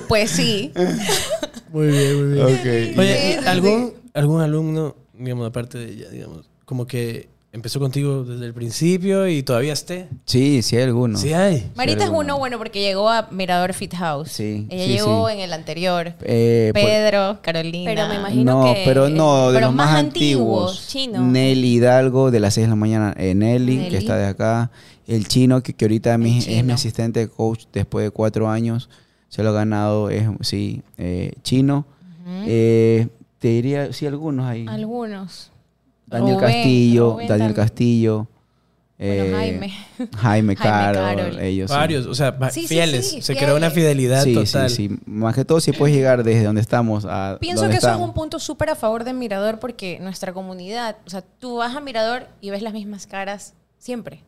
Pues 0.08 0.30
sí. 0.30 0.72
Muy 1.72 1.86
bien, 1.88 2.16
muy 2.16 2.34
bien. 2.34 2.46
Oye, 2.46 2.94
Sí, 2.94 3.38
¿y 3.38 3.42
sí, 3.42 3.46
¿algún, 3.46 3.94
algún 4.14 4.40
alumno, 4.40 4.96
digamos, 5.18 5.46
aparte 5.48 5.78
de 5.78 5.92
ella, 5.92 6.08
digamos, 6.10 6.48
como 6.64 6.86
que 6.86 7.28
empezó 7.50 7.80
contigo 7.80 8.24
desde 8.24 8.44
el 8.44 8.52
principio 8.54 9.26
y 9.26 9.42
todavía 9.42 9.72
esté? 9.72 10.08
Sí, 10.26 10.60
sí 10.62 10.76
hay 10.76 10.82
algunos. 10.82 11.20
Sí 11.20 11.32
hay. 11.32 11.70
Marita 11.74 12.00
es 12.00 12.04
alguno. 12.04 12.34
uno 12.34 12.38
bueno 12.38 12.58
porque 12.58 12.80
llegó 12.80 13.08
a 13.08 13.28
Mirador 13.30 13.72
Fit 13.72 13.94
House. 13.94 14.30
Sí, 14.30 14.66
Ella 14.68 14.84
sí, 14.84 14.90
llegó 14.92 15.28
sí. 15.28 15.34
en 15.34 15.40
el 15.40 15.52
anterior. 15.52 16.12
Eh, 16.22 16.70
pues- 16.74 16.84
Pedro, 16.84 17.38
Carolina. 17.42 17.90
Pero 17.90 18.08
me 18.08 18.14
imagino 18.16 18.52
no, 18.66 18.74
que- 18.74 18.82
pero 18.84 19.08
no, 19.08 19.48
de 19.48 19.54
pero 19.54 19.66
los 19.68 19.74
más, 19.74 19.90
más 19.90 19.98
antiguos. 19.98 20.70
antiguos, 20.72 20.88
chino. 20.88 21.22
Nelly 21.22 21.74
Hidalgo, 21.76 22.30
de 22.30 22.40
las 22.40 22.54
6 22.54 22.66
de 22.66 22.68
la 22.70 22.76
mañana. 22.76 23.14
eh, 23.16 23.34
Nelly, 23.34 23.76
Nelly. 23.76 23.90
que 23.90 23.96
está 23.96 24.16
de 24.16 24.26
acá. 24.26 24.70
El 25.06 25.26
chino, 25.26 25.62
que, 25.62 25.72
que 25.72 25.86
ahorita 25.86 26.18
mi- 26.18 26.38
es 26.46 26.62
mi 26.64 26.72
asistente 26.72 27.20
de 27.20 27.28
coach 27.28 27.64
después 27.72 28.04
de 28.04 28.10
cuatro 28.10 28.50
años. 28.50 28.90
Se 29.30 29.42
lo 29.42 29.48
ha 29.50 29.52
ganado, 29.52 30.10
es, 30.10 30.28
sí, 30.42 30.82
eh, 30.98 31.32
chino. 31.42 31.86
Eh, 32.46 33.08
te 33.38 33.48
diría, 33.48 33.92
sí, 33.92 34.06
algunos 34.06 34.46
ahí. 34.46 34.66
Algunos. 34.68 35.50
Daniel 36.06 36.36
Rubén, 36.36 36.52
Castillo, 36.52 37.10
Rubén 37.12 37.28
Daniel 37.28 37.48
también. 37.54 37.66
Castillo. 37.66 38.26
Bueno, 38.98 39.22
eh, 39.24 39.32
Jaime. 39.36 39.74
Jaime 40.16 40.56
Caro, 40.56 40.98
Carol. 41.00 41.38
ellos. 41.38 41.70
sí. 41.70 41.76
Varios, 41.76 42.06
o 42.06 42.14
sea, 42.14 42.32
va- 42.32 42.50
Sí, 42.50 42.62
sí, 42.62 42.66
fieles. 42.68 43.08
sí, 43.08 43.22
Se 43.22 43.36
creó 43.36 43.54
una 43.56 43.70
fidelidad 43.70 44.24
Sí, 44.24 44.34
total. 44.34 44.70
sí, 44.70 44.88
sí. 44.88 44.98
Más 45.06 45.34
que 45.36 45.44
todo, 45.44 45.60
si 45.60 45.70
puedes 45.72 45.94
llegar 45.94 46.24
desde 46.24 46.42
donde 46.44 46.60
estamos 46.60 47.04
a 47.04 47.36
Pienso 47.40 47.62
donde 47.62 47.74
que 47.74 47.78
eso 47.78 47.94
es 47.94 48.00
un 48.00 48.12
punto 48.12 48.40
súper 48.40 48.70
a 48.70 48.74
favor 48.74 49.04
de 49.04 49.12
Mirador 49.12 49.60
porque 49.60 49.98
nuestra 50.00 50.32
comunidad, 50.32 50.96
o 51.06 51.10
sea, 51.10 51.22
tú 51.22 51.56
vas 51.58 51.76
a 51.76 51.80
Mirador 51.80 52.26
y 52.40 52.50
ves 52.50 52.62
las 52.62 52.72
mismas 52.72 53.06
caras 53.06 53.54
siempre. 53.78 54.24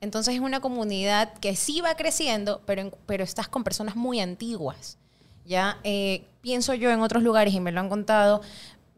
Entonces 0.00 0.34
es 0.34 0.40
una 0.40 0.60
comunidad 0.60 1.32
que 1.40 1.56
sí 1.56 1.80
va 1.80 1.96
creciendo, 1.96 2.60
pero, 2.66 2.92
pero 3.06 3.24
estás 3.24 3.48
con 3.48 3.64
personas 3.64 3.96
muy 3.96 4.20
antiguas. 4.20 4.98
Ya 5.44 5.78
Eh, 5.84 6.24
pienso 6.40 6.74
yo 6.74 6.90
en 6.90 7.00
otros 7.00 7.22
lugares 7.22 7.52
y 7.54 7.60
me 7.60 7.72
lo 7.72 7.80
han 7.80 7.88
contado, 7.88 8.40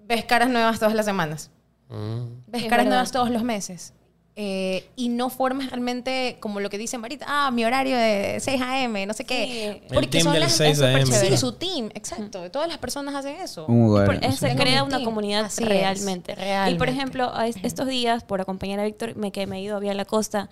ves 0.06 0.24
caras 0.24 0.48
nuevas 0.48 0.78
todas 0.78 0.94
las 0.94 1.04
semanas, 1.06 1.50
Mm. 1.88 2.24
ves 2.48 2.62
Es 2.64 2.68
caras 2.68 2.84
verdad. 2.84 2.90
nuevas 2.90 3.12
todos 3.12 3.30
los 3.30 3.42
meses. 3.42 3.92
Eh, 4.36 4.88
y 4.96 5.10
no 5.10 5.30
formas 5.30 5.70
realmente 5.70 6.38
como 6.40 6.58
lo 6.58 6.68
que 6.68 6.76
dice 6.76 6.98
Marita, 6.98 7.24
ah, 7.28 7.52
mi 7.52 7.64
horario 7.64 7.96
de 7.96 8.38
6 8.40 8.60
a.m., 8.60 9.06
no 9.06 9.12
sé 9.14 9.24
qué. 9.24 9.44
Sí. 9.80 9.86
El 9.86 9.94
Porque 9.94 10.08
team 10.08 10.24
son 10.24 10.40
las 10.40 10.52
6 10.52 10.70
es 10.72 10.76
súper 10.78 10.90
a.m., 10.96 11.04
chévere. 11.04 11.30
sí. 11.30 11.36
Su 11.36 11.52
team, 11.52 11.90
exacto. 11.94 12.50
Todas 12.50 12.66
las 12.68 12.78
personas 12.78 13.14
hacen 13.14 13.36
eso. 13.36 13.66
Un 13.66 13.86
lugar. 13.86 14.06
Por- 14.06 14.16
sí. 14.32 14.36
se 14.36 14.56
crea 14.56 14.82
mi 14.82 14.88
una 14.88 14.96
team. 14.96 15.04
comunidad 15.04 15.44
Así 15.44 15.62
es, 15.62 15.68
realmente. 15.68 16.32
Y 16.32 16.34
por 16.34 16.44
realmente. 16.44 16.90
ejemplo, 16.90 17.40
es- 17.42 17.56
estos 17.62 17.86
días, 17.86 18.24
por 18.24 18.40
acompañar 18.40 18.80
a 18.80 18.84
Víctor, 18.84 19.14
me, 19.14 19.30
que 19.30 19.46
me 19.46 19.58
he 19.58 19.60
ido 19.62 19.76
a 19.76 19.78
Vía 19.78 19.94
la 19.94 20.04
Costa, 20.04 20.50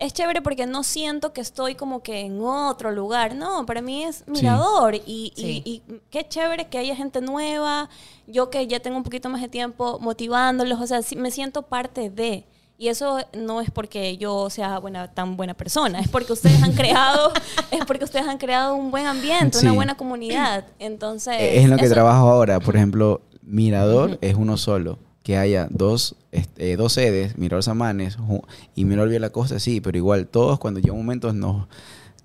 es 0.00 0.12
chévere 0.12 0.42
porque 0.42 0.66
no 0.66 0.82
siento 0.82 1.32
que 1.32 1.40
estoy 1.40 1.74
como 1.76 2.02
que 2.02 2.20
en 2.20 2.40
otro 2.42 2.90
lugar. 2.90 3.34
No, 3.36 3.64
para 3.66 3.80
mí 3.82 4.02
es 4.04 4.24
mirador. 4.26 4.94
Y, 4.96 5.00
y- 5.06 5.32
Sí. 5.36 5.62
y 5.64 5.82
qué 6.10 6.26
chévere 6.28 6.68
que 6.68 6.78
haya 6.78 6.96
gente 6.96 7.20
nueva. 7.20 7.88
Yo 8.26 8.50
que 8.50 8.66
ya 8.66 8.80
tengo 8.80 8.96
un 8.96 9.02
poquito 9.04 9.28
más 9.28 9.40
de 9.42 9.48
tiempo 9.48 9.98
motivándolos. 10.00 10.80
O 10.80 10.86
sea, 10.86 11.02
sí, 11.02 11.14
me 11.16 11.30
siento 11.30 11.62
parte 11.62 12.10
de. 12.10 12.46
Y 12.78 12.88
eso 12.88 13.18
no 13.36 13.60
es 13.60 13.70
porque 13.70 14.16
yo 14.16 14.48
sea 14.48 14.78
buena, 14.78 15.12
tan 15.12 15.36
buena 15.36 15.52
persona, 15.52 16.00
es 16.00 16.08
porque 16.08 16.32
ustedes 16.32 16.62
han 16.62 16.72
creado, 16.72 17.30
es 17.70 17.84
porque 17.84 18.04
ustedes 18.04 18.26
han 18.26 18.38
creado 18.38 18.74
un 18.74 18.90
buen 18.90 19.04
ambiente, 19.06 19.58
Sí. 19.58 19.66
una 19.66 19.74
buena 19.74 19.96
comunidad. 19.98 20.64
Entonces, 20.78 21.34
Es 21.38 21.64
en 21.64 21.70
lo 21.70 21.76
que 21.76 21.84
eso- 21.84 21.92
trabajo 21.94 22.30
ahora. 22.30 22.58
Por 22.58 22.76
ejemplo, 22.76 23.20
Mirador 23.42 24.16
es 24.22 24.34
uno 24.34 24.56
solo. 24.56 24.98
Que 25.30 25.36
haya 25.36 25.68
dos, 25.70 26.16
este, 26.32 26.76
dos 26.76 26.94
sedes, 26.94 27.38
Mirador 27.38 27.62
Samanes 27.62 28.18
y 28.74 28.84
Mirador 28.84 29.10
Vía 29.10 29.20
la 29.20 29.30
Costa, 29.30 29.60
sí, 29.60 29.80
pero 29.80 29.96
igual 29.96 30.26
todos 30.26 30.58
cuando 30.58 30.80
llega 30.80 30.92
un 30.92 30.98
momento 31.02 31.32
nos, 31.32 31.68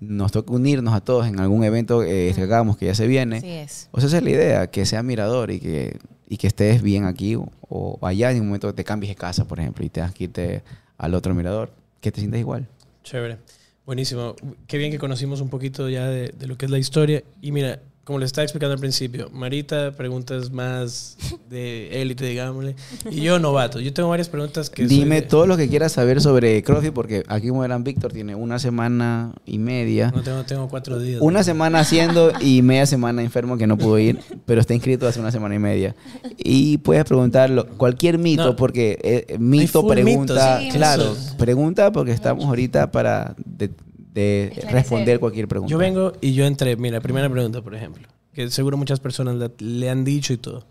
nos 0.00 0.32
toca 0.32 0.52
unirnos 0.52 0.92
a 0.92 1.00
todos 1.00 1.28
en 1.28 1.38
algún 1.38 1.62
evento 1.62 2.02
eh, 2.02 2.32
que 2.34 2.42
hagamos 2.42 2.76
que 2.76 2.86
ya 2.86 2.96
se 2.96 3.06
viene. 3.06 3.36
Así 3.36 3.48
es. 3.48 3.88
O 3.92 4.00
sea, 4.00 4.08
esa 4.08 4.16
es 4.16 4.24
la 4.24 4.30
idea, 4.30 4.66
que 4.72 4.84
sea 4.86 5.04
Mirador 5.04 5.52
y 5.52 5.60
que, 5.60 6.00
y 6.28 6.36
que 6.36 6.48
estés 6.48 6.82
bien 6.82 7.04
aquí 7.04 7.36
o, 7.36 7.48
o 7.68 8.04
allá 8.04 8.32
en 8.32 8.40
un 8.40 8.48
momento 8.48 8.66
que 8.66 8.74
te 8.74 8.82
cambies 8.82 9.10
de 9.12 9.14
casa, 9.14 9.44
por 9.44 9.60
ejemplo, 9.60 9.86
y 9.86 9.88
tengas 9.88 10.12
que 10.12 10.24
irte 10.24 10.64
al 10.98 11.14
otro 11.14 11.32
Mirador, 11.32 11.70
que 12.00 12.10
te 12.10 12.18
sientas 12.18 12.40
igual. 12.40 12.66
Chévere. 13.04 13.38
Buenísimo. 13.84 14.34
Qué 14.66 14.78
bien 14.78 14.90
que 14.90 14.98
conocimos 14.98 15.40
un 15.40 15.48
poquito 15.48 15.88
ya 15.88 16.08
de, 16.08 16.30
de 16.36 16.46
lo 16.48 16.58
que 16.58 16.64
es 16.64 16.72
la 16.72 16.78
historia. 16.78 17.22
Y 17.40 17.52
mira, 17.52 17.78
como 18.06 18.20
les 18.20 18.28
estaba 18.28 18.44
explicando 18.44 18.72
al 18.74 18.78
principio, 18.78 19.28
Marita, 19.32 19.90
preguntas 19.90 20.52
más 20.52 21.16
de 21.50 22.00
élite, 22.00 22.24
digámosle. 22.24 22.76
Y 23.10 23.22
yo, 23.22 23.40
novato. 23.40 23.80
Yo 23.80 23.92
tengo 23.92 24.08
varias 24.10 24.28
preguntas 24.28 24.70
que... 24.70 24.86
soy 24.86 24.96
Dime 24.96 25.16
de- 25.16 25.22
todo 25.22 25.48
lo 25.48 25.56
que 25.56 25.68
quieras 25.68 25.90
saber 25.90 26.20
sobre 26.20 26.62
CrossFit, 26.62 26.92
porque 26.92 27.24
aquí 27.26 27.48
como 27.48 27.62
verán, 27.62 27.82
Víctor 27.82 28.12
tiene 28.12 28.36
una 28.36 28.60
semana 28.60 29.32
y 29.44 29.58
media. 29.58 30.12
No 30.14 30.22
tengo, 30.22 30.44
tengo 30.44 30.68
cuatro 30.68 31.00
días. 31.00 31.20
Una 31.20 31.42
semana 31.42 31.80
haciendo 31.80 32.30
y 32.40 32.62
media 32.62 32.86
semana 32.86 33.22
enfermo 33.22 33.58
que 33.58 33.66
no 33.66 33.76
pudo 33.76 33.98
ir, 33.98 34.20
pero 34.46 34.60
está 34.60 34.72
inscrito 34.72 35.08
hace 35.08 35.18
una 35.18 35.32
semana 35.32 35.56
y 35.56 35.58
media. 35.58 35.96
Y 36.38 36.78
puedes 36.78 37.04
preguntarlo, 37.06 37.66
cualquier 37.76 38.18
mito, 38.18 38.44
No. 38.50 38.56
porque 38.56 39.00
eh, 39.02 39.36
mito 39.40 39.80
full 39.82 39.90
pregunta. 39.94 40.60
Sí, 40.60 40.68
claro, 40.68 41.16
pregunta 41.38 41.90
porque 41.90 42.12
estamos 42.12 42.44
ahorita 42.44 42.92
para 42.92 43.34
de- 43.44 43.70
de 44.16 44.44
Esclarecer. 44.46 44.72
responder 44.72 45.20
cualquier 45.20 45.46
pregunta. 45.46 45.70
Yo 45.70 45.78
vengo 45.78 46.12
y 46.20 46.32
yo 46.32 46.44
entré. 46.46 46.76
Mira, 46.76 47.00
primera 47.00 47.28
pregunta, 47.30 47.62
por 47.62 47.74
ejemplo. 47.74 48.08
Que 48.32 48.50
seguro 48.50 48.76
muchas 48.76 48.98
personas 48.98 49.36
le, 49.36 49.50
le 49.58 49.90
han 49.90 50.04
dicho 50.04 50.32
y 50.32 50.38
todo. 50.38 50.64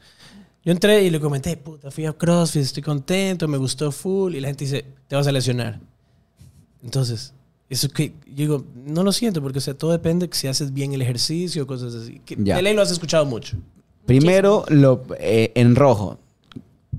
Yo 0.63 0.71
entré 0.71 1.03
y 1.03 1.11
le 1.11 1.19
comenté, 1.19 1.55
puta, 1.57 1.91
fui 1.91 2.05
a 2.07 2.13
CrossFit, 2.13 2.63
estoy 2.63 2.81
contento, 2.81 3.47
me 3.47 3.57
gustó 3.57 3.91
full. 3.91 4.33
Y 4.35 4.39
la 4.41 4.47
gente 4.47 4.65
dice, 4.65 4.83
te 5.07 5.15
vas 5.15 5.27
a 5.27 5.31
lesionar. 5.31 5.79
Entonces, 6.83 7.33
eso 7.69 7.87
que 7.89 8.13
yo 8.25 8.35
digo, 8.35 8.65
no 8.85 9.03
lo 9.03 9.11
siento, 9.11 9.41
porque 9.41 9.59
o 9.59 9.61
sea, 9.61 9.75
todo 9.75 9.91
depende 9.91 10.27
si 10.31 10.47
haces 10.47 10.73
bien 10.73 10.93
el 10.93 11.01
ejercicio, 11.03 11.67
cosas 11.67 11.93
así. 11.93 12.19
Que 12.25 12.35
Ya. 12.39 12.55
De 12.55 12.63
ley 12.63 12.73
lo 12.73 12.81
has 12.81 12.91
escuchado 12.91 13.25
mucho. 13.25 13.57
Primero, 14.07 14.65
lo, 14.69 15.03
eh, 15.19 15.51
en 15.55 15.75
rojo, 15.75 16.19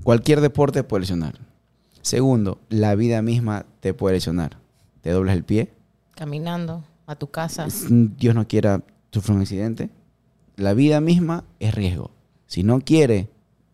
cualquier 0.03 0.39
deporte 0.41 0.83
puede 0.83 1.01
lesionar. 1.01 1.37
Segundo, 2.01 2.57
la 2.69 2.95
vida 2.95 3.21
misma 3.21 3.65
te 3.81 3.93
puede 3.93 4.15
lesionar. 4.15 4.57
Te 5.01 5.11
doblas 5.11 5.35
el 5.35 5.43
pie, 5.43 5.71
Caminando 6.17 6.83
a 7.05 7.15
tu 7.15 7.29
casa. 7.29 7.67
Dios 7.89 8.33
no 8.33 8.47
quiera 8.47 8.81
sufrir 9.11 9.35
un 9.35 9.41
accidente. 9.41 9.91
La 10.55 10.73
vida 10.73 10.99
misma 10.99 11.43
es 11.59 11.75
riesgo. 11.75 12.09
Si 12.47 12.63
no 12.63 12.81
quiere 12.81 13.29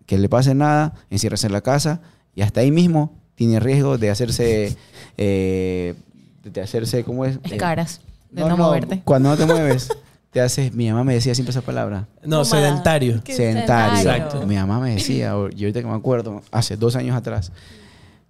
que 0.06 0.17
le 0.17 0.27
pase 0.27 0.53
nada, 0.53 0.93
enciérrese 1.10 1.47
en 1.47 1.53
la 1.53 1.62
casa 1.62 2.01
y 2.36 2.41
hasta 2.41 2.60
ahí 2.60 2.69
mismo 2.69 3.13
tiene 3.36 3.62
riesgo 3.62 3.97
de 3.97 4.10
hacerse, 4.10 4.75
eh, 5.17 5.95
de 6.43 6.62
hacerse, 6.62 7.06
¿cómo 7.06 7.23
es? 7.23 7.39
Eh, 7.43 7.56
Caras. 7.56 8.01
De 8.29 8.41
no, 8.41 8.58
moverte. 8.58 9.01
Cuando 9.06 9.29
no 9.29 9.38
te 9.38 9.45
mueves, 9.51 9.89
te 10.32 10.41
haces, 10.41 10.73
mi 10.73 10.89
mamá 10.89 11.06
me 11.06 11.13
decía 11.13 11.34
siempre 11.34 11.51
esa 11.51 11.62
palabra, 11.62 12.08
No, 12.23 12.43
sedentario. 12.43 13.21
Sedentario. 13.23 13.99
Exacto. 13.99 14.45
Mi 14.45 14.56
mamá 14.56 14.82
me 14.82 14.95
decía, 14.95 15.29
yo 15.29 15.38
ahorita 15.38 15.82
que 15.82 15.88
me 15.88 15.93
acuerdo, 15.93 16.41
hace 16.51 16.75
dos 16.75 16.97
años 16.97 17.15
atrás, 17.15 17.53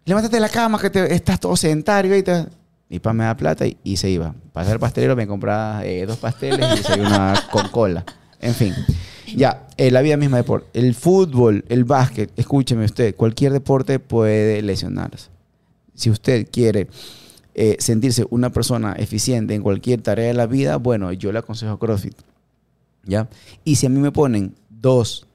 levántate 0.05 0.35
de 0.35 0.41
la 0.41 0.49
cama 0.49 0.79
que 0.79 0.91
te, 0.91 1.15
estás 1.15 1.39
todo 1.39 1.55
sedentario 1.55 2.15
y 2.15 2.21
te... 2.21 2.45
Mi 2.93 2.99
papá 2.99 3.13
me 3.13 3.23
da 3.23 3.35
plata 3.35 3.65
y, 3.65 3.75
y 3.83 3.97
se 3.97 4.07
iba. 4.11 4.35
Para 4.51 4.67
ser 4.67 4.79
pastelero 4.79 5.15
me 5.15 5.25
compraba 5.25 5.83
eh, 5.83 6.05
dos 6.05 6.19
pasteles 6.19 6.59
y 6.59 6.77
desayunaba 6.77 7.41
con 7.51 7.67
cola. 7.69 8.05
En 8.39 8.53
fin. 8.53 8.71
Ya, 9.35 9.65
eh, 9.77 9.89
la 9.89 10.03
vida 10.03 10.15
misma 10.15 10.37
de 10.37 10.43
deporte. 10.43 10.67
El 10.79 10.93
fútbol, 10.93 11.65
el 11.69 11.85
básquet, 11.85 12.31
escúcheme 12.37 12.85
usted, 12.85 13.15
cualquier 13.15 13.51
deporte 13.51 13.97
puede 13.97 14.61
lesionarse. 14.61 15.31
Si 15.95 16.11
usted 16.11 16.47
quiere 16.51 16.87
eh, 17.55 17.77
sentirse 17.79 18.27
una 18.29 18.51
persona 18.51 18.93
eficiente 18.93 19.55
en 19.55 19.63
cualquier 19.63 20.03
tarea 20.03 20.27
de 20.27 20.35
la 20.35 20.45
vida, 20.45 20.77
bueno, 20.77 21.11
yo 21.13 21.31
le 21.31 21.39
aconsejo 21.39 21.79
CrossFit. 21.79 22.15
¿Ya? 23.05 23.27
Y 23.63 23.77
si 23.77 23.87
a 23.87 23.89
mí 23.89 23.99
me 23.99 24.11
ponen 24.11 24.53
dos 24.69 25.25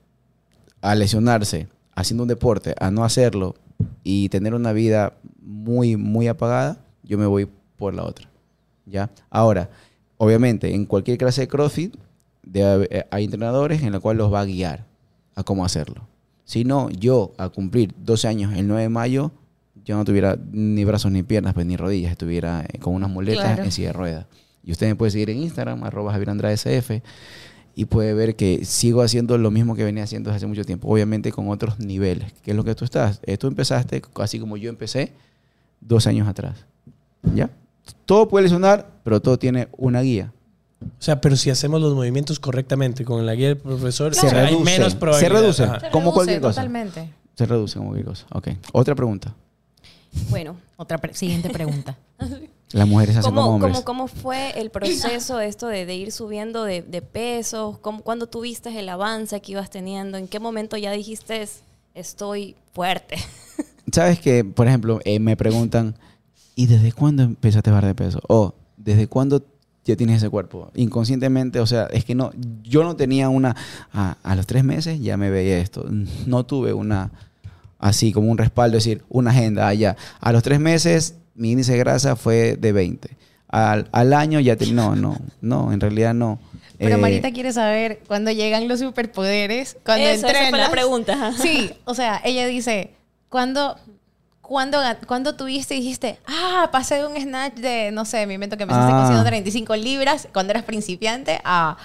a 0.81 0.95
lesionarse 0.95 1.67
haciendo 1.97 2.23
un 2.23 2.29
deporte, 2.29 2.77
a 2.79 2.93
no 2.93 3.05
hacerlo 3.05 3.57
y 4.05 4.29
tener 4.29 4.55
una 4.55 4.73
vida 4.73 5.15
muy, 5.43 5.97
muy 5.97 6.29
apagada, 6.29 6.85
yo 7.09 7.19
me 7.19 7.27
voy 7.27 7.49
por 7.77 7.95
la 7.95 8.05
otra. 8.05 8.29
¿Ya? 8.87 9.11
Ahora, 9.31 9.69
obviamente, 10.17 10.73
en 10.75 10.85
cualquier 10.87 11.19
clase 11.19 11.41
de 11.43 11.49
CrossFit, 11.49 11.97
eh, 12.55 13.05
hay 13.11 13.25
entrenadores 13.25 13.83
en 13.83 13.93
los 13.93 14.01
cuales 14.01 14.19
los 14.19 14.33
va 14.33 14.41
a 14.41 14.45
guiar 14.45 14.87
a 15.35 15.43
cómo 15.43 15.65
hacerlo. 15.65 16.07
Si 16.45 16.65
no, 16.65 16.89
yo 16.91 17.33
a 17.37 17.49
cumplir 17.51 17.95
12 17.99 18.29
años 18.29 18.55
el 18.55 18.67
9 18.69 18.83
de 18.83 18.89
mayo, 18.89 19.33
yo 19.85 19.97
no 19.97 20.05
tuviera 20.05 20.39
ni 20.53 20.85
brazos 20.85 21.11
ni 21.13 21.23
piernas, 21.23 21.55
pues, 21.55 21.67
ni 21.67 21.77
rodillas, 21.77 22.13
estuviera 22.13 22.65
eh, 22.73 22.79
con 22.79 22.95
unas 22.95 23.11
muletas 23.11 23.45
Claro. 23.45 23.65
en 23.65 23.73
silla 23.73 23.89
de 23.89 23.93
ruedas. 23.95 24.27
Y 24.65 24.73
usted 24.73 24.87
me 24.87 24.97
puede 24.97 25.11
seguir 25.11 25.31
en 25.31 25.39
Instagram, 25.39 25.85
arroba 25.85 26.13
Javier 26.13 26.31
Andrade 26.31 26.55
SF, 26.55 27.03
y 27.75 27.85
puede 27.85 28.13
ver 28.13 28.35
que 28.37 28.65
sigo 28.65 29.03
haciendo 29.03 29.39
lo 29.39 29.51
mismo 29.51 29.75
que 29.77 29.85
venía 29.85 30.03
haciendo 30.05 30.31
desde 30.31 30.39
hace 30.39 30.47
mucho 30.47 30.65
tiempo, 30.65 30.89
obviamente 30.89 31.31
con 31.33 31.49
otros 31.49 31.79
niveles, 31.79 32.33
que 32.43 32.51
es 32.51 32.57
lo 32.57 32.65
que 32.65 32.75
tú 32.75 32.85
estás. 32.85 33.21
Eh, 33.25 33.37
tú 33.39 33.47
empezaste, 33.47 34.03
así 34.17 34.41
como 34.41 34.57
yo 34.57 34.69
empecé, 34.69 35.13
dos 35.81 36.07
años 36.07 36.27
atrás. 36.27 36.67
¿Ya? 37.35 37.51
Todo 38.07 38.29
puede 38.29 38.45
lesionar, 38.45 38.91
pero 39.05 39.21
todo 39.21 39.39
tiene 39.39 39.69
una 39.77 40.01
guía. 40.03 40.33
O 40.81 41.03
sea, 41.03 41.21
pero 41.21 41.37
si 41.37 41.51
hacemos 41.51 41.81
los 41.81 41.95
movimientos 41.95 42.39
correctamente 42.39 43.05
con 43.05 43.25
la 43.27 43.35
guía 43.35 43.49
del 43.49 43.57
profesor, 43.57 44.15
Se 44.15 44.27
hay 44.29 44.47
reduce. 44.53 44.65
menos 44.65 44.93
Se 44.93 44.99
probabilidad. 44.99 45.41
reduce. 45.41 45.65
Ajá. 45.65 45.81
Se 45.81 45.91
Como 45.91 46.05
reduce 46.07 46.15
cualquier 46.15 46.41
cosa. 46.41 46.55
Totalmente. 46.61 47.11
Se 47.35 47.47
reduce 47.47 47.75
como 47.79 47.89
cualquier 47.91 48.07
cosa. 48.07 48.27
Ok. 48.33 48.49
Otra 48.73 48.95
pregunta. 48.95 49.35
Bueno, 50.31 50.57
Otra 50.77 50.99
pre- 50.99 51.15
siguiente 51.15 51.51
pregunta. 51.51 51.97
Las 52.73 52.87
mujeres 52.87 53.17
hacen 53.17 53.31
como 53.31 53.43
¿cómo, 53.43 53.55
hombres. 53.55 53.73
cómo, 53.81 53.85
cómo 53.85 54.09
fue 54.09 54.59
el 54.61 54.69
proceso 54.71 55.39
de 55.39 55.47
esto 55.47 55.69
de, 55.69 55.87
de 55.87 55.95
ir 55.97 56.13
subiendo 56.13 56.65
de, 56.65 56.83
de 56.83 57.01
pesos? 57.01 57.79
¿Cómo, 57.79 58.03
¿Cuándo 58.03 58.27
tuviste 58.27 58.79
el 58.79 58.89
avance 58.91 59.41
que 59.41 59.53
ibas 59.53 59.71
teniendo? 59.71 60.19
¿En 60.19 60.29
qué 60.29 60.39
momento 60.39 60.77
ya 60.77 60.93
dijiste, 60.93 61.49
estoy 61.95 62.57
fuerte? 62.75 63.17
Sabes 63.91 64.21
que, 64.21 64.45
por 64.45 64.67
ejemplo, 64.69 65.01
eh, 65.05 65.19
me 65.19 65.35
preguntan, 65.35 65.95
¿y 66.59 66.67
desde 66.67 66.91
cuándo 66.91 67.23
empezaste 67.23 67.71
a 67.71 67.73
bajar 67.75 67.87
de 67.87 67.95
peso? 67.95 68.21
O, 68.27 68.53
¿desde 68.77 69.07
cuándo 69.07 69.45
ya 69.85 69.95
tienes 69.95 70.17
ese 70.17 70.29
cuerpo? 70.29 70.73
Inconscientemente, 70.75 71.61
o 71.61 71.67
sea, 71.67 71.85
es 71.93 72.05
que 72.05 72.17
no, 72.17 72.33
yo 72.65 72.83
no 72.83 72.97
tenía 72.97 73.29
una, 73.29 73.55
a, 73.93 74.17
a 74.25 74.35
los 74.35 74.45
tres 74.47 74.65
meses 74.65 75.01
ya 75.01 75.17
me 75.17 75.31
veía 75.31 75.59
esto. 75.59 75.87
No 76.27 76.45
tuve 76.45 76.73
una, 76.73 77.13
así 77.79 78.13
como 78.13 78.29
un 78.31 78.39
respaldo, 78.39 78.77
es 78.77 78.85
decir, 78.85 79.05
una 79.09 79.31
agenda 79.31 79.69
allá. 79.69 79.97
A 80.21 80.33
los 80.33 80.43
tres 80.43 80.59
meses 80.59 81.15
mi 81.37 81.53
índice 81.53 81.73
de 81.73 81.79
grasa 81.79 82.17
fue 82.17 82.57
de 82.57 82.73
20. 82.73 83.09
Al, 83.47 83.89
al 83.93 84.13
año 84.13 84.41
ya 84.41 84.57
te, 84.57 84.67
no, 84.73 84.97
no, 84.97 85.17
no, 85.41 85.73
en 85.73 85.79
realidad 85.81 86.13
no. 86.13 86.41
Pero 86.77 86.97
Eh, 86.97 86.99
Marita 86.99 87.31
quiere 87.31 87.53
saber 87.53 88.01
cuándo 88.09 88.33
llegan 88.33 88.67
los 88.67 88.81
superpoderes, 88.81 89.77
cuando 89.85 90.05
Eso, 90.07 90.27
esa 90.27 90.29
fue 90.29 90.47
entrenas. 90.47 90.69
la 90.69 90.71
pregunta. 90.73 91.33
Sí, 91.41 91.71
o 91.85 91.95
sea, 91.95 92.21
ella 92.25 92.47
dice, 92.47 92.91
¿cuándo, 93.29 93.77
cuándo, 94.49 94.79
cuándo 95.07 95.35
tuviste 95.37 95.77
y 95.77 95.81
dijiste, 95.81 96.19
ah, 96.27 96.69
pasé 96.73 96.97
de 96.97 97.07
un 97.07 97.17
snatch 97.21 97.55
de, 97.57 97.91
no 97.93 98.05
sé, 98.05 98.27
me 98.27 98.35
invento 98.35 98.57
que 98.57 98.65
empezaste 98.65 98.93
Ah. 98.93 98.97
con 98.99 99.07
135 99.09 99.77
libras 99.77 100.27
cuando 100.33 100.51
eras 100.53 100.65
principiante 100.65 101.41
a 101.45 101.77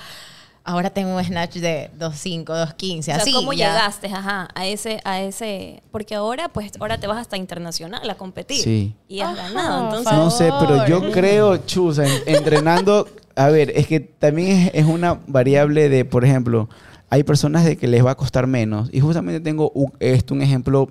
ahora 0.66 0.90
tengo 0.90 1.14
un 1.18 1.22
snatch 1.22 1.56
de 1.58 1.92
2.5, 2.00 2.46
2.15, 2.46 3.00
O 3.00 3.04
sea, 3.04 3.16
así. 3.18 3.34
¿cómo 3.34 3.52
ya. 3.52 3.68
llegaste 3.68 4.08
ajá, 4.08 4.48
a 4.56 4.66
ese, 4.66 5.02
a 5.04 5.20
ese? 5.22 5.84
Porque 5.92 6.16
ahora, 6.16 6.48
pues, 6.48 6.72
ahora 6.80 6.98
te 6.98 7.06
vas 7.06 7.18
hasta 7.18 7.36
internacional 7.36 8.10
a 8.10 8.16
competir. 8.16 8.64
Sí. 8.64 8.96
Y 9.10 9.20
has 9.20 9.38
Ajá, 9.38 9.50
ganado. 9.50 9.84
Entonces, 9.84 10.14
No 10.14 10.32
sé, 10.32 10.50
pero 10.62 10.88
yo 10.88 11.12
creo, 11.12 11.58
Chusa, 11.58 12.06
en- 12.08 12.24
entrenando, 12.28 13.10
a 13.36 13.50
ver, 13.50 13.72
es 13.76 13.88
que 13.88 14.00
también 14.00 14.52
es, 14.52 14.72
es 14.74 14.86
una 14.86 15.20
variable 15.28 15.90
de, 15.90 16.06
por 16.06 16.24
ejemplo, 16.24 16.70
hay 17.10 17.24
personas 17.24 17.66
de 17.66 17.76
que 17.78 17.88
les 17.90 18.04
va 18.06 18.12
a 18.12 18.16
costar 18.16 18.48
menos. 18.48 18.88
Y 18.94 19.02
justamente 19.02 19.42
tengo 19.42 19.70
un, 19.76 19.92
esto, 20.00 20.34
un 20.34 20.42
ejemplo, 20.42 20.90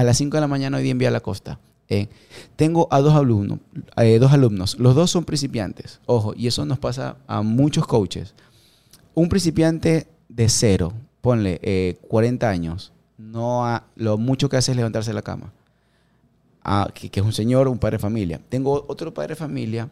a 0.00 0.04
las 0.04 0.16
5 0.16 0.36
de 0.36 0.40
la 0.40 0.46
mañana 0.48 0.78
hoy 0.78 0.82
día 0.82 0.92
en 0.92 0.98
Vía 0.98 1.10
La 1.10 1.20
Costa. 1.20 1.58
eh, 1.92 2.08
tengo 2.56 2.86
a 2.92 3.00
dos 3.00 3.14
alumnos, 3.14 3.58
eh, 3.96 4.18
dos 4.20 4.32
alumnos, 4.32 4.78
los 4.78 4.94
dos 4.94 5.10
son 5.10 5.24
principiantes, 5.24 6.00
ojo, 6.06 6.32
y 6.36 6.46
eso 6.46 6.64
nos 6.64 6.78
pasa 6.78 7.16
a 7.26 7.42
muchos 7.42 7.84
coaches. 7.86 8.34
Un 9.14 9.28
principiante 9.28 10.06
de 10.28 10.48
cero, 10.48 10.92
ponle 11.20 11.58
eh, 11.62 11.98
40 12.08 12.48
años, 12.48 12.92
no 13.18 13.82
lo 13.96 14.16
mucho 14.18 14.48
que 14.48 14.56
hace 14.56 14.70
es 14.70 14.76
levantarse 14.76 15.10
de 15.10 15.14
la 15.14 15.22
cama 15.22 15.52
a- 16.62 16.88
que, 16.94 17.10
que 17.10 17.20
es 17.20 17.26
un 17.26 17.32
señor, 17.32 17.66
un 17.68 17.78
padre 17.78 17.96
de 17.96 18.02
familia. 18.02 18.40
Tengo 18.48 18.84
otro 18.88 19.12
padre 19.12 19.30
de 19.30 19.36
familia 19.36 19.88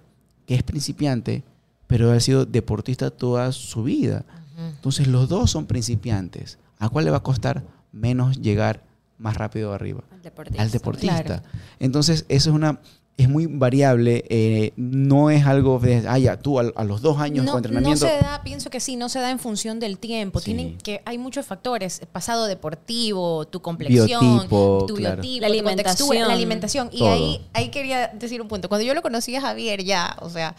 que 0.47 0.55
es 0.55 0.63
principiante, 0.63 1.43
pero 1.89 2.13
ha 2.13 2.21
sido 2.21 2.47
deportista 2.47 3.11
toda 3.11 3.51
su 3.53 3.83
vida. 3.83 4.25
Entonces 4.57 5.07
los 5.09 5.29
dos 5.29 5.51
son 5.51 5.67
principiantes. 5.67 6.59
¿A 6.79 6.89
cuál 6.89 7.05
le 7.05 7.11
va 7.11 7.19
a 7.19 7.23
costar 7.23 7.65
menos 7.93 8.41
llegar 8.41 8.83
más 9.19 9.37
rápido 9.37 9.73
arriba? 9.73 10.03
al 10.13 10.23
deportista. 10.23 10.63
Al 10.63 10.71
deportista. 10.71 11.23
Claro. 11.25 11.43
Entonces 11.79 12.25
eso 12.29 12.51
es 12.51 12.55
una 12.57 12.81
es 13.17 13.29
muy 13.29 13.47
variable. 13.47 14.25
eh, 14.29 14.73
no 14.77 15.29
es 15.31 15.45
algo 15.45 15.81
de, 15.81 16.05
ah, 16.07 16.19
ya, 16.19 16.37
tú 16.39 16.61
a, 16.61 16.73
a 16.77 16.85
los 16.85 17.03
dos 17.03 17.19
años 17.19 17.45
No, 17.45 17.51
con 17.51 17.63
no 17.63 17.67
entrenamiento. 17.67 18.07
se 18.07 18.13
da, 18.19 18.43
pienso 18.45 18.71
que 18.71 18.79
sí, 18.79 18.95
no 18.95 19.09
se 19.09 19.19
da 19.19 19.33
en 19.33 19.41
función 19.41 19.81
del 19.81 19.99
tiempo. 19.99 20.39
Sí. 20.39 20.45
Tienen 20.55 20.79
que, 20.79 21.03
hay 21.05 21.19
muchos 21.19 21.45
factores, 21.45 22.01
pasado 22.13 22.47
deportivo, 22.47 23.45
tu 23.49 23.61
complexión, 23.61 24.21
Biotipo, 24.21 24.85
tu 24.87 24.95
claro. 24.95 25.21
biotipo, 25.21 25.41
La 25.49 25.49
tu 25.49 25.65
contextura, 25.65 26.19
la 26.21 26.27
alimentación. 26.27 26.31
alimentación. 26.31 26.89
Y 26.93 26.99
Todo. 27.01 27.13
ahí, 27.13 27.49
ahí 27.55 27.71
quería 27.71 28.07
decir 28.07 28.41
un 28.41 28.47
punto. 28.47 28.69
Cuando 28.69 28.87
yo 28.87 28.95
lo 28.95 29.03
conocí 29.03 29.35
a 29.35 29.41
Javier 29.41 29.83
ya, 29.83 30.17
o 30.21 30.31
sea, 30.31 30.55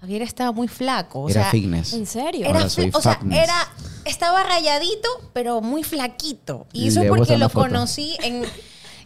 Javier 0.00 0.22
estaba 0.22 0.52
muy 0.52 0.68
flaco. 0.68 1.22
O 1.22 1.28
era 1.28 1.42
sea, 1.42 1.50
fitness. 1.50 1.92
¿En 1.92 2.06
serio? 2.06 2.46
Era, 2.46 2.58
Ahora 2.58 2.70
soy 2.70 2.90
o 2.94 3.00
sea, 3.00 3.20
era, 3.32 3.68
estaba 4.04 4.42
rayadito, 4.44 5.08
pero 5.32 5.60
muy 5.60 5.82
flaquito. 5.82 6.66
Y 6.72 6.88
eso 6.88 7.00
Le 7.00 7.06
es 7.06 7.12
porque 7.12 7.38
lo 7.38 7.50
conocí 7.50 8.16
en... 8.22 8.44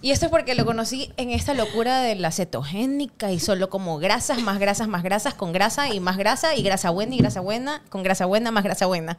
Y 0.03 0.11
esto 0.11 0.27
es 0.27 0.31
porque 0.33 0.57
lo 0.57 0.67
conocí 0.67 1.13
en 1.17 1.31
esta 1.31 1.55
locura 1.55 2.01
de 2.01 2.17
la 2.17 2.33
cetogénica 2.33 3.31
y 3.31 3.39
solo 3.39 3.71
como 3.71 3.99
grasas, 3.99 4.43
más 4.43 4.59
grasas, 4.59 4.89
más 4.89 5.05
grasas, 5.05 5.35
con 5.35 5.53
grasa 5.53 5.95
y 5.95 6.01
más 6.01 6.17
grasa 6.17 6.57
y 6.57 6.63
grasa 6.63 6.91
buena 6.91 7.15
y 7.15 7.19
grasa 7.19 7.41
buena, 7.41 7.85
con 7.89 8.03
grasa 8.03 8.27
buena, 8.27 8.51
más 8.51 8.65
grasa 8.65 8.87
buena. 8.87 9.17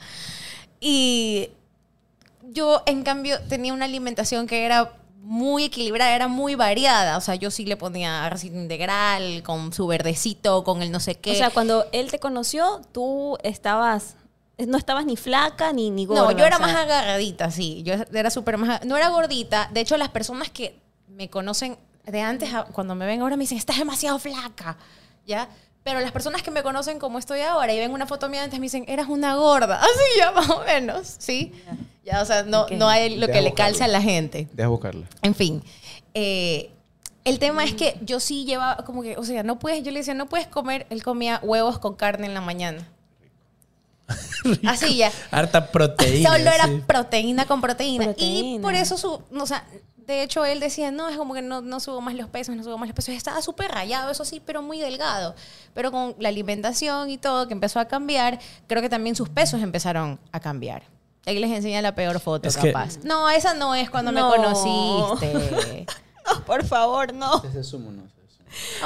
Y 0.82 1.52
yo, 2.52 2.84
en 2.86 3.04
cambio, 3.04 3.40
tenía 3.48 3.74
una 3.74 3.86
alimentación 3.86 4.46
que 4.46 4.66
era 4.66 4.92
muy 5.24 5.64
equilibrada, 5.64 6.14
era 6.14 6.28
muy 6.28 6.56
variada. 6.56 7.18
O 7.18 7.22
sea, 7.22 7.36
yo 7.36 7.50
sí 7.50 7.66
le 7.66 7.78
ponía 7.78 8.26
arroz 8.26 8.44
integral, 8.44 9.42
con 9.42 9.72
su 9.72 9.88
verdecito, 9.88 10.66
con 10.66 10.82
el 10.82 10.92
no 10.92 11.00
sé 11.00 11.16
qué. 11.16 11.32
O 11.32 11.36
sea, 11.36 11.50
cuando 11.50 11.86
él 11.94 12.12
te 12.12 12.20
conoció, 12.20 12.82
tú 12.92 13.38
estabas, 13.42 14.18
no 14.58 14.78
estabas 14.78 15.06
ni 15.06 15.16
flaca 15.16 15.72
ni, 15.72 15.90
ni 15.92 16.06
gorda. 16.06 16.24
No, 16.24 16.32
yo 16.32 16.46
era 16.46 16.58
o 16.58 16.60
sea, 16.60 16.68
más 16.68 16.76
agarradita, 16.76 17.52
sí. 17.52 17.84
Yo 17.84 17.94
era 18.14 18.30
súper 18.30 18.58
más... 18.58 18.84
No 18.86 18.98
era 18.98 19.08
gordita. 19.08 19.70
De 19.74 19.80
hecho, 19.80 19.96
las 19.96 20.10
personas 20.10 20.50
que 20.50 20.78
me 21.08 21.30
conocen 21.30 21.78
de 22.06 22.20
antes, 22.20 22.50
cuando 22.74 22.94
me 22.94 23.06
ven 23.06 23.22
ahora, 23.22 23.38
me 23.38 23.44
dicen, 23.44 23.58
estás 23.58 23.78
demasiado 23.78 24.20
flaca, 24.20 24.78
¿ya? 25.26 25.48
Pero 25.84 26.00
las 26.00 26.12
personas 26.12 26.42
que 26.44 26.52
me 26.52 26.64
conocen 26.64 26.98
como 26.98 27.20
estoy 27.20 27.42
ahora 27.42 27.74
y 27.74 27.78
ven 27.80 27.92
una 27.92 28.06
foto 28.08 28.30
mía 28.30 28.44
antes, 28.44 28.60
me 28.60 28.66
dicen, 28.66 28.86
eras 28.88 29.08
una 29.10 29.36
gorda. 29.36 29.76
Así 29.82 30.18
ya, 30.18 30.32
más 30.32 30.50
o 30.50 30.64
menos, 30.64 31.16
¿sí? 31.20 31.52
Ya, 32.06 32.22
o 32.22 32.26
sea, 32.26 32.44
no, 32.44 32.68
no 32.70 32.88
hay 32.90 33.16
lo 33.18 33.28
Deja 33.28 33.40
que 33.40 33.44
le 33.44 33.54
calce 33.54 33.84
a 33.84 33.88
la 33.88 34.02
gente. 34.02 34.48
Deja 34.54 34.70
buscarla. 34.70 35.08
En 35.22 35.36
fin. 35.36 35.62
eh, 36.14 36.70
el 37.26 37.40
tema 37.40 37.64
es 37.64 37.74
que 37.74 37.98
yo 38.02 38.20
sí 38.20 38.44
llevaba 38.44 38.84
como 38.84 39.02
que, 39.02 39.16
o 39.18 39.24
sea, 39.24 39.44
no 39.44 39.58
puedes, 39.58 39.82
yo 39.84 39.92
le 39.92 40.00
decía, 40.00 40.14
no 40.14 40.28
puedes 40.28 40.48
comer, 40.48 40.86
él 40.90 41.04
comía 41.04 41.40
huevos 41.42 41.80
con 41.80 41.96
carne 41.96 42.28
en 42.28 42.34
la 42.34 42.42
mañana. 42.42 42.86
Así 44.68 44.98
ya. 44.98 45.12
Harta 45.32 45.72
proteína. 45.72 46.30
Solo 46.38 46.52
era 46.52 46.66
sí. 46.66 46.84
proteína 46.86 47.46
con 47.46 47.62
proteína. 47.62 48.04
Y 48.04 48.08
Proteína. 48.08 48.62
por 48.62 48.74
eso 48.76 48.98
su, 48.98 49.22
o 49.40 49.46
sea, 49.46 49.64
de 50.08 50.24
hecho 50.24 50.46
él 50.46 50.60
decía, 50.60 50.92
no, 50.92 51.10
es 51.10 51.18
como 51.18 51.34
que 51.34 51.42
no, 51.42 51.62
no 51.62 51.80
subo 51.80 52.02
más 52.02 52.16
los 52.16 52.28
pesos, 52.30 52.56
no 52.56 52.64
subo 52.64 52.78
más 52.78 52.88
los 52.88 52.96
pesos. 52.96 53.14
Estaba 53.16 53.42
súper 53.42 53.72
rayado, 53.72 54.12
eso 54.12 54.26
sí, 54.26 54.42
pero 54.46 54.62
muy 54.62 54.80
delgado. 54.80 55.36
Pero 55.74 55.92
con 55.92 56.16
la 56.20 56.30
alimentación 56.30 57.10
y 57.10 57.18
todo 57.18 57.48
que 57.48 57.54
empezó 57.54 57.80
a 57.80 57.86
cambiar, 57.86 58.40
creo 58.68 58.82
que 58.82 58.90
también 58.90 59.16
sus 59.16 59.30
pesos 59.30 59.62
empezaron 59.62 60.20
a 60.32 60.40
cambiar. 60.40 60.84
Ahí 61.26 61.40
les 61.40 61.52
enseña 61.52 61.82
la 61.82 61.96
peor 61.96 62.20
foto, 62.20 62.50
Es 62.50 62.58
que- 62.58 62.72
capaz. 62.74 62.98
No, 63.04 63.30
esa 63.30 63.54
no 63.54 63.74
es 63.76 63.90
cuando 63.90 64.12
No. 64.12 64.30
me 64.30 64.36
conociste. 64.36 65.86
No, 66.26 66.46
por 66.46 66.64
favor, 66.66 67.14
no. 67.14 67.44
Ese 67.44 67.66
sumo 67.66 67.92
no. 67.92 68.04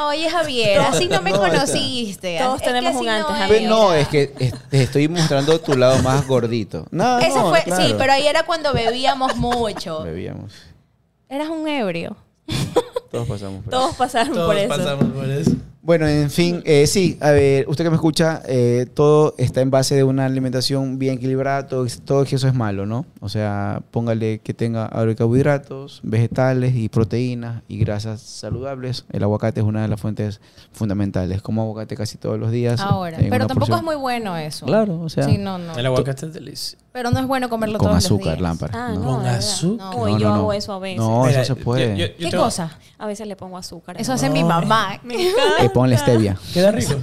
Oye, 0.07 0.27
Javier, 0.29 0.79
así 0.79 1.07
no 1.07 1.21
me 1.21 1.29
No, 1.31 1.37
conociste. 1.39 2.39
Todos 2.41 2.55
Es 2.55 2.61
que 2.67 2.73
tenemos 2.73 2.99
un 2.99 3.07
antes, 3.09 3.29
no 3.31 3.37
Javier. 3.37 3.69
No, 3.69 3.93
es 3.93 4.07
que 4.07 4.33
es- 4.39 4.53
te 4.69 4.81
estoy 4.83 5.07
mostrando 5.07 5.59
tu 5.59 5.75
lado 5.75 6.01
más 6.01 6.25
gordito. 6.25 6.87
No, 6.89 7.19
Ese 7.19 7.35
no, 7.37 7.49
fue, 7.49 7.63
sí, 7.63 7.93
pero 7.97 8.13
ahí 8.13 8.25
era 8.25 8.43
cuando 8.43 8.73
bebíamos 8.73 9.35
mucho. 9.35 10.01
Bebíamos. 10.03 10.53
Eras 11.29 11.49
un 11.49 11.67
ebrio. 11.67 12.15
Todos 13.11 13.27
pasamos 13.27 13.63
por 13.63 13.71
Todos 13.71 13.95
pasaron 13.95 14.33
Todos 14.33 14.47
por 14.47 14.57
eso. 14.57 14.69
pasamos 14.69 15.05
por 15.13 15.29
eso. 15.29 15.51
Bueno, 15.87 16.05
en 16.05 16.29
fin, 16.29 16.61
eh, 16.65 16.85
sí, 16.85 17.17
a 17.21 17.31
ver, 17.31 17.65
usted 17.69 17.85
que 17.85 17.89
me 17.89 17.95
escucha, 17.95 18.41
eh, 18.45 18.87
todo 18.93 19.33
está 19.37 19.61
en 19.61 19.71
base 19.71 19.95
de 19.95 20.03
una 20.03 20.25
alimentación 20.25 20.99
bien 20.99 21.13
equilibrada, 21.15 21.65
todo, 21.65 21.87
todo 22.03 22.23
eso 22.23 22.45
es 22.45 22.53
malo, 22.53 22.85
¿no? 22.85 23.05
O 23.21 23.29
sea, 23.29 23.81
póngale 23.91 24.39
que 24.39 24.53
tenga 24.53 24.89
carbohidratos, 24.89 26.01
vegetales 26.03 26.75
y 26.75 26.89
proteínas 26.89 27.63
y 27.69 27.77
grasas 27.79 28.19
saludables. 28.19 29.05
El 29.13 29.23
aguacate 29.23 29.61
es 29.61 29.65
una 29.65 29.81
de 29.81 29.87
las 29.87 30.01
fuentes 30.01 30.41
fundamentales. 30.73 31.41
Como 31.41 31.61
aguacate 31.61 31.95
casi 31.95 32.17
todos 32.17 32.37
los 32.37 32.51
días. 32.51 32.81
Ahora. 32.81 33.17
Pero 33.19 33.47
tampoco 33.47 33.59
porción. 33.67 33.79
es 33.79 33.85
muy 33.85 33.95
bueno 33.95 34.35
eso. 34.35 34.65
Claro, 34.65 34.99
o 34.99 35.07
sea, 35.07 35.23
Sí, 35.23 35.37
no, 35.37 35.57
no. 35.57 35.73
El 35.77 35.85
aguacate 35.85 36.25
es 36.25 36.33
delicioso. 36.33 36.83
Pero 36.91 37.11
no 37.11 37.19
es 37.19 37.27
bueno 37.27 37.47
comerlo 37.47 37.77
con 37.77 37.89
todos 37.89 37.95
los 37.97 38.05
azúcar, 38.05 38.25
días. 38.33 38.41
lámpara. 38.41 38.73
Ah, 38.75 38.91
¿no? 38.93 39.03
Con 39.03 39.25
azúcar. 39.25 39.85
No, 39.95 40.07
No, 40.07 40.17
yo 40.17 40.27
no, 40.29 40.33
hago 40.35 40.53
eso 40.53 40.73
a 40.73 40.79
veces. 40.79 40.97
No, 40.97 41.25
Mira, 41.25 41.41
eso 41.43 41.55
se 41.55 41.63
puede. 41.63 41.95
yo- 41.95 42.07
yo 42.07 42.13
¿Qué 42.17 42.29
tengo- 42.31 42.43
cosa? 42.45 42.75
A 42.97 43.05
veces 43.05 43.27
le 43.27 43.35
pongo 43.35 43.55
azúcar. 43.57 44.01
Eso 44.01 44.11
¿no? 44.11 44.15
hace 44.15 44.29
mi 44.31 44.43
mamá. 44.43 44.99
Me 45.03 45.13
encanta. 45.29 45.63
Ponle 45.77 45.97
stevia. 45.97 46.37
Queda 46.53 46.71
rico. 46.71 46.95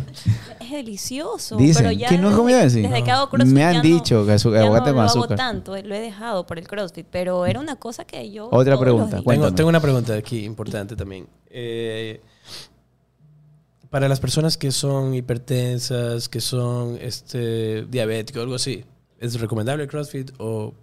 Es 0.61 0.71
delicioso. 0.71 1.57
Dicen, 1.57 1.83
pero 1.85 1.93
ya 1.93 2.09
¿que 2.09 2.19
no 2.19 2.29
desde- 2.29 2.37
comía 2.41 2.63
así? 2.63 2.83
Desde 2.83 3.05
que 3.05 3.11
hago 3.11 3.25
No. 3.27 3.31
CrossFit 3.31 3.53
Me 3.55 3.65
han 3.65 3.75
ya 3.75 3.81
dicho 3.83 4.27
que 4.27 4.33
azu- 4.33 4.53
ya 4.53 4.63
aguacate 4.63 4.91
no 4.91 4.97
con 4.97 5.05
lo 5.05 5.11
hago 5.11 5.21
azúcar. 5.21 5.37
tanto, 5.37 5.77
lo 5.83 5.95
he 5.95 6.01
dejado 6.01 6.47
por 6.47 6.59
el 6.59 6.67
CrossFit, 6.67 7.07
pero 7.11 7.47
era 7.47 7.61
una 7.61 7.77
cosa 7.77 8.05
que 8.05 8.31
yo... 8.33 8.49
Otra 8.51 8.79
pregunta. 8.79 9.21
Tengo, 9.25 9.53
tengo 9.55 9.69
una 9.69 9.81
pregunta 9.81 10.15
aquí 10.15 10.45
importante 10.45 10.97
también. 10.97 11.27
Eh, 11.51 12.21
para 13.91 14.09
las 14.09 14.19
personas 14.19 14.57
que 14.57 14.73
son 14.73 15.15
hipertensas, 15.15 16.29
que 16.29 16.41
son 16.41 16.99
este, 17.01 17.85
diabéticos, 17.87 18.43
algo 18.43 18.57
así, 18.57 18.85
¿es 19.21 19.39
recomendable 19.39 19.85
el 19.85 19.89
CrossFit? 19.89 20.33
O, 20.39 20.75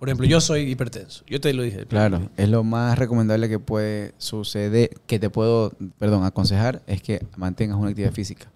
por 0.00 0.08
ejemplo, 0.08 0.26
yo 0.26 0.40
soy 0.40 0.62
hipertenso. 0.62 1.24
Yo 1.26 1.42
te 1.42 1.52
lo 1.52 1.62
dije. 1.62 1.84
Claro, 1.84 2.30
es 2.38 2.48
lo 2.48 2.64
más 2.64 2.98
recomendable 2.98 3.50
que 3.50 3.58
puede 3.58 4.14
suceder, 4.16 4.88
que 5.06 5.18
te 5.18 5.28
puedo, 5.28 5.74
perdón, 5.98 6.24
aconsejar, 6.24 6.80
es 6.86 7.02
que 7.02 7.22
mantengas 7.36 7.76
una 7.76 7.90
actividad 7.90 8.12
física. 8.12 8.50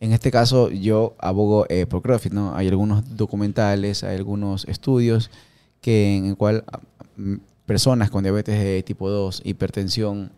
En 0.00 0.12
este 0.12 0.30
caso, 0.30 0.70
yo 0.70 1.16
abogo 1.18 1.64
eh, 1.70 1.86
por 1.86 2.02
CrossFit, 2.02 2.34
¿no? 2.34 2.54
Hay 2.54 2.68
algunos 2.68 3.16
documentales, 3.16 4.04
hay 4.04 4.16
algunos 4.16 4.66
estudios 4.66 5.30
que 5.80 6.18
en 6.18 6.26
el 6.26 6.36
cual 6.36 6.62
ah, 6.70 6.80
personas 7.64 8.10
con 8.10 8.22
diabetes 8.22 8.62
de 8.62 8.82
tipo 8.82 9.08
2, 9.08 9.40
hipertensión 9.46 10.30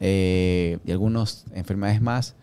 eh, 0.00 0.76
y 0.84 0.92
algunas 0.92 1.46
enfermedades 1.54 2.02
más 2.02 2.34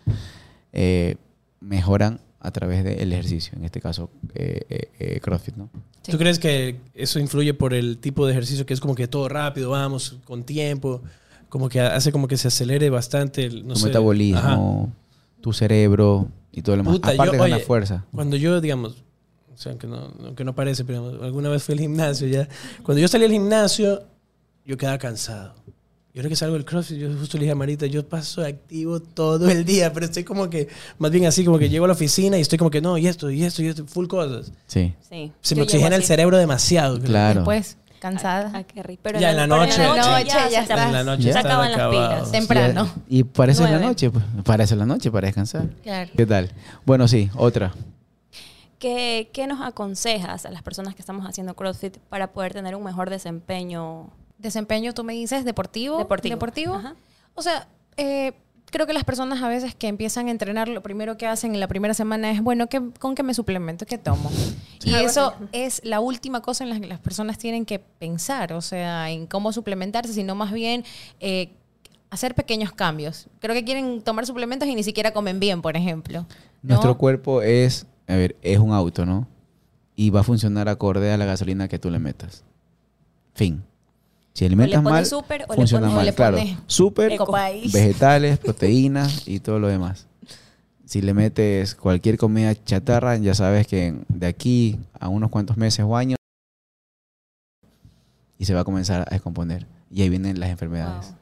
eh, 0.74 1.18
mejoran 1.60 2.22
a 2.46 2.52
través 2.52 2.84
del 2.84 3.12
ejercicio, 3.14 3.58
en 3.58 3.66
este 3.66 3.82
caso 3.82 4.10
eh, 4.34 4.62
eh, 4.70 4.90
eh, 5.00 5.20
CrossFit, 5.20 5.56
¿no? 5.56 5.70
Sí. 6.04 6.12
¿Tú 6.12 6.18
crees 6.18 6.38
que 6.40 6.80
eso 6.94 7.20
influye 7.20 7.54
por 7.54 7.74
el 7.74 7.98
tipo 7.98 8.26
de 8.26 8.34
ejercicio 8.34 8.66
que 8.66 8.74
es 8.74 8.80
como 8.80 8.94
que 8.96 9.08
todo 9.08 9.28
rápido, 9.28 9.72
vamos, 9.72 10.18
con 10.26 10.44
tiempo? 10.44 11.02
Como 11.50 11.70
que 11.70 11.80
hace 11.82 12.12
como 12.12 12.28
que 12.28 12.38
se 12.38 12.48
acelere 12.50 12.90
bastante 12.90 13.46
el, 13.46 13.66
no 13.68 13.74
tu 13.74 13.80
sé, 13.82 13.86
metabolismo, 13.88 14.94
tu 15.42 15.54
cerebro 15.54 16.28
y 16.52 16.62
todo 16.62 16.76
lo 16.76 16.84
demás. 16.84 16.94
Puta, 16.96 17.10
yo- 17.10 17.22
Aparte 17.22 17.38
gana 17.38 17.56
oye, 17.56 17.66
fuerza. 17.66 18.06
Cuando 18.12 18.36
yo, 18.38 18.62
digamos, 18.62 19.04
o 19.54 19.58
sea, 19.58 19.72
aunque 19.72 19.88
no, 19.88 20.14
aunque 20.24 20.44
no 20.44 20.54
parece, 20.54 20.84
pero 20.86 21.24
alguna 21.24 21.50
vez 21.50 21.64
fui 21.64 21.74
al 21.74 21.80
gimnasio 21.80 22.28
ya. 22.28 22.48
Cuando 22.84 23.02
yo 23.02 23.08
salí 23.08 23.26
al 23.26 23.32
gimnasio, 23.32 24.04
yo 24.66 24.78
quedaba 24.78 24.98
cansado. 24.98 25.56
Y 26.16 26.20
ahora 26.20 26.30
que 26.30 26.38
salgo 26.38 26.54
del 26.54 26.64
CrossFit, 26.64 26.98
yo 26.98 27.10
justo 27.14 27.36
le 27.38 27.42
dije 27.42 27.52
a 27.52 27.56
Marita, 27.56 27.88
yo 27.88 28.08
paso 28.08 28.42
activo 28.42 29.02
todo 29.02 29.50
el 29.50 29.66
día, 29.66 29.92
pero 29.92 30.06
estoy 30.06 30.24
como 30.24 30.50
que, 30.50 30.70
más 30.98 31.12
bien 31.12 31.26
así, 31.26 31.44
como 31.44 31.60
que 31.60 31.68
llego 31.68 31.84
a 31.84 31.88
la 31.90 31.94
oficina 31.94 32.38
y 32.38 32.42
estoy 32.42 32.58
como 32.58 32.72
que, 32.72 32.80
no, 32.80 32.98
y 32.98 33.06
esto, 33.08 33.30
y 33.30 33.44
esto, 33.44 33.62
y 33.62 33.68
esto, 33.68 33.86
full 33.86 34.08
cosas. 34.08 34.54
Sí, 34.66 34.94
Sí. 35.10 35.34
Se 35.42 35.56
yo 35.56 35.60
me 35.60 35.64
oxigena 35.64 35.98
el 35.98 36.04
cerebro 36.06 36.38
demasiado. 36.38 36.96
creo. 37.00 37.08
claro. 37.10 37.42
Después, 37.42 37.78
cansada. 38.00 38.50
Ah, 38.54 38.64
qué 38.64 38.82
rico. 38.82 39.02
Pero 39.04 39.20
Ya 39.20 39.32
en 39.32 39.36
la 39.36 39.46
noche. 39.48 39.84
En 39.84 39.90
la 39.94 40.20
noche 40.20 40.30
ya 40.52 40.62
En 40.86 40.94
la 40.94 41.04
noche 41.04 41.24
Ya. 41.24 41.34
se 41.34 41.40
acaban 41.40 41.72
las 41.74 41.90
pilas. 41.90 42.32
Temprano. 42.32 42.88
Y 43.10 43.24
parece 43.26 43.64
la 43.64 43.72
Nueve. 43.72 43.86
noche, 43.88 44.10
pues. 44.10 44.24
Parece 44.46 44.76
la 44.78 44.86
noche 44.86 45.12
para 45.12 45.26
descansar. 45.28 45.68
Claro. 45.84 46.12
¿Qué 46.16 46.26
tal? 46.26 46.50
Bueno, 46.86 47.10
sí, 47.10 47.30
otra. 47.36 47.74
¿Qué, 48.80 49.30
qué 49.34 49.48
nos 49.48 49.60
aconsejas 49.60 50.46
a 50.46 50.52
las 50.52 50.62
personas 50.64 50.96
que 50.96 51.02
estamos 51.02 51.26
haciendo 51.28 51.56
CrossFit 51.56 51.98
para 52.08 52.32
poder 52.32 52.54
tener 52.54 52.74
un 52.78 52.84
mejor 52.86 53.10
desempeño 53.10 54.12
Desempeño, 54.38 54.94
tú 54.94 55.04
me 55.04 55.14
dices, 55.14 55.46
deportivo. 55.46 55.98
deportivo? 55.98 56.76
Ajá. 56.76 56.96
O 57.34 57.42
sea, 57.42 57.68
eh, 57.98 58.34
creo 58.72 58.88
que 58.88 58.94
las 58.94 59.04
personas 59.04 59.42
a 59.42 59.48
veces 59.48 59.76
que 59.76 59.88
empiezan 59.88 60.28
a 60.28 60.32
entrenar, 60.32 60.68
lo 60.68 60.82
primero 60.82 61.18
que 61.18 61.28
hacen 61.28 61.54
en 61.54 61.60
la 61.60 61.68
primera 61.68 61.94
semana 61.94 62.32
es, 62.32 62.42
bueno, 62.42 62.68
¿qué, 62.68 62.82
¿con 63.00 63.16
qué 63.16 63.24
me 63.24 63.34
suplemento? 63.34 63.86
¿Qué 63.86 63.98
tomo? 63.98 64.30
Y 64.84 64.94
eso 64.96 65.34
así. 65.36 65.46
es 65.52 65.82
la 65.84 66.00
última 66.00 66.42
cosa 66.42 66.64
en 66.64 66.70
la 66.70 66.80
que 66.80 66.88
las 66.88 67.00
personas 67.00 67.38
tienen 67.38 67.66
que 67.66 67.80
pensar, 67.80 68.54
o 68.54 68.62
sea, 68.62 69.10
en 69.10 69.28
cómo 69.28 69.54
suplementarse, 69.54 70.14
sino 70.14 70.36
más 70.36 70.52
bien 70.52 70.84
eh, 71.20 71.52
hacer 72.10 72.36
pequeños 72.36 72.72
cambios. 72.72 73.28
Creo 73.40 73.56
que 73.56 73.64
quieren 73.64 74.02
tomar 74.02 74.26
suplementos 74.26 74.68
y 74.68 74.76
ni 74.76 74.84
siquiera 74.84 75.12
comen 75.12 75.40
bien, 75.40 75.62
por 75.62 75.76
ejemplo. 75.78 76.26
¿no? 76.62 76.70
Nuestro 76.74 76.98
cuerpo 76.98 77.42
es, 77.42 77.88
a 78.08 78.16
ver, 78.16 78.36
es 78.42 78.60
un 78.60 78.74
auto, 78.74 79.06
¿no? 79.06 79.28
Y 79.96 80.10
va 80.10 80.20
a 80.20 80.24
funcionar 80.24 80.68
acorde 80.68 81.12
a 81.14 81.18
la 81.18 81.26
gasolina 81.26 81.68
que 81.68 81.80
tú 81.80 81.90
le 81.90 82.00
metas. 82.00 82.44
Fin. 83.34 83.64
Si 84.36 84.50
le 84.50 84.56
mal, 84.56 85.06
súper 85.06 85.46
o 85.48 85.54
le 85.54 85.56
funciona 85.56 85.88
pones- 85.88 85.94
o 85.94 85.96
mal. 85.96 86.06
le 86.06 86.14
claro, 86.14 86.38
súper, 86.68 87.18
vegetales, 87.72 88.38
proteínas 88.44 89.28
y 89.30 89.40
todo 89.40 89.60
lo 89.60 89.68
demás. 89.70 90.08
Si 90.86 91.02
le 91.02 91.14
metes 91.14 91.74
cualquier 91.74 92.18
comida 92.18 92.54
chatarra, 92.64 93.16
ya 93.16 93.34
sabes 93.34 93.66
que 93.66 93.96
de 94.10 94.28
aquí 94.28 94.78
a 95.00 95.08
unos 95.08 95.32
cuantos 95.32 95.56
meses 95.58 95.86
o 95.88 95.96
años 95.96 96.18
y 98.38 98.46
se 98.46 98.54
va 98.54 98.60
a 98.62 98.64
comenzar 98.66 99.02
a 99.08 99.12
descomponer. 99.12 99.66
Y 99.90 100.02
ahí 100.02 100.10
vienen 100.10 100.40
las 100.40 100.50
enfermedades. 100.50 101.14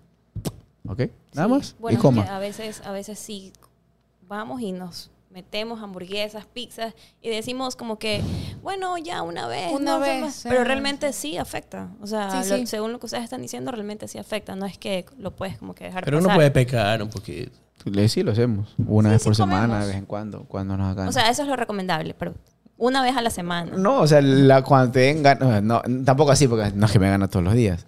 Wow. 0.84 0.94
¿Ok? 0.94 1.00
Nada 1.36 1.48
Sí. 1.48 1.54
más. 1.54 1.76
Bueno, 1.80 1.98
y 2.00 2.02
coma. 2.02 2.24
a 2.24 2.40
veces, 2.40 2.82
a 2.84 2.92
veces 2.92 3.20
sí 3.20 3.54
vamos 4.28 4.60
y 4.62 4.72
nos 4.72 5.12
metemos 5.34 5.82
hamburguesas, 5.82 6.46
pizzas 6.46 6.94
y 7.22 7.30
decimos 7.30 7.76
como 7.76 7.98
que, 7.98 8.22
bueno, 8.62 8.98
ya 8.98 9.22
una 9.24 9.48
vez. 9.48 9.72
Una 9.74 9.94
no 9.94 10.00
vez, 10.00 10.22
más. 10.22 10.36
sí. 10.36 10.48
Pero 10.50 10.64
realmente 10.64 11.12
sí 11.14 11.38
afecta. 11.38 11.90
O 12.02 12.08
sea, 12.08 12.44
Sí, 12.44 12.50
lo- 12.50 12.58
sí. 12.58 12.68
según 12.68 12.92
lo 12.92 13.00
que 13.00 13.08
ustedes 13.08 13.24
están 13.24 13.42
diciendo, 13.42 13.72
realmente 13.72 14.08
sí 14.08 14.18
afecta. 14.20 14.56
No 14.56 14.66
es 14.66 14.78
que 14.78 15.06
lo 15.18 15.36
puedes 15.36 15.58
como 15.58 15.74
que 15.74 15.86
dejar 15.86 16.06
Pero 16.06 16.18
uno 16.20 16.28
pasar. 16.28 16.38
puede 16.38 16.52
pecar 16.52 17.02
un 17.02 17.10
poquito. 17.10 17.52
Sí, 18.08 18.24
lo 18.24 18.32
hacemos. 18.32 18.74
Una 18.88 19.10
Sí, 19.10 19.14
vez 19.14 19.22
sí 19.24 19.26
por 19.28 19.36
semana, 19.36 19.62
comemos. 19.64 19.82
de 19.82 19.88
vez 19.88 19.98
en 19.98 20.06
cuando, 20.06 20.44
cuando 20.46 20.78
nos 20.78 20.92
hagan. 20.92 21.08
O 21.08 21.12
sea, 21.12 21.30
eso 21.30 21.42
es 21.42 21.48
lo 21.50 21.56
recomendable, 21.58 22.14
pero 22.14 22.34
una 22.78 23.02
vez 23.02 23.18
a 23.18 23.22
la 23.22 23.30
semana. 23.30 23.76
no, 23.76 24.00
o 24.02 24.08
sea, 24.08 24.22
la, 24.22 24.62
cuando 24.64 24.92
te 24.94 25.00
den 25.02 25.22
ganas, 25.24 25.62
no, 25.64 25.82
tampoco 26.06 26.32
así, 26.32 26.48
porque 26.48 26.72
no 26.76 26.86
es 26.86 26.92
que 26.92 27.00
me 27.00 27.10
gana 27.10 27.28
todos 27.28 27.44
los 27.44 27.54
días. 27.56 27.86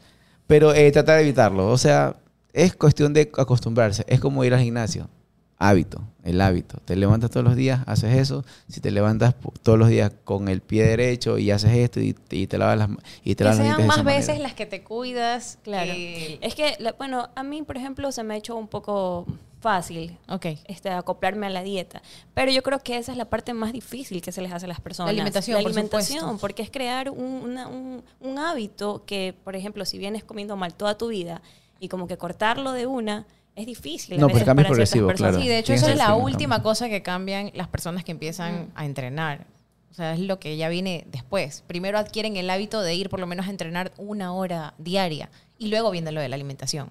Pero 0.48 0.74
eh, 0.74 0.92
tratar 0.92 1.18
de 1.18 1.22
evitarlo. 1.24 1.70
O 1.70 1.78
sea, 1.78 2.16
es 2.54 2.76
cuestión 2.76 3.14
de 3.14 3.32
acostumbrarse. 3.38 4.04
Es 4.08 4.20
como 4.20 4.44
ir 4.44 4.54
al 4.54 4.60
gimnasio. 4.62 5.10
Hábito, 5.58 6.02
el 6.24 6.42
hábito. 6.42 6.80
Te 6.84 6.98
levantas 6.98 7.32
todos 7.32 7.46
los 7.46 7.56
días, 7.56 7.80
haces 7.88 8.14
eso. 8.18 8.44
Si 8.68 8.82
te 8.82 8.92
levantas 8.92 9.36
todos 9.64 9.80
los 9.80 9.88
días 9.88 10.12
con 10.26 10.50
el 10.50 10.60
pie 10.62 10.84
derecho 10.86 11.38
y 11.38 11.50
haces 11.50 11.72
esto 11.72 12.02
y, 12.02 12.14
y 12.30 12.48
te 12.48 12.58
lavas 12.58 12.78
las 12.78 12.90
y 13.24 13.36
te 13.36 13.44
Que 13.44 13.44
lavas 13.46 13.60
los 13.60 13.68
sean 13.78 13.88
más 13.88 14.04
veces 14.04 14.28
manera. 14.28 14.44
las 14.44 14.54
que 14.54 14.66
te 14.66 14.84
cuidas. 14.84 15.58
Claro. 15.64 15.94
que- 15.94 16.40
Es 16.42 16.56
que, 16.56 16.76
bueno, 16.98 17.30
a 17.36 17.44
mí, 17.44 17.62
por 17.64 17.78
ejemplo, 17.78 18.12
se 18.12 18.24
me 18.24 18.34
ha 18.34 18.38
hecho 18.38 18.56
un 18.58 18.68
poco 18.68 19.26
fácil 19.62 20.18
Ok. 20.28 20.46
este, 20.66 20.90
acoplarme 20.90 21.48
a 21.48 21.50
la 21.50 21.64
dieta. 21.64 22.02
Pero 22.34 22.52
yo 22.52 22.62
creo 22.62 22.80
que 22.80 22.98
esa 22.98 23.14
es 23.14 23.18
la 23.18 23.26
parte 23.26 23.54
más 23.54 23.72
difícil 23.72 24.22
que 24.22 24.34
se 24.34 24.42
les 24.42 24.52
hace 24.52 24.66
a 24.66 24.68
las 24.68 24.82
personas. 24.82 25.08
La 25.08 25.22
alimentación, 25.22 25.54
La 25.62 25.66
alimentación, 25.68 26.38
porque 26.38 26.64
es 26.64 26.70
crear 26.70 27.10
un, 27.10 27.24
una- 27.44 27.68
un- 27.70 28.04
un 28.20 28.40
hábito 28.40 29.06
que, 29.06 29.34
por 29.44 29.56
ejemplo, 29.56 29.86
si 29.86 29.98
vienes 29.98 30.24
comiendo 30.26 30.58
mal 30.58 30.74
toda 30.74 30.98
tu 30.98 31.08
vida 31.08 31.42
y 31.80 31.88
como 31.88 32.08
que 32.08 32.18
cortarlo 32.18 32.74
de 32.74 32.86
una, 32.88 33.26
es 33.56 33.66
difícil. 33.66 34.20
No, 34.20 34.28
pues 34.28 34.42
el 34.42 34.46
cambio 34.46 34.64
es 34.64 34.68
progresivo, 34.68 35.12
claro. 35.14 35.40
Sí, 35.40 35.48
de 35.48 35.60
hecho, 35.60 35.74
que 35.74 35.80
es 35.80 35.96
la 35.98 36.16
última 36.16 36.62
cosa 36.62 36.90
que 36.90 37.02
cambian 37.02 37.52
las 37.54 37.68
personas 37.68 38.04
que 38.04 38.12
empiezan 38.12 38.72
a 38.76 38.86
entrenar. 38.86 39.48
O 39.92 39.94
sea, 39.94 40.14
es 40.14 40.20
lo 40.20 40.40
que 40.40 40.58
ya 40.58 40.68
viene 40.68 41.08
después. 41.10 41.64
Primero 41.68 41.98
adquieren 41.98 42.36
el 42.36 42.50
hábito 42.50 42.82
de 42.82 42.94
ir 42.96 43.10
por 43.10 43.20
lo 43.22 43.28
menos 43.28 43.48
a 43.48 43.50
entrenar 43.50 43.94
una 43.98 44.34
hora 44.34 44.74
diaria 44.78 45.30
y 45.58 45.68
luego 45.70 45.90
viene 45.92 46.12
lo 46.12 46.20
de 46.20 46.28
la 46.28 46.36
alimentación. 46.36 46.90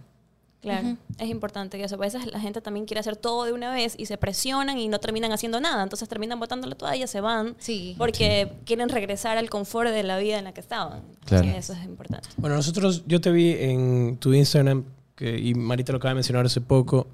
Claro, 0.62 0.96
es 1.18 1.28
importante 1.28 1.76
que 1.76 1.84
eso. 1.84 1.96
A 1.96 1.98
veces 1.98 2.24
la 2.32 2.40
gente 2.40 2.62
también 2.62 2.86
quiere 2.86 2.98
hacer 3.00 3.16
todo 3.16 3.44
de 3.44 3.52
una 3.52 3.70
vez 3.70 3.94
y 3.98 4.06
se 4.06 4.16
presionan 4.16 4.78
y 4.78 4.88
no 4.88 4.98
terminan 4.98 5.30
haciendo 5.32 5.60
nada. 5.60 5.82
Entonces 5.82 6.08
terminan 6.08 6.40
botando 6.40 6.66
la 6.66 6.74
toalla, 6.74 7.06
se 7.06 7.20
van 7.20 7.54
Sí. 7.58 7.94
porque 7.98 8.50
quieren 8.64 8.88
regresar 8.88 9.36
al 9.36 9.50
confort 9.50 9.90
de 9.90 10.02
la 10.02 10.16
vida 10.16 10.38
en 10.38 10.44
la 10.44 10.54
que 10.54 10.62
estaban. 10.62 11.02
Claro. 11.26 11.44
Sí, 11.44 11.50
eso 11.54 11.74
es 11.74 11.84
importante. 11.84 12.30
Bueno, 12.38 12.56
nosotros, 12.56 13.02
yo 13.06 13.20
te 13.20 13.30
vi 13.30 13.50
en 13.60 14.16
tu 14.16 14.32
Instagram, 14.32 14.84
que, 15.16 15.38
y 15.38 15.54
Marita 15.54 15.92
lo 15.92 15.98
acaba 15.98 16.10
de 16.10 16.16
mencionar 16.16 16.44
hace 16.46 16.60
poco, 16.60 17.06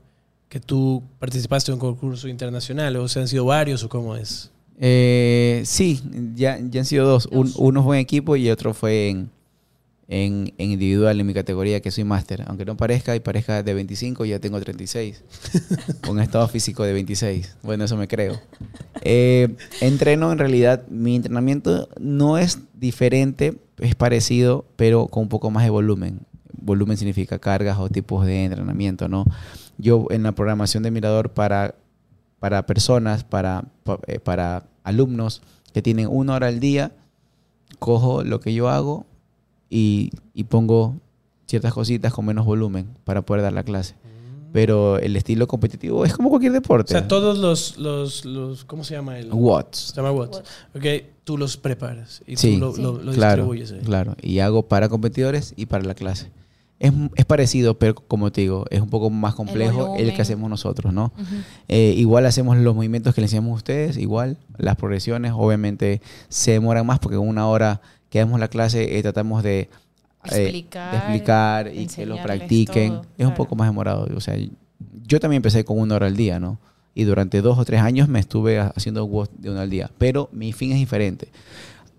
que 0.49 0.61
tú 0.61 1.03
participaste 1.19 1.71
en 1.71 1.75
un 1.75 1.81
concurso 1.81 2.29
internacional, 2.29 2.97
o 2.97 3.09
sea, 3.09 3.23
han 3.23 3.29
sido 3.29 3.45
varios, 3.45 3.85
o 3.85 3.89
cómo 3.89 4.17
es. 4.17 4.51
Eh, 4.79 5.63
sí, 5.65 6.01
ya, 6.35 6.59
ya 6.59 6.81
han 6.81 6.87
sido 6.87 7.07
dos. 7.07 7.27
Un- 7.31 7.53
uno 7.57 7.83
fue 7.85 7.99
en 7.99 8.01
equipo 8.03 8.35
y 8.37 8.51
otro 8.51 8.73
fue 8.75 9.11
en, 9.11 9.31
en, 10.09 10.53
en 10.59 10.71
individual 10.73 11.21
en 11.21 11.27
mi 11.27 11.35
categoría, 11.35 11.81
que 11.81 11.91
soy 11.91 12.03
máster. 12.05 12.43
Aunque 12.49 12.65
no 12.65 12.77
parezca, 12.77 13.15
y 13.15 13.21
parezca 13.21 13.63
de 13.63 13.75
25, 13.75 14.25
ya 14.25 14.39
tengo 14.41 14.59
36. 14.59 15.23
con 16.07 16.19
estado 16.19 16.49
físico 16.49 16.83
de 16.83 16.95
26. 16.95 17.59
Bueno, 17.63 17.85
eso 17.85 17.97
me 17.99 18.09
creo. 18.09 18.41
Eh, 19.03 19.55
entreno, 19.83 20.33
en 20.33 20.39
realidad, 20.39 20.87
mi 20.89 21.15
entrenamiento 21.17 21.89
no 22.01 22.39
es 22.39 22.59
diferente, 22.75 23.59
es 23.79 23.95
parecido, 23.95 24.65
pero 24.77 25.07
con 25.07 25.25
un 25.25 25.29
poco 25.29 25.51
más 25.51 25.63
de 25.65 25.71
volumen. 25.71 26.21
Volumen 26.63 26.97
significa 26.97 27.39
cargas 27.39 27.79
o 27.79 27.89
tipos 27.89 28.25
de 28.27 28.45
entrenamiento, 28.45 29.09
¿no? 29.09 29.25
Yo 29.79 30.07
en 30.11 30.23
la 30.23 30.33
programación 30.33 30.83
de 30.83 30.91
Mirador 30.91 31.31
para 31.31 31.75
para 32.39 32.65
personas, 32.65 33.23
para, 33.23 33.65
pa- 33.85 33.99
eh, 34.07 34.19
para 34.19 34.65
alumnos 34.83 35.43
que 35.75 35.83
tienen 35.83 36.09
una 36.11 36.35
hora 36.35 36.47
al 36.47 36.59
día, 36.59 36.93
cojo 37.79 38.25
lo 38.25 38.41
que 38.41 38.55
yo 38.55 38.69
hago 38.71 39.05
y, 39.69 40.11
y 40.35 40.45
pongo 40.45 40.97
ciertas 41.47 41.75
cositas 41.75 42.13
con 42.15 42.25
menos 42.25 42.47
volumen 42.47 42.89
para 43.05 43.21
poder 43.23 43.43
dar 43.43 43.53
la 43.53 43.63
clase. 43.63 43.95
Pero 44.53 44.99
el 44.99 45.15
estilo 45.17 45.47
competitivo 45.47 46.05
es 46.05 46.15
como 46.15 46.29
cualquier 46.29 46.51
O 46.51 46.55
deporte. 46.55 46.93
sea, 46.93 47.07
todos 47.07 47.39
los, 47.39 47.77
los, 47.79 48.25
los 48.25 48.65
¿cómo 48.65 48.83
se 48.85 48.95
llama? 48.95 49.19
El, 49.19 49.33
Watts. 49.33 49.79
Se 49.79 49.97
llama 49.97 50.11
Watts. 50.11 50.39
Ok, 50.75 50.85
tú 51.23 51.37
los 51.39 51.57
preparas 51.57 52.23
y 52.27 52.37
Sí, 52.37 52.55
tú 52.55 52.59
lo, 52.59 52.77
lo- 52.77 53.03
lo 53.03 53.13
claro, 53.13 53.43
distribuyes. 53.45 53.71
ahí. 53.73 53.81
claro. 53.85 54.17
Y 54.23 54.41
hago 54.41 54.63
para 54.67 54.89
competidores 54.89 55.53
y 55.57 55.67
para 55.67 55.85
la 55.85 55.95
clase. 55.95 56.33
Es, 56.81 56.93
es 57.15 57.25
parecido, 57.27 57.79
pero 57.79 57.95
como 57.95 58.33
te 58.33 58.41
digo, 58.41 58.65
es 58.71 58.81
un 58.81 58.89
poco 58.89 59.11
más 59.11 59.35
complejo 59.37 59.81
el, 59.81 59.87
volumen. 59.87 60.15
que 60.17 60.23
hacemos 60.23 60.51
nosotros, 60.51 60.93
¿no? 60.93 61.13
Eh, 61.69 61.95
igual 61.97 62.27
hacemos 62.27 62.57
los 62.57 62.75
movimientos 62.75 63.15
que 63.15 63.21
le 63.21 63.27
enseñamos 63.27 63.53
a 63.53 63.55
ustedes, 63.57 63.97
igual. 63.99 64.39
Las 64.57 64.77
progresiones, 64.77 65.33
obviamente, 65.37 66.01
se 66.29 66.53
demoran 66.53 66.85
más 66.87 66.99
porque 66.99 67.17
en 67.17 67.23
una 67.29 67.47
hora 67.47 67.81
que 68.09 68.19
damos 68.19 68.41
la 68.41 68.49
clase 68.49 68.99
eh, 68.99 69.03
tratamos 69.03 69.43
de, 69.43 69.61
eh, 69.61 69.69
Explicar, 70.25 70.91
de 70.91 70.97
explicar 70.99 71.71
y 71.75 71.87
que 71.87 72.07
lo 72.07 72.17
practiquen. 72.23 72.89
todo, 72.95 73.03
es 73.03 73.09
un 73.09 73.17
claro. 73.17 73.35
poco 73.35 73.57
más 73.57 73.69
demorado. 73.69 74.09
O 74.17 74.21
sea, 74.21 74.35
yo 75.07 75.21
también 75.21 75.39
empecé 75.39 75.65
con 75.65 75.79
una 75.79 75.97
hora 75.97 76.07
al 76.07 76.17
día, 76.17 76.41
¿no? 76.41 76.59
Y 76.95 77.05
durante 77.05 77.41
dos 77.43 77.59
o 77.59 77.65
tres 77.65 77.83
años 77.83 78.09
me 78.09 78.19
estuve 78.21 78.59
ha- 78.59 78.73
haciendo 78.75 79.05
WOD 79.05 79.29
de 79.39 79.51
una 79.51 79.61
al 79.63 79.71
día. 79.71 79.91
Pero 79.99 80.29
mi 80.33 80.53
fin 80.55 80.73
es 80.73 80.79
diferente. 80.79 81.29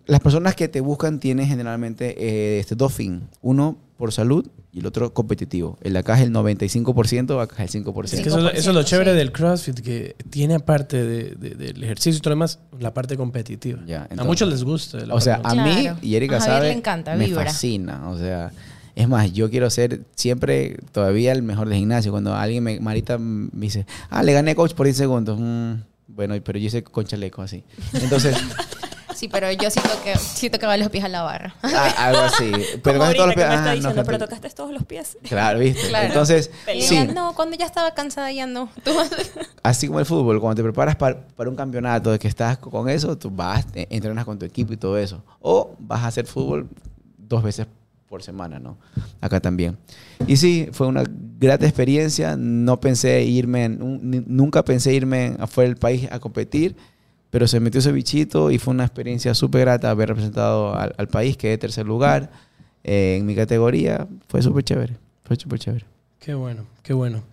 Las 0.08 0.20
personas 0.20 0.56
que 0.56 0.68
te 0.68 0.82
buscan 0.82 1.20
tienen 1.20 1.48
generalmente 1.48 2.16
eh, 2.18 2.60
este, 2.60 2.76
dos 2.76 2.92
fines. 2.94 3.22
Uno 3.42 3.78
por 3.98 4.12
salud 4.12 4.48
y 4.74 4.80
el 4.80 4.86
otro 4.86 5.14
competitivo. 5.14 5.78
El 5.82 5.94
de 5.94 6.00
acá 6.00 6.16
es 6.18 6.22
el 6.22 6.32
95%, 6.32 7.42
acá 7.42 7.64
es 7.64 7.76
el 7.76 7.84
5%. 7.84 8.04
Es 8.06 8.22
que 8.22 8.30
eso, 8.30 8.50
eso 8.50 8.70
es 8.70 8.76
lo 8.76 8.82
5%, 8.82 8.86
chévere 8.86 9.12
sí. 9.12 9.18
del 9.18 9.32
CrossFit, 9.32 9.80
que 9.82 10.16
tiene 10.30 10.56
aparte 10.56 11.04
de- 11.04 11.36
de- 11.36 11.56
del 11.56 11.84
ejercicio 11.84 12.18
y 12.18 12.22
todo 12.22 12.30
lo 12.32 12.36
demás, 12.38 12.60
la 12.80 12.94
parte 12.94 13.18
competitiva. 13.18 13.82
Ya, 13.86 14.08
a 14.18 14.24
muchos 14.24 14.48
les 14.50 14.64
gusta. 14.64 15.00
la 15.06 15.14
O 15.14 15.20
sea, 15.22 15.42
a 15.44 15.56
mí, 15.56 15.82
Claro. 15.82 15.98
y 16.02 16.16
Erika 16.16 16.38
A 16.38 16.42
sabe, 16.42 16.68
le 16.70 16.74
encanta, 16.74 17.16
me 17.16 17.26
vibra. 17.26 17.44
fascina. 17.46 18.10
O 18.10 18.18
sea, 18.18 18.52
es 18.96 19.08
más, 19.10 19.32
yo 19.34 19.50
quiero 19.50 19.70
ser 19.70 20.02
siempre 20.16 20.78
todavía 20.92 21.32
el 21.34 21.44
mejor 21.44 21.68
de 21.68 21.76
gimnasio. 21.78 22.12
Cuando 22.12 22.34
alguien 22.36 22.64
me, 22.64 22.80
Marita 22.80 23.18
me 23.18 23.50
dice, 23.54 23.86
ah, 24.10 24.24
le 24.24 24.32
gané 24.34 24.56
coach 24.56 24.74
por 24.74 24.86
10 24.86 24.96
segundos. 24.98 25.38
Mm, 25.40 25.74
bueno, 26.08 26.36
pero 26.44 26.60
yo 26.60 26.68
hice 26.68 26.84
con 26.84 27.06
chaleco 27.06 27.42
así. 27.42 27.64
Entonces, 27.94 28.36
Sí, 29.22 29.28
pero 29.28 29.52
yo 29.52 29.70
siento 29.70 29.92
que 30.04 30.18
sí 30.18 30.50
tocaba 30.50 30.76
los 30.78 30.90
pies 30.90 31.04
a 31.04 31.08
la 31.08 31.22
barra. 31.22 31.54
a- 31.62 32.08
algo 32.08 32.22
así. 32.22 32.52
Pero 32.84 32.98
Como 32.98 33.12
todos 33.14 33.28
los 33.28 33.36
que 33.36 33.42
me 33.42 33.46
ah, 33.46 33.54
está 33.54 33.66
no, 33.66 33.72
diciendo, 33.76 33.90
gente- 33.90 34.04
pero 34.06 34.18
tocaste 34.18 34.50
todos 34.50 34.72
los 34.74 34.84
pies. 34.84 35.16
Claro, 35.30 35.60
¿viste? 35.60 35.90
Claro. 35.90 36.08
Entonces, 36.08 36.50
Y 36.74 36.82
sí, 36.82 37.06
no, 37.14 37.36
cuando 37.36 37.56
ya 37.56 37.68
estaba 37.68 37.94
cansada 37.94 38.32
ya 38.32 38.48
no. 38.48 38.68
Tú- 38.84 38.92
así 39.62 39.86
como 39.86 40.00
el 40.00 40.08
fútbol, 40.08 40.42
cuando 40.42 40.56
te 40.56 40.64
preparas 40.64 40.96
para, 40.96 41.22
para 41.36 41.52
un 41.52 41.56
campeonato 41.56 42.12
de 42.12 42.18
que 42.18 42.28
estás 42.28 42.58
con 42.58 42.90
eso, 42.90 43.16
tú 43.16 43.30
vas, 43.30 43.64
eh, 43.76 43.86
entrenas 43.92 44.26
con 44.26 44.40
tu 44.40 44.46
equipo 44.48 44.74
y 44.74 44.78
todo 44.78 44.98
eso. 44.98 45.24
O 45.40 45.76
vas 45.78 46.02
a 46.02 46.08
hacer 46.08 46.26
fútbol 46.26 46.68
dos 47.20 47.44
veces 47.44 47.68
por 48.10 48.24
semana, 48.24 48.58
¿no? 48.60 48.76
Acá 49.22 49.40
también. 49.40 49.78
Y 50.26 50.38
sí, 50.38 50.68
fue 50.74 50.88
una 50.88 51.04
grata 51.40 51.66
experiencia. 51.68 52.36
No 52.38 52.80
pensé 52.80 53.22
irme, 53.24 53.70
nunca 53.70 54.66
pensé 54.66 54.94
irme 54.96 55.36
afuera 55.40 55.70
del 55.70 55.78
país 55.78 56.08
a 56.12 56.18
competir, 56.20 56.76
pero 57.32 57.48
se 57.48 57.60
metió 57.60 57.80
ese 57.80 57.92
bichito 57.92 58.52
y 58.52 58.60
fue 58.60 58.74
una 58.74 58.84
experiencia 58.86 59.34
súper 59.34 59.62
grata 59.62 59.90
haber 59.90 60.10
representado 60.10 60.76
al, 60.76 60.94
al 60.98 61.08
país, 61.08 61.36
quedé 61.38 61.58
tercer 61.58 61.86
lugar 61.88 62.30
eh, 62.84 63.16
en 63.20 63.26
mi 63.26 63.34
categoría. 63.36 64.08
Fue 64.28 64.42
súper 64.44 64.64
chévere, 64.64 64.98
fue 65.24 65.36
súper 65.38 65.58
chévere. 65.60 65.86
Qué 66.20 66.36
bueno, 66.36 66.66
qué 66.84 66.94
bueno. 66.94 67.24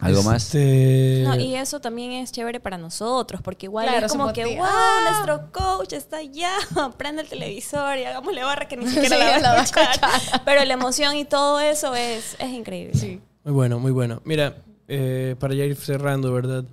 ¿Algo 0.00 0.22
más? 0.22 0.44
Este, 0.54 1.24
No, 1.26 1.34
y 1.34 1.56
eso 1.56 1.80
también 1.80 2.12
es 2.12 2.30
chévere 2.30 2.60
para 2.60 2.78
nosotros, 2.78 3.42
porque 3.42 3.66
igual 3.66 3.88
Claro, 3.88 4.06
es 4.06 4.12
como 4.12 4.32
que, 4.32 4.44
wow, 4.56 4.64
Ah. 4.64 5.24
nuestro 5.26 5.50
coach 5.50 5.92
está 5.92 6.18
allá, 6.18 6.52
prende 6.96 7.22
el 7.22 7.28
televisor 7.28 7.98
y 7.98 8.04
hagámosle 8.04 8.44
barra 8.44 8.68
que 8.68 8.76
ni 8.76 8.86
Sí, 8.88 8.92
siquiera 8.94 9.18
la 9.18 9.24
va 9.32 9.38
la 9.40 9.50
a 9.50 9.54
va 9.54 9.60
a 9.60 9.64
escuchar. 9.64 10.42
Pero 10.44 10.64
la 10.64 10.74
emoción 10.74 11.16
y 11.16 11.24
todo 11.24 11.58
eso 11.58 11.96
es, 11.96 12.36
es 12.38 12.48
increíble. 12.50 13.20
Muy 13.42 13.52
bueno, 13.52 13.80
muy 13.80 13.90
bueno. 13.90 14.20
Mira, 14.24 14.58
eh, 14.86 15.34
para 15.40 15.54
ya 15.54 15.64
ir 15.64 15.74
cerrando, 15.74 16.32
¿verdad? 16.32 16.64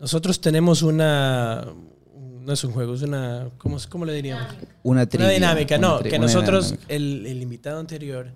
Nosotros 0.00 0.40
tenemos 0.40 0.82
una... 0.82 1.64
No 2.44 2.52
es 2.52 2.62
un 2.64 2.72
juego, 2.72 2.94
es 2.94 3.02
una... 3.02 3.48
¿Cómo, 3.58 3.78
cómo 3.88 4.04
le 4.04 4.12
diríamos? 4.12 4.44
Una, 4.82 5.02
Una 5.02 5.06
trivia, 5.06 5.30
dinámica, 5.30 5.78
una 5.78 5.88
no, 5.88 6.00
tri- 6.00 6.10
que 6.10 6.18
nosotros, 6.18 6.70
dinámica. 6.72 6.94
el, 6.94 7.26
el 7.26 7.42
invitado 7.42 7.80
anterior 7.80 8.32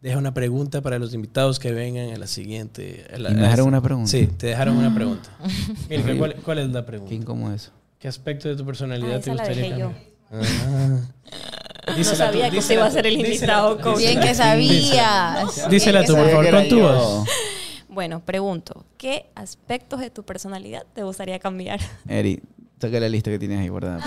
deja 0.00 0.16
una 0.16 0.32
pregunta 0.32 0.80
para 0.80 0.98
los 0.98 1.12
invitados 1.12 1.58
que 1.58 1.72
vengan 1.72 2.10
a 2.14 2.16
la 2.16 2.26
siguiente. 2.26 3.06
a 3.12 3.18
la- 3.18 3.30
¿Y 3.30 3.34
me 3.34 3.40
a 3.40 3.44
dejaron 3.44 3.68
una 3.68 3.82
pregunta? 3.82 4.10
Sí, 4.10 4.26
te 4.26 4.46
dejaron 4.48 4.76
una 4.78 4.94
pregunta. 4.94 5.28
Mira, 5.90 6.16
¿cuál, 6.16 6.34
cuál 6.36 6.58
es 6.60 6.70
la 6.70 6.80
Qué 6.80 6.86
pregunta? 6.86 7.14
incómodo 7.14 7.54
eso. 7.54 7.70
¿Qué 7.98 8.08
aspecto 8.08 8.48
de 8.48 8.56
tu 8.56 8.64
personalidad 8.64 9.16
Ah, 9.16 9.20
te 9.20 9.30
gustaría 9.30 9.68
cambiar? 9.68 9.94
Ah. 10.32 11.00
No 11.96 12.04
sabía 12.04 12.50
que 12.50 12.58
usted 12.58 12.74
iba 12.76 12.86
a 12.86 12.90
ser 12.90 13.06
el 13.06 13.14
invitado. 13.20 13.76
Bien 13.98 14.20
dísela 14.20 14.20
que 14.22 14.34
sabías. 14.34 15.68
Dísela 15.70 16.04
tú, 16.04 16.14
por 16.14 16.30
favor, 16.30 16.50
con 16.50 16.68
tu 16.68 16.80
voz. 16.80 17.28
Bueno, 17.88 18.20
pregunto, 18.24 18.84
¿qué 18.96 19.26
aspectos 19.34 20.00
de 20.00 20.10
tu 20.10 20.22
personalidad 20.22 20.86
te 20.94 21.02
gustaría 21.02 21.38
cambiar? 21.40 21.80
Eri, 22.08 22.40
saca 22.80 22.98
la 23.00 23.08
lista 23.08 23.30
que 23.30 23.38
tienes 23.38 23.60
ahí 23.60 23.68
guardada. 23.68 24.02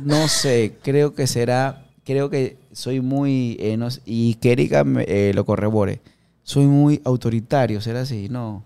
no 0.00 0.28
sé, 0.28 0.74
creo 0.82 1.14
que 1.14 1.26
será, 1.26 1.84
creo 2.04 2.30
que 2.30 2.56
soy 2.72 3.00
muy, 3.00 3.56
eh, 3.60 3.76
no 3.76 3.88
y 4.04 4.34
que 4.34 4.52
Erika 4.52 4.84
me- 4.84 5.04
eh, 5.08 5.32
lo 5.34 5.44
corrobore, 5.44 6.00
soy 6.42 6.66
muy 6.66 7.00
autoritario, 7.04 7.80
¿será 7.80 8.02
así? 8.02 8.28
No. 8.28 8.64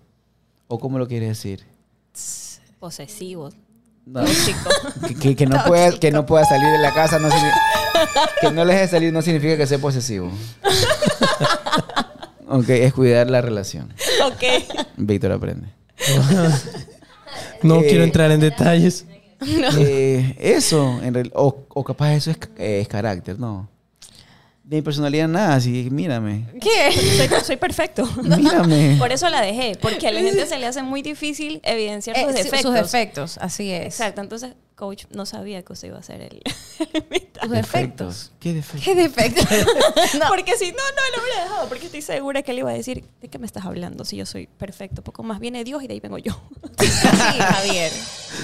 ¿O 0.68 0.78
cómo 0.78 0.98
lo 0.98 1.08
quieres 1.08 1.28
decir? 1.30 1.64
Posesivo. 2.78 3.50
No. 4.06 4.22
Que, 5.06 5.14
que- 5.14 5.36
que 5.36 5.46
no 5.46 5.62
pueda, 5.64 5.92
que 5.98 6.10
no 6.10 6.26
pueda 6.26 6.44
salir 6.44 6.68
de 6.70 6.78
la 6.78 6.92
casa, 6.94 7.18
no 7.18 7.28
que 8.40 8.50
no 8.50 8.64
le 8.64 8.74
deje 8.74 8.88
salir 8.88 9.12
no 9.12 9.22
significa 9.22 9.56
que 9.56 9.66
sea 9.66 9.78
posesivo. 9.78 10.30
ok, 12.48 12.68
es 12.70 12.92
cuidar 12.94 13.28
la 13.30 13.40
relación. 13.40 13.92
ok. 14.24 14.86
Víctor 14.96 15.32
aprende. 15.32 15.68
No 17.62 17.80
Eh, 17.80 17.86
quiero 17.88 18.04
entrar 18.04 18.30
en 18.30 18.40
detalles. 18.40 19.06
Eh, 19.78 20.36
eso, 20.38 21.00
en 21.02 21.14
real- 21.14 21.32
o, 21.34 21.64
o 21.68 21.84
capaz 21.84 22.12
eso 22.14 22.30
es, 22.30 22.38
eh, 22.58 22.80
es 22.82 22.88
carácter, 22.88 23.38
no. 23.38 23.68
De 24.70 24.76
mi 24.76 24.82
personalidad 24.82 25.26
nada, 25.26 25.56
así 25.56 25.82
que 25.82 25.90
mírame. 25.90 26.46
¿Qué? 26.60 26.92
Soy, 26.92 27.40
soy 27.44 27.56
perfecto. 27.56 28.08
Mírame. 28.22 28.94
Por 29.00 29.10
eso 29.10 29.28
la 29.28 29.40
dejé, 29.40 29.76
porque 29.82 30.06
a 30.06 30.12
la 30.12 30.20
gente 30.20 30.46
se 30.46 30.60
le 30.60 30.66
hace 30.66 30.80
muy 30.84 31.02
difícil 31.02 31.58
evidenciar 31.64 32.16
Eh, 32.16 32.22
sus 32.24 32.34
defectos. 32.34 32.60
Sus 32.62 32.74
defectos, 32.74 33.38
así 33.38 33.72
es. 33.72 33.86
Exacto, 33.86 34.20
entonces, 34.20 34.52
coach, 34.76 35.06
no 35.10 35.26
sabía 35.26 35.62
que 35.64 35.72
usted 35.72 35.88
iba 35.88 35.98
a 35.98 36.04
ser 36.04 36.20
el, 36.22 36.40
el 37.42 37.50
defectos. 37.50 38.30
¿Qué 38.38 38.54
defectos? 38.54 38.84
¿Qué 38.84 38.94
defectos? 38.94 39.44
no. 40.20 40.28
Porque 40.28 40.56
si 40.56 40.66
no, 40.66 40.76
no 40.76 41.16
lo 41.16 41.22
hubiera 41.24 41.42
dejado, 41.42 41.68
porque 41.68 41.86
estoy 41.86 42.02
segura 42.02 42.42
que 42.42 42.52
él 42.52 42.58
iba 42.60 42.70
a 42.70 42.74
decir, 42.74 43.02
¿de 43.20 43.26
qué 43.26 43.40
me 43.40 43.46
estás 43.46 43.64
hablando? 43.66 44.04
Si 44.04 44.18
yo 44.18 44.24
soy 44.24 44.46
perfecto, 44.46 45.02
poco 45.02 45.24
más 45.24 45.40
viene 45.40 45.64
Dios 45.64 45.82
y 45.82 45.88
de 45.88 45.94
ahí 45.94 46.00
vengo 46.00 46.18
yo. 46.18 46.40
Sí, 46.78 46.86
Javier. 47.40 47.90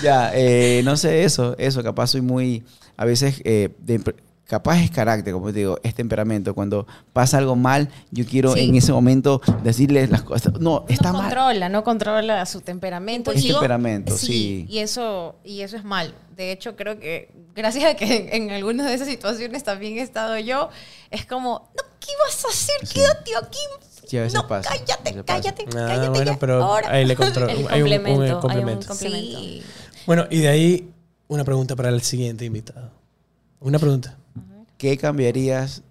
Ya, 0.03 0.33
eh, 0.35 0.81
no 0.85 0.97
sé, 0.97 1.23
eso, 1.23 1.55
eso, 1.57 1.85
capaz 1.85 2.09
soy 2.09 2.21
muy, 2.23 2.65
a 2.97 3.05
veces, 3.05 3.41
eh, 3.45 3.69
de- 3.79 4.01
capaz 4.47 4.79
es 4.81 4.91
carácter, 4.91 5.33
como 5.33 5.53
te 5.53 5.59
digo, 5.59 5.79
es 5.83 5.95
temperamento. 5.95 6.55
Cuando 6.55 6.87
pasa 7.13 7.39
algo 7.39 7.57
mal, 7.57 7.89
yo 8.11 8.25
quiero 8.25 8.53
Sí. 8.55 8.61
en 8.69 8.77
ese 8.77 8.93
momento 8.93 9.41
decirles 9.65 10.09
las 10.11 10.23
cosas. 10.23 10.55
No, 10.61 10.85
está 10.89 11.09
no 11.13 11.15
mal. 11.19 11.23
controla, 11.25 11.69
no 11.69 11.83
controla 11.85 12.47
su 12.47 12.61
temperamento. 12.61 13.33
Es 13.33 13.45
Y- 13.45 13.49
temperamento, 13.49 14.17
sí. 14.17 14.67
Y 14.69 14.79
eso, 14.79 15.37
y 15.45 15.63
eso 15.63 15.77
es 15.77 15.85
mal. 15.85 16.15
De 16.37 16.53
hecho, 16.53 16.77
creo 16.77 16.99
que 17.01 17.31
gracias 17.55 17.85
a 17.93 17.97
que 17.97 18.29
en, 18.37 18.45
en 18.45 18.51
algunas 18.53 18.87
de 18.87 18.95
esas 18.95 19.09
situaciones 19.09 19.65
también 19.65 19.99
he 19.99 20.03
estado 20.03 20.39
yo, 20.39 20.69
es 21.11 21.25
como, 21.27 21.71
no, 21.77 21.83
¿qué 21.99 22.13
vas 22.25 22.45
a 22.45 22.49
hacer? 22.49 22.77
Quédate 22.93 23.31
aquí. 23.37 23.59
Sí, 24.07 24.19
a 24.19 24.23
veces 24.23 24.35
no, 24.35 24.47
pasa, 24.47 24.69
a 24.73 24.77
cállate, 24.77 25.03
veces 25.11 25.23
pasa. 25.25 25.41
cállate, 25.43 25.65
Ah, 25.71 25.87
cállate. 25.89 26.09
bueno, 26.11 26.33
ya, 26.33 26.39
pero 26.39 26.63
ahora. 26.63 26.91
ahí 26.93 27.05
le 27.05 27.17
controlo. 27.17 27.51
Hay 27.51 27.57
un- 27.57 27.63
un, 27.65 27.69
complemento, 27.69 28.23
hay 28.23 28.31
un 28.31 28.41
complemento. 28.41 28.87
complemento. 28.87 29.39
Sí. 29.41 29.63
Bueno, 30.07 30.27
y 30.31 30.39
de 30.39 30.49
ahí 30.49 30.91
una 31.27 31.43
pregunta 31.43 31.75
para 31.75 31.89
el 31.89 32.01
siguiente 32.03 32.45
invitado. 32.45 32.93
Una 33.59 33.79
pregunta. 33.81 34.17
¿Qué 34.79 34.97
cambiarías 34.99 35.83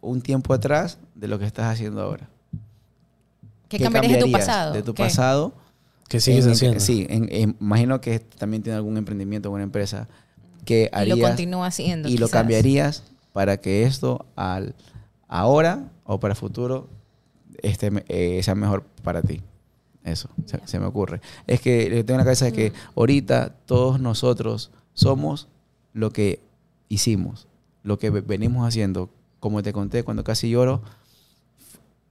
un 0.00 0.20
tiempo 0.22 0.54
atrás 0.54 0.98
de 1.14 1.28
lo 1.28 1.38
que 1.38 1.44
estás 1.46 1.66
haciendo 1.72 2.00
ahora? 2.00 2.28
¿Qué 3.68 3.78
cambiarías 3.78 4.12
de 4.20 4.24
tu 4.24 4.32
pasado? 4.32 4.72
De 4.72 4.82
tu 4.82 4.94
¿Qué? 4.94 5.02
pasado. 5.02 5.52
¿Qué 6.08 6.20
sigues 6.20 6.46
en- 6.46 6.52
haciendo? 6.52 6.80
Sí, 6.80 7.06
en- 7.10 7.28
en- 7.30 7.56
imagino 7.60 8.00
que 8.00 8.18
también 8.20 8.62
tiene 8.62 8.76
algún 8.76 8.96
emprendimiento 8.96 9.50
o 9.50 9.52
una 9.54 9.64
empresa 9.64 10.08
que 10.64 10.84
Y 10.92 10.96
harías 10.96 11.18
lo 11.18 11.24
continúa 11.26 11.66
haciendo. 11.66 12.08
y 12.08 12.16
lo 12.16 12.28
cambiarías 12.28 13.02
para 13.32 13.58
que 13.58 13.82
esto 13.84 14.24
al 14.36 14.74
ahora 15.28 15.90
o 16.04 16.18
para 16.18 16.32
el 16.32 16.36
futuro 16.38 16.88
este, 17.62 17.90
eh, 18.08 18.42
sea 18.42 18.54
mejor 18.54 18.84
para 19.02 19.20
ti. 19.20 19.42
Eso, 20.04 20.30
se, 20.46 20.60
se 20.66 20.78
me 20.78 20.86
ocurre. 20.86 21.20
Es 21.46 21.60
que 21.60 21.90
lo 21.90 21.96
que 21.96 22.04
tengo 22.04 22.14
en 22.14 22.18
la 22.18 22.24
cabeza 22.24 22.46
es 22.46 22.52
que 22.54 22.72
ahorita 22.96 23.50
todos 23.66 24.00
nosotros 24.00 24.70
somos 24.94 25.48
lo 25.92 26.10
que 26.10 26.40
hicimos, 26.88 27.46
lo 27.82 27.98
que 27.98 28.10
ve- 28.10 28.20
venimos 28.22 28.66
haciendo. 28.66 29.10
Como 29.40 29.62
te 29.62 29.72
conté 29.72 30.02
cuando 30.02 30.24
casi 30.24 30.50
lloro, 30.50 30.82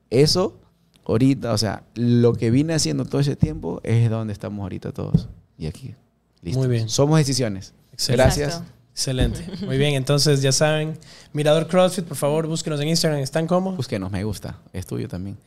eso 0.09 0.57
ahorita, 1.05 1.51
o 1.53 1.57
sea, 1.57 1.83
lo 1.95 2.33
que 2.33 2.51
vine 2.51 2.73
haciendo 2.73 3.05
todo 3.05 3.19
ese 3.21 3.35
tiempo 3.35 3.81
es 3.83 4.09
donde 4.09 4.33
estamos 4.33 4.61
ahorita 4.63 4.91
todos. 4.91 5.27
Y 5.57 5.67
aquí. 5.67 5.95
Listo. 6.41 6.59
Muy 6.59 6.67
bien. 6.69 6.87
Somos 6.89 7.17
decisiones. 7.17 7.73
Excelente. 7.93 8.23
Gracias. 8.23 8.47
Exacto. 8.49 8.71
Excelente. 8.93 9.45
Muy 9.65 9.77
bien, 9.77 9.93
entonces 9.93 10.41
ya 10.41 10.51
saben, 10.51 10.97
Mirador 11.33 11.67
CrossFit, 11.67 12.05
por 12.05 12.17
favor, 12.17 12.47
búsquenos 12.47 12.79
en 12.81 12.87
Instagram. 12.87 13.19
¿Están 13.21 13.45
cómo? 13.45 13.73
Búsquenos, 13.73 14.11
me 14.11 14.23
gusta. 14.23 14.57
Es 14.73 14.85
tuyo 14.87 15.07
también. 15.07 15.37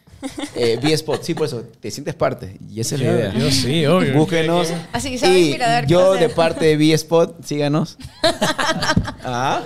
Eh, 0.55 0.79
B-Spot, 0.83 1.21
sí, 1.23 1.35
por 1.35 1.47
eso. 1.47 1.63
Te 1.81 1.91
sientes 1.91 2.15
parte. 2.15 2.59
Y 2.71 2.79
esa 2.81 2.95
es 2.95 3.01
la 3.01 3.07
Yo- 3.09 3.13
idea. 3.15 3.35
yo 3.35 3.51
sí, 3.51 3.87
obvio. 3.87 4.15
Búsquenos. 4.15 4.69
Así, 4.93 5.19
¿saben? 5.19 5.37
Y 5.39 5.51
Mirador 5.53 5.87
yo 5.87 6.13
de 6.15 6.29
parte 6.29 6.65
de 6.67 6.77
B-Spot, 6.77 7.43
síganos. 7.45 7.97
Ah. 9.25 9.63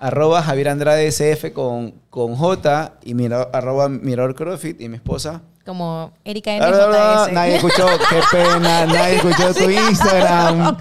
arroba 0.00 0.42
Javier 0.42 0.68
Andrade 0.68 1.06
SF 1.06 1.52
con, 1.52 1.94
con 2.10 2.34
J 2.36 2.94
y 3.04 3.14
mira, 3.14 3.42
arroba 3.52 3.88
Mirador 3.88 4.34
CrossFit 4.34 4.80
y 4.80 4.88
mi 4.88 4.96
esposa. 4.96 5.42
Como 5.64 6.12
Erika 6.24 6.50
Ah, 6.56 6.58
no, 6.58 6.70
no, 6.72 6.86
no, 6.88 7.22
NJS. 7.26 7.32
nadie 7.32 7.54
escuchó, 7.56 7.86
qué 8.10 8.20
pena, 8.32 8.84
nadie 8.86 9.14
escuchó 9.16 9.54
tu 9.54 9.70
Instagram. 9.70 10.76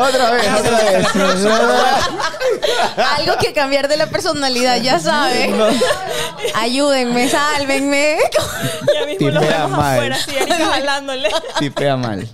Otra 0.00 0.30
vez, 0.30 0.46
otra 0.60 0.80
vez. 0.80 1.06
Algo 3.18 3.36
que 3.38 3.52
cambiar 3.52 3.88
de 3.88 3.96
la 3.98 4.06
personalidad, 4.06 4.76
ya 4.80 4.98
saben. 4.98 5.54
Ayúdenme, 6.54 7.28
sálvenme. 7.28 8.16
Ya 8.94 9.06
mismo 9.06 9.28
los 9.30 9.42
Tipea 9.42 9.58
vemos 9.64 9.78
mal. 9.78 9.94
afuera, 9.94 10.16
así, 10.16 10.30
Erika 10.36 10.66
jalándole. 10.66 11.28
Tipea 11.58 11.96
mal. 11.96 12.28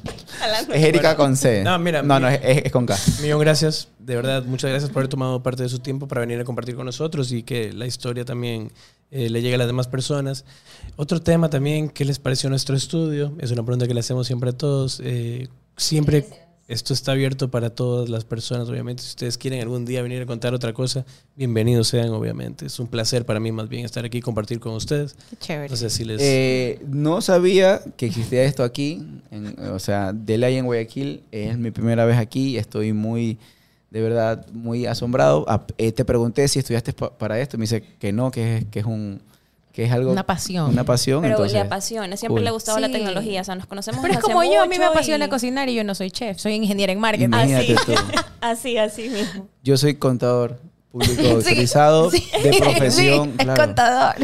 Es 0.73 0.85
Erika 0.85 1.17
con 1.17 1.37
C. 1.37 1.63
No, 1.65 1.79
mira, 1.79 2.03
No, 2.03 2.19
no, 2.21 2.29
mi- 2.29 2.35
es- 2.35 2.65
es 2.67 2.73
con 2.73 2.87
K. 2.87 2.97
Millón 3.21 3.41
gracias, 3.41 3.89
de 4.11 4.17
verdad, 4.17 4.45
muchas 4.45 4.71
gracias 4.71 4.91
por 4.91 5.01
haber 5.01 5.09
tomado 5.09 5.41
parte 5.43 5.63
de 5.63 5.69
su 5.69 5.79
tiempo 5.79 6.09
para 6.09 6.21
venir 6.23 6.41
a 6.41 6.45
compartir 6.45 6.75
con 6.75 6.85
nosotros 6.85 7.31
y 7.33 7.45
que 7.45 7.73
la 7.73 7.87
historia 7.87 8.25
también 8.25 8.73
eh, 9.13 9.31
le 9.31 9.41
llegue 9.41 9.55
a 9.55 9.59
las 9.59 9.69
demás 9.69 9.87
personas. 9.87 10.45
Otro 10.97 11.21
tema 11.23 11.49
también, 11.49 11.89
¿qué 11.89 12.05
les 12.05 12.19
pareció 12.19 12.51
nuestro 12.51 12.75
estudio? 12.77 13.33
Es 13.39 13.51
una 13.53 13.63
pregunta 13.65 13.87
que 13.87 13.95
le 13.95 14.01
hacemos 14.01 14.27
siempre 14.27 14.51
a 14.51 14.53
todos. 14.53 15.01
Eh, 15.05 15.47
siempre 15.77 16.27
esto 16.67 16.93
está 16.93 17.13
abierto 17.13 17.51
para 17.51 17.71
todas 17.71 18.09
las 18.09 18.25
personas, 18.25 18.69
obviamente. 18.69 19.03
Si 19.03 19.09
ustedes 19.11 19.37
quieren 19.39 19.61
algún 19.61 19.85
día 19.85 20.03
venir 20.03 20.23
a 20.23 20.27
contar 20.27 20.55
otra 20.55 20.73
cosa, 20.73 21.05
bienvenidos 21.37 21.89
sean, 21.89 22.11
obviamente. 22.11 22.67
Es 22.67 22.79
un 22.79 22.87
placer 22.89 23.25
para 23.27 23.41
mí 23.41 23.51
más 23.53 23.69
bien 23.69 23.85
estar 23.85 24.05
aquí 24.05 24.19
y 24.19 24.21
compartir 24.21 24.61
con 24.61 24.75
ustedes. 24.75 25.17
Qué 25.31 25.37
chévere. 25.37 25.69
No 25.69 25.77
sé 25.77 25.91
si 25.91 26.05
les... 26.05 26.21
Eh, 26.23 26.81
no 26.89 27.21
sabía 27.23 27.81
que 27.97 28.07
existía 28.07 28.43
esto 28.45 28.63
aquí. 28.65 29.05
en- 29.33 29.57
o 29.73 29.79
sea, 29.79 30.13
Delay 30.13 30.57
en 30.57 30.67
Guayaquil 30.67 31.23
es 31.33 31.59
mi 31.59 31.71
primera 31.73 32.05
vez 32.05 32.19
aquí. 32.19 32.57
Estoy 32.57 32.93
muy, 32.93 33.37
de 33.91 34.01
verdad, 34.03 34.47
muy 34.53 34.87
asombrado. 34.87 35.45
Ah, 35.49 35.63
eh, 35.79 35.93
te 35.93 36.05
pregunté 36.05 36.47
si 36.49 36.59
estudiaste 36.61 36.93
pa- 36.93 37.11
para 37.11 37.39
esto. 37.41 37.59
Me 37.59 37.63
dice 37.65 37.83
que 37.99 38.13
no, 38.13 38.31
que 38.31 38.59
es, 38.59 38.65
que 38.67 38.79
es 38.81 38.85
un 38.87 39.21
que 39.73 39.85
es 39.85 39.93
algo 39.93 40.11
Una 40.11 40.25
pasión. 40.27 40.69
una 40.71 40.83
pasión 40.83 41.23
Pero 41.23 41.35
entonces, 41.35 41.55
le 41.55 41.61
apasiona, 41.61 42.17
siempre 42.17 42.39
cool. 42.39 42.43
le 42.43 42.49
ha 42.49 42.53
gustado 42.53 42.81
la 42.81 42.89
Sí. 42.89 42.93
tecnología, 42.95 43.41
o 43.41 43.45
sea, 43.45 43.55
nos 43.55 43.67
conocemos 43.67 44.01
Pero 44.03 44.15
es 44.15 44.21
como 44.21 44.43
yo, 44.43 44.63
a 44.63 44.67
mí 44.67 44.79
me 44.81 44.85
apasiona 44.85 45.27
y- 45.27 45.29
cocinar 45.29 45.69
y 45.69 45.75
yo 45.77 45.85
no 45.85 45.95
soy 45.95 46.11
chef, 46.11 46.39
soy 46.39 46.55
ingeniera 46.55 46.93
en 46.93 46.99
marketing. 46.99 47.27
Imagínate 47.27 47.75
Así, 47.75 47.85
tú. 47.87 47.93
así, 48.41 48.79
así 48.79 49.09
mismo. 49.09 49.47
Yo 49.63 49.77
soy 49.77 49.95
contador 49.95 50.59
público 50.91 51.15
Sí, 51.23 51.31
autorizado 51.31 52.11
sí. 52.11 52.29
de 52.43 52.59
profesión. 52.59 53.27
Sí, 53.29 53.35
es 53.39 53.45
claro. 53.45 53.63
contador. 53.65 54.15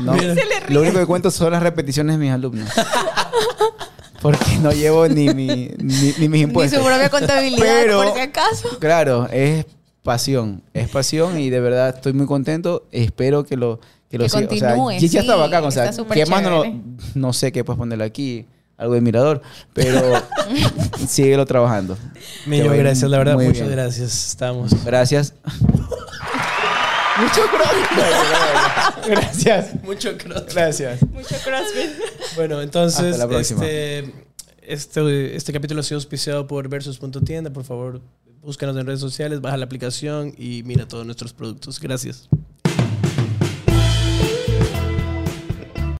No, 0.00 0.12
Mira. 0.14 0.34
lo 0.68 0.80
único 0.82 0.98
que 0.98 1.06
cuento 1.06 1.30
son 1.30 1.52
las 1.52 1.62
repeticiones 1.62 2.18
de 2.18 2.24
mis 2.24 2.32
alumnos. 2.32 2.68
Porque 4.22 4.58
no 4.60 4.70
llevo 4.72 5.08
ni, 5.08 5.28
mi, 5.34 5.46
ni, 5.46 5.68
ni 5.78 6.28
mis 6.28 6.30
Ni 6.30 6.40
impuestos. 6.42 6.78
su 6.78 6.84
propia 6.86 7.08
contabilidad, 7.10 7.60
Pero- 7.64 8.02
por 8.04 8.14
si 8.14 8.20
acaso. 8.20 8.78
Claro, 8.78 9.28
es 9.32 9.66
pasión. 10.02 10.62
Es 10.72 10.88
pasión 10.88 11.38
y 11.38 11.50
de 11.50 11.60
verdad 11.60 11.90
estoy 11.96 12.12
muy 12.12 12.26
contento. 12.26 12.86
Espero 12.92 13.44
que 13.44 13.56
lo 13.56 13.80
que 14.10 14.18
lo 14.18 14.24
Que 14.24 14.30
siga. 14.30 14.46
O 14.46 14.48
sea, 14.56 14.68
continúe, 14.74 14.92
ya, 14.92 15.08
sí, 15.08 15.18
estaba 15.18 15.46
acá. 15.46 15.62
O 15.62 15.70
sea, 15.70 15.90
¿qué 16.12 16.26
más 16.26 16.42
no, 16.42 16.50
lo- 16.50 16.64
no 17.14 17.32
sé 17.32 17.50
qué 17.52 17.64
puedes 17.64 17.78
ponerle 17.78 18.04
aquí? 18.04 18.46
Algo 18.78 18.94
de 18.94 19.00
mirador. 19.00 19.42
Pero 19.74 20.00
síguelo 21.08 21.44
trabajando. 21.46 21.96
Millón 22.46 22.76
gracias, 22.76 23.10
la 23.10 23.18
verdad, 23.18 23.34
muchas 23.34 23.52
bien. 23.54 23.70
gracias. 23.70 24.28
Estamos. 24.28 24.72
Gracias. 24.84 25.34
Mucho 27.18 27.42
gracias. 27.52 28.48
Gracias. 29.06 29.82
Mucho 29.84 30.16
cross. 30.16 30.46
Gracias. 30.54 31.02
Mucho 31.02 31.34
CrossFit. 31.44 31.90
Bueno, 32.36 32.60
entonces, 32.62 33.12
Hasta 33.12 33.18
la 33.18 33.28
próxima. 33.28 33.64
este, 33.64 34.12
este, 34.62 35.36
este 35.36 35.52
capítulo 35.52 35.80
ha 35.80 35.82
sido 35.82 35.96
auspiciado 35.96 36.46
por 36.46 36.68
Versus.tienda. 36.68 37.52
Por 37.52 37.64
favor, 37.64 38.00
búscanos 38.40 38.76
en 38.76 38.86
redes 38.86 39.00
sociales, 39.00 39.40
baja 39.40 39.56
la 39.56 39.64
aplicación 39.64 40.34
y 40.36 40.62
mira 40.64 40.86
todos 40.86 41.04
nuestros 41.06 41.32
productos. 41.32 41.80
Gracias. 41.80 42.28